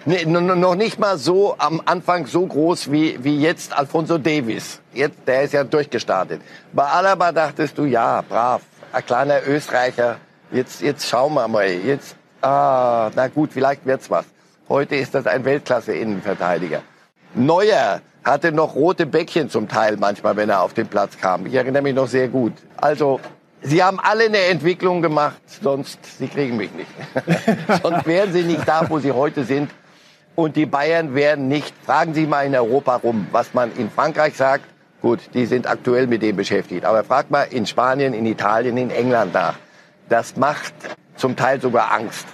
nee, 0.05 0.25
noch 0.25 0.75
nicht 0.75 0.99
mal 0.99 1.19
so 1.19 1.55
am 1.59 1.81
Anfang 1.85 2.27
so 2.27 2.47
groß 2.47 2.91
wie, 2.91 3.23
wie 3.23 3.41
jetzt 3.41 3.77
Alfonso 3.77 4.19
Davis. 4.19 4.81
Jetzt, 4.93 5.19
der 5.27 5.43
ist 5.43 5.53
ja 5.53 5.65
durchgestartet. 5.65 6.41
Bei 6.73 6.85
Alaba 6.85 7.33
dachtest 7.33 7.79
du, 7.79 7.85
ja, 7.85 8.23
brav, 8.23 8.63
ein 8.93 9.07
kleiner 9.07 9.47
Österreicher. 9.47 10.17
Jetzt, 10.51 10.83
jetzt 10.83 11.09
schauen 11.09 11.35
wir 11.35 11.47
mal. 11.47 11.69
Jetzt, 11.69 12.17
ah, 12.43 13.11
na 13.15 13.29
gut, 13.29 13.51
vielleicht 13.53 13.87
wird's 13.87 14.11
was. 14.11 14.25
Heute 14.69 14.97
ist 14.97 15.15
das 15.15 15.27
ein 15.27 15.45
Weltklasse-Innenverteidiger. 15.45 16.83
Neuer 17.35 18.01
hatte 18.25 18.53
noch 18.53 18.75
rote 18.75 19.07
Bäckchen 19.07 19.49
zum 19.51 19.69
Teil 19.69 19.97
manchmal, 19.97 20.37
wenn 20.37 20.51
er 20.51 20.63
auf 20.63 20.75
den 20.75 20.89
Platz 20.89 21.17
kam. 21.19 21.47
Ich 21.47 21.55
erinnere 21.55 21.83
mich 21.83 21.95
noch 21.95 22.09
sehr 22.09 22.29
gut. 22.29 22.53
Also, 22.77 23.21
Sie 23.63 23.83
haben 23.83 24.01
alle 24.01 24.25
eine 24.25 24.39
Entwicklung 24.39 25.03
gemacht, 25.03 25.37
sonst, 25.63 25.99
Sie 26.19 26.29
kriegen 26.29 26.57
mich 26.57 26.71
nicht. 26.73 26.91
sonst 27.83 28.07
wären 28.07 28.33
Sie 28.33 28.43
nicht 28.43 28.67
da, 28.67 28.89
wo 28.89 28.99
Sie 28.99 29.13
heute 29.13 29.45
sind. 29.45 29.71
Und 30.35 30.57
die 30.57 30.65
Bayern 30.65 31.15
wären 31.15 31.49
nicht, 31.49 31.75
fragen 31.85 32.15
Sie 32.15 32.27
mal 32.27 32.47
in 32.47 32.55
Europa 32.55 32.97
rum, 32.97 33.27
was 33.33 33.53
man 33.53 33.71
in 33.77 33.91
Frankreich 33.91 34.37
sagt. 34.37 34.65
Gut, 35.03 35.21
die 35.35 35.45
sind 35.45 35.67
aktuell 35.67 36.07
mit 36.07 36.23
dem 36.23 36.37
beschäftigt. 36.37 36.85
Aber 36.85 37.05
fragt 37.05 37.31
mal 37.31 37.43
in 37.43 37.67
Spanien, 37.67 38.15
in 38.15 38.25
Italien, 38.25 38.77
in 38.77 38.91
England 38.91 39.35
nach. 39.35 39.57
Das 40.09 40.37
macht 40.37 40.73
zum 41.17 41.37
Teil 41.37 41.61
sogar 41.61 41.93
Angst. 41.93 42.27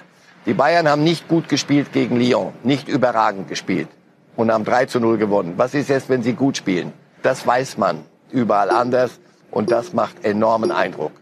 Die 0.47 0.55
Bayern 0.55 0.89
haben 0.89 1.03
nicht 1.03 1.27
gut 1.27 1.49
gespielt 1.49 1.93
gegen 1.93 2.21
Lyon, 2.21 2.53
nicht 2.63 2.89
überragend 2.89 3.49
gespielt 3.49 3.89
und 4.37 4.53
haben 4.53 4.65
3 4.65 4.87
zu 4.87 5.01
0 5.01 5.19
gewonnen. 5.19 5.55
Was 5.57 5.75
ist 5.75 5.89
jetzt, 5.89 6.09
wenn 6.09 6.23
sie 6.23 6.35
gut 6.35 6.57
spielen? 6.57 6.93
Das 7.23 7.47
weiß 7.47 7.79
man 7.79 8.01
überall 8.31 8.71
anders 8.71 9.19
und 9.51 9.71
das 9.71 9.93
macht 9.93 10.25
enormen 10.25 10.71
Eindruck. 10.71 11.13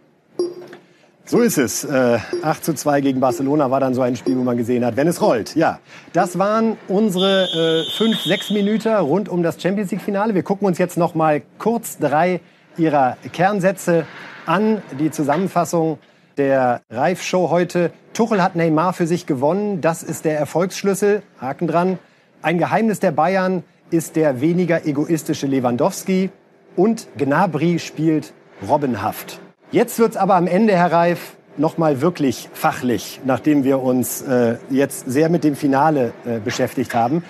So 1.27 1.40
ist 1.40 1.57
es. 1.57 1.85
Äh, 1.85 2.18
8 2.42 2.62
zu 2.62 2.74
2 2.74 3.00
gegen 3.00 3.20
Barcelona 3.20 3.70
war 3.70 3.81
dann 3.81 3.94
so 3.94 4.03
ein 4.03 4.14
Spiel, 4.14 4.37
wo 4.37 4.42
man 4.42 4.59
gesehen 4.59 4.85
hat, 4.85 4.96
wenn 4.96 5.09
es 5.09 5.22
rollt. 5.22 5.57
Ja, 5.57 5.79
das 6.12 6.38
waren 6.38 6.77
unsere 6.87 7.44
äh, 7.44 7.96
fünf, 7.96 8.20
sechs 8.20 8.50
Minuten 8.50 8.94
rund 8.94 9.31
um 9.31 9.42
das 9.42 9.61
Champions 9.61 9.90
League-Finale. 9.90 10.35
Wir 10.35 10.42
gucken 10.42 10.66
uns 10.66 10.77
jetzt 10.77 10.98
noch 10.98 11.14
mal 11.14 11.40
kurz 11.59 11.96
drei 11.96 12.40
ihrer 12.77 13.16
Kernsätze 13.33 14.05
an. 14.44 14.83
Die 14.98 15.11
Zusammenfassung 15.11 15.98
der 16.37 16.83
Reif-Show 16.90 17.48
heute. 17.48 17.90
Tuchel 18.12 18.42
hat 18.42 18.55
Neymar 18.55 18.92
für 18.92 19.07
sich 19.07 19.24
gewonnen. 19.24 19.81
Das 19.81 20.03
ist 20.03 20.27
der 20.27 20.38
Erfolgsschlüssel. 20.38 21.22
Haken 21.40 21.68
dran. 21.68 21.98
Ein 22.44 22.59
Geheimnis 22.59 23.00
der 23.00 23.11
Bayern 23.11 23.64
ist 23.90 24.16
der 24.16 24.42
weniger 24.42 24.85
egoistische 24.85 25.46
Lewandowski 25.46 26.28
und 26.76 27.09
Gnabry 27.16 27.78
spielt 27.78 28.35
robbenhaft. 28.68 29.40
Jetzt 29.70 29.98
wird's 29.98 30.18
aber 30.18 30.35
am 30.35 30.46
Ende, 30.46 30.74
Herr 30.74 30.92
Reif, 30.92 31.38
noch 31.57 31.78
mal 31.78 32.02
wirklich 32.02 32.50
fachlich, 32.52 33.22
nachdem 33.24 33.64
wir 33.64 33.80
uns 33.80 34.20
äh, 34.20 34.59
jetzt 34.68 35.11
sehr 35.11 35.30
mit 35.30 35.42
dem 35.42 35.57
Finale 35.57 36.12
äh, 36.26 36.38
beschäftigt 36.38 36.94
haben. 36.94 37.24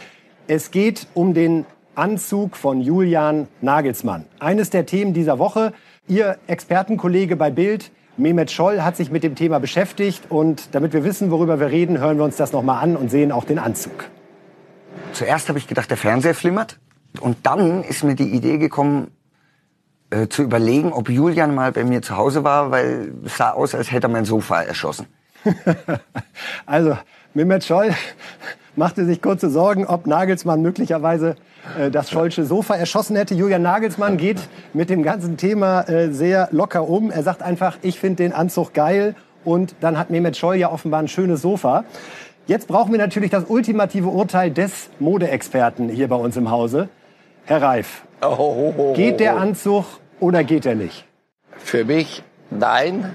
Es 0.48 0.72
geht 0.72 1.06
um 1.14 1.32
den 1.32 1.64
Anzug 1.94 2.56
von 2.56 2.80
Julian 2.80 3.46
Nagelsmann. 3.60 4.24
Eines 4.40 4.70
der 4.70 4.84
Themen 4.84 5.14
dieser 5.14 5.38
Woche. 5.38 5.74
Ihr 6.08 6.38
Expertenkollege 6.48 7.36
bei 7.36 7.52
Bild, 7.52 7.92
Mehmet 8.16 8.50
Scholl, 8.50 8.82
hat 8.82 8.96
sich 8.96 9.12
mit 9.12 9.22
dem 9.22 9.36
Thema 9.36 9.60
beschäftigt. 9.60 10.24
Und 10.28 10.74
damit 10.74 10.92
wir 10.92 11.04
wissen, 11.04 11.30
worüber 11.30 11.60
wir 11.60 11.70
reden, 11.70 12.00
hören 12.00 12.16
wir 12.16 12.24
uns 12.24 12.34
das 12.34 12.52
noch 12.52 12.64
mal 12.64 12.80
an 12.80 12.96
und 12.96 13.12
sehen 13.12 13.30
auch 13.30 13.44
den 13.44 13.60
Anzug. 13.60 14.10
Zuerst 15.12 15.48
habe 15.48 15.58
ich 15.58 15.66
gedacht, 15.66 15.90
der 15.90 15.96
Fernseher 15.96 16.34
flimmert. 16.34 16.78
Und 17.20 17.38
dann 17.44 17.84
ist 17.84 18.02
mir 18.02 18.14
die 18.14 18.30
Idee 18.32 18.58
gekommen, 18.58 19.10
äh, 20.10 20.28
zu 20.28 20.42
überlegen, 20.42 20.92
ob 20.92 21.08
Julian 21.08 21.54
mal 21.54 21.72
bei 21.72 21.84
mir 21.84 22.02
zu 22.02 22.16
Hause 22.16 22.44
war, 22.44 22.70
weil 22.70 23.12
es 23.24 23.36
sah 23.36 23.50
aus, 23.50 23.74
als 23.74 23.90
hätte 23.90 24.06
er 24.06 24.10
mein 24.10 24.24
Sofa 24.24 24.62
erschossen. 24.62 25.06
also, 26.66 26.96
Mehmet 27.34 27.64
Scholl 27.64 27.94
machte 28.76 29.04
sich 29.04 29.22
kurze 29.22 29.50
Sorgen, 29.50 29.86
ob 29.86 30.06
Nagelsmann 30.06 30.62
möglicherweise 30.62 31.36
äh, 31.78 31.90
das 31.90 32.10
Schollsche 32.10 32.44
Sofa 32.44 32.74
erschossen 32.74 33.16
hätte. 33.16 33.34
Julian 33.34 33.62
Nagelsmann 33.62 34.16
geht 34.16 34.40
mit 34.72 34.90
dem 34.90 35.02
ganzen 35.02 35.36
Thema 35.36 35.82
äh, 35.82 36.12
sehr 36.12 36.48
locker 36.50 36.88
um. 36.88 37.10
Er 37.10 37.22
sagt 37.22 37.42
einfach, 37.42 37.78
ich 37.82 37.98
finde 37.98 38.22
den 38.22 38.32
Anzug 38.32 38.74
geil. 38.74 39.14
Und 39.44 39.74
dann 39.80 39.98
hat 39.98 40.10
Mehmet 40.10 40.36
Scholl 40.36 40.56
ja 40.56 40.70
offenbar 40.70 41.00
ein 41.00 41.08
schönes 41.08 41.42
Sofa. 41.42 41.84
Jetzt 42.46 42.68
brauchen 42.68 42.92
wir 42.92 42.98
natürlich 42.98 43.30
das 43.30 43.44
ultimative 43.48 44.08
Urteil 44.08 44.50
des 44.50 44.90
Modeexperten 44.98 45.88
hier 45.88 46.08
bei 46.08 46.16
uns 46.16 46.36
im 46.36 46.50
Hause. 46.50 46.90
Herr 47.46 47.62
Reif, 47.62 48.02
oh, 48.20 48.92
geht 48.94 49.18
der 49.18 49.38
Anzug 49.38 49.86
oder 50.20 50.44
geht 50.44 50.66
er 50.66 50.74
nicht? 50.74 51.06
Für 51.56 51.86
mich 51.86 52.22
nein. 52.50 53.14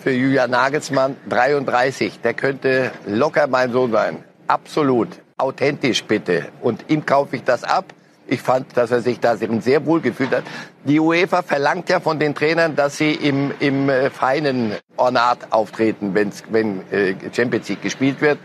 Für 0.00 0.12
Julian 0.12 0.50
Nagelsmann 0.50 1.16
33. 1.28 2.20
Der 2.20 2.34
könnte 2.34 2.92
locker 3.04 3.48
mein 3.48 3.72
Sohn 3.72 3.90
sein. 3.90 4.18
Absolut. 4.46 5.08
Authentisch 5.38 6.04
bitte. 6.04 6.46
Und 6.60 6.84
ihm 6.86 7.04
kaufe 7.04 7.34
ich 7.34 7.42
das 7.42 7.64
ab. 7.64 7.86
Ich 8.28 8.42
fand, 8.42 8.76
dass 8.76 8.92
er 8.92 9.00
sich 9.00 9.18
da 9.18 9.36
sehr 9.36 9.86
wohl 9.86 10.00
gefühlt 10.00 10.30
hat. 10.30 10.44
Die 10.88 11.00
UEFA 11.00 11.42
verlangt 11.42 11.90
ja 11.90 12.00
von 12.00 12.18
den 12.18 12.34
Trainern, 12.34 12.74
dass 12.74 12.96
sie 12.96 13.12
im, 13.12 13.52
im 13.60 13.90
äh, 13.90 14.08
feinen 14.08 14.74
Ornat 14.96 15.38
auftreten, 15.50 16.14
wenn's, 16.14 16.44
wenn 16.48 16.80
äh, 16.90 17.14
Champions 17.30 17.68
League 17.68 17.82
gespielt 17.82 18.22
wird. 18.22 18.38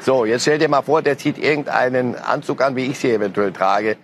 So, 0.00 0.24
jetzt 0.24 0.42
stell 0.42 0.58
dir 0.58 0.68
mal 0.68 0.82
vor, 0.82 1.02
der 1.02 1.18
zieht 1.18 1.38
irgendeinen 1.38 2.14
Anzug 2.14 2.62
an, 2.62 2.76
wie 2.76 2.84
ich 2.84 3.00
sie 3.00 3.10
eventuell 3.10 3.52
trage, 3.52 3.96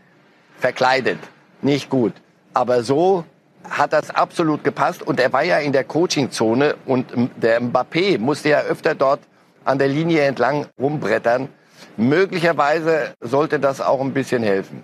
verkleidet. 0.59 1.21
Nicht 1.63 1.89
gut. 1.89 2.15
Aber 2.53 2.83
so 2.83 3.25
hat 3.71 3.93
das 3.93 4.11
absolut 4.11 4.65
gepasst 4.65 5.01
und 5.01 5.21
er 5.21 5.33
war 5.33 5.45
ja 5.45 5.59
in 5.59 5.71
der 5.71 5.85
Coachingzone 5.85 6.75
und 6.87 7.07
der 7.37 7.63
Mbappé 7.63 8.19
musste 8.19 8.49
ja 8.49 8.63
öfter 8.63 8.97
dort 8.97 9.21
an 9.65 9.79
der 9.79 9.87
Linie 9.87 10.23
entlang 10.23 10.67
rumbrettern. 10.81 11.49
Möglicherweise 11.97 13.15
sollte 13.21 13.61
das 13.61 13.81
auch 13.81 14.01
ein 14.01 14.13
bisschen 14.13 14.43
helfen. 14.43 14.83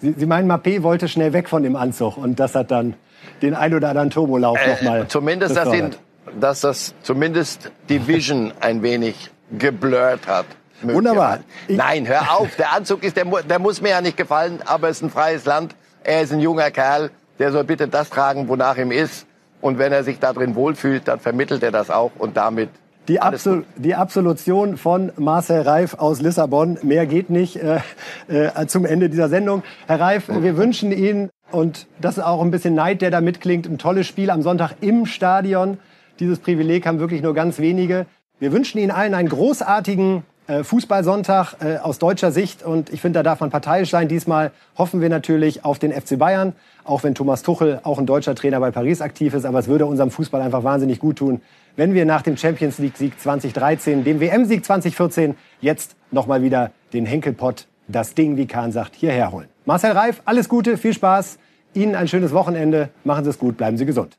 Sie, 0.00 0.14
Sie 0.16 0.26
meinen, 0.26 0.50
Mbappé 0.50 0.82
wollte 0.82 1.08
schnell 1.08 1.32
weg 1.32 1.48
von 1.48 1.62
dem 1.62 1.76
Anzug 1.76 2.16
und 2.16 2.38
das 2.38 2.54
hat 2.54 2.70
dann 2.70 2.94
den 3.42 3.54
ein 3.54 3.74
oder 3.74 3.88
anderen 3.88 4.10
Turbolauf 4.10 4.58
äh, 4.58 4.70
nochmal. 4.70 5.08
Zumindest, 5.08 5.56
dass, 5.56 5.72
ihn, 5.72 5.94
dass 6.40 6.60
das 6.60 6.94
zumindest 7.02 7.70
die 7.88 8.06
Vision 8.06 8.52
ein 8.60 8.82
wenig 8.82 9.30
geblurrt 9.58 10.26
hat. 10.26 10.46
Wunderbar. 10.82 11.40
Nein, 11.68 12.06
hör 12.06 12.38
auf. 12.38 12.54
Der 12.56 12.72
Anzug 12.72 13.02
ist, 13.02 13.16
der, 13.16 13.24
der 13.24 13.58
muss 13.58 13.80
mir 13.80 13.90
ja 13.90 14.00
nicht 14.00 14.16
gefallen, 14.16 14.60
aber 14.64 14.88
es 14.88 14.98
ist 14.98 15.04
ein 15.04 15.10
freies 15.10 15.44
Land. 15.46 15.74
Er 16.04 16.22
ist 16.22 16.32
ein 16.32 16.40
junger 16.40 16.70
Kerl. 16.70 17.10
Der 17.38 17.52
soll 17.52 17.64
bitte 17.64 17.88
das 17.88 18.10
tragen, 18.10 18.48
wonach 18.48 18.76
ihm 18.76 18.90
ist. 18.90 19.26
Und 19.60 19.78
wenn 19.78 19.92
er 19.92 20.04
sich 20.04 20.18
da 20.18 20.32
drin 20.32 20.54
wohlfühlt, 20.54 21.08
dann 21.08 21.18
vermittelt 21.18 21.62
er 21.62 21.70
das 21.70 21.90
auch 21.90 22.12
und 22.18 22.36
damit 22.36 22.68
die, 23.08 23.20
Absol 23.20 23.64
die, 23.76 23.94
Absolution 23.94 24.76
von 24.76 25.12
Marcel 25.16 25.62
Reif 25.62 25.94
aus 25.94 26.20
Lissabon. 26.20 26.78
Mehr 26.82 27.06
geht 27.06 27.30
nicht 27.30 27.56
äh, 27.56 27.80
äh, 28.28 28.66
zum 28.66 28.84
Ende 28.84 29.08
dieser 29.08 29.28
Sendung. 29.28 29.62
Herr 29.86 30.00
Reif, 30.00 30.28
wir 30.28 30.56
wünschen 30.56 30.92
Ihnen, 30.92 31.30
und 31.50 31.86
das 32.00 32.18
ist 32.18 32.24
auch 32.24 32.42
ein 32.42 32.50
bisschen 32.50 32.74
Neid, 32.74 33.02
der 33.02 33.10
da 33.10 33.20
mitklingt, 33.20 33.66
ein 33.66 33.78
tolles 33.78 34.06
Spiel 34.06 34.30
am 34.30 34.42
Sonntag 34.42 34.74
im 34.80 35.06
Stadion. 35.06 35.78
Dieses 36.18 36.38
Privileg 36.38 36.86
haben 36.86 36.98
wirklich 36.98 37.22
nur 37.22 37.34
ganz 37.34 37.58
wenige. 37.58 38.06
Wir 38.38 38.52
wünschen 38.52 38.78
Ihnen 38.78 38.90
allen 38.90 39.14
einen 39.14 39.28
großartigen 39.28 40.24
äh, 40.48 40.62
Fußballsonntag 40.62 41.56
äh, 41.60 41.78
aus 41.78 41.98
deutscher 41.98 42.30
Sicht. 42.30 42.62
Und 42.62 42.92
ich 42.92 43.00
finde, 43.00 43.18
da 43.18 43.22
darf 43.22 43.40
man 43.40 43.50
parteiisch 43.50 43.90
sein. 43.90 44.08
Diesmal 44.08 44.52
hoffen 44.78 45.00
wir 45.00 45.08
natürlich 45.08 45.64
auf 45.64 45.78
den 45.78 45.92
FC 45.92 46.18
Bayern, 46.18 46.52
auch 46.84 47.02
wenn 47.02 47.14
Thomas 47.14 47.42
Tuchel 47.42 47.80
auch 47.82 47.98
ein 47.98 48.06
deutscher 48.06 48.34
Trainer 48.34 48.60
bei 48.60 48.70
Paris 48.70 49.00
aktiv 49.00 49.34
ist. 49.34 49.44
Aber 49.44 49.58
es 49.58 49.68
würde 49.68 49.86
unserem 49.86 50.10
Fußball 50.10 50.40
einfach 50.40 50.62
wahnsinnig 50.62 51.00
gut 51.00 51.16
tun, 51.16 51.40
wenn 51.76 51.94
wir 51.94 52.04
nach 52.04 52.22
dem 52.22 52.36
Champions 52.36 52.78
League-Sieg 52.78 53.20
2013, 53.20 54.04
dem 54.04 54.20
WM-Sieg 54.20 54.64
2014, 54.64 55.36
jetzt 55.60 55.96
nochmal 56.10 56.42
wieder 56.42 56.72
den 56.92 57.06
Henkelpott, 57.06 57.66
das 57.88 58.14
Ding, 58.14 58.36
wie 58.36 58.46
Kahn 58.46 58.72
sagt, 58.72 58.96
hierher 58.96 59.30
holen. 59.32 59.48
Marcel 59.64 59.92
Reif, 59.92 60.22
alles 60.24 60.48
Gute, 60.48 60.76
viel 60.78 60.94
Spaß. 60.94 61.38
Ihnen 61.74 61.94
ein 61.94 62.08
schönes 62.08 62.32
Wochenende. 62.32 62.88
Machen 63.04 63.24
Sie 63.24 63.30
es 63.30 63.38
gut, 63.38 63.56
bleiben 63.56 63.76
Sie 63.76 63.86
gesund. 63.86 64.18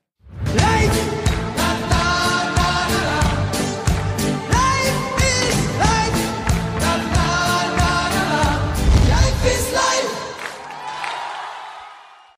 Ja! 0.55 1.16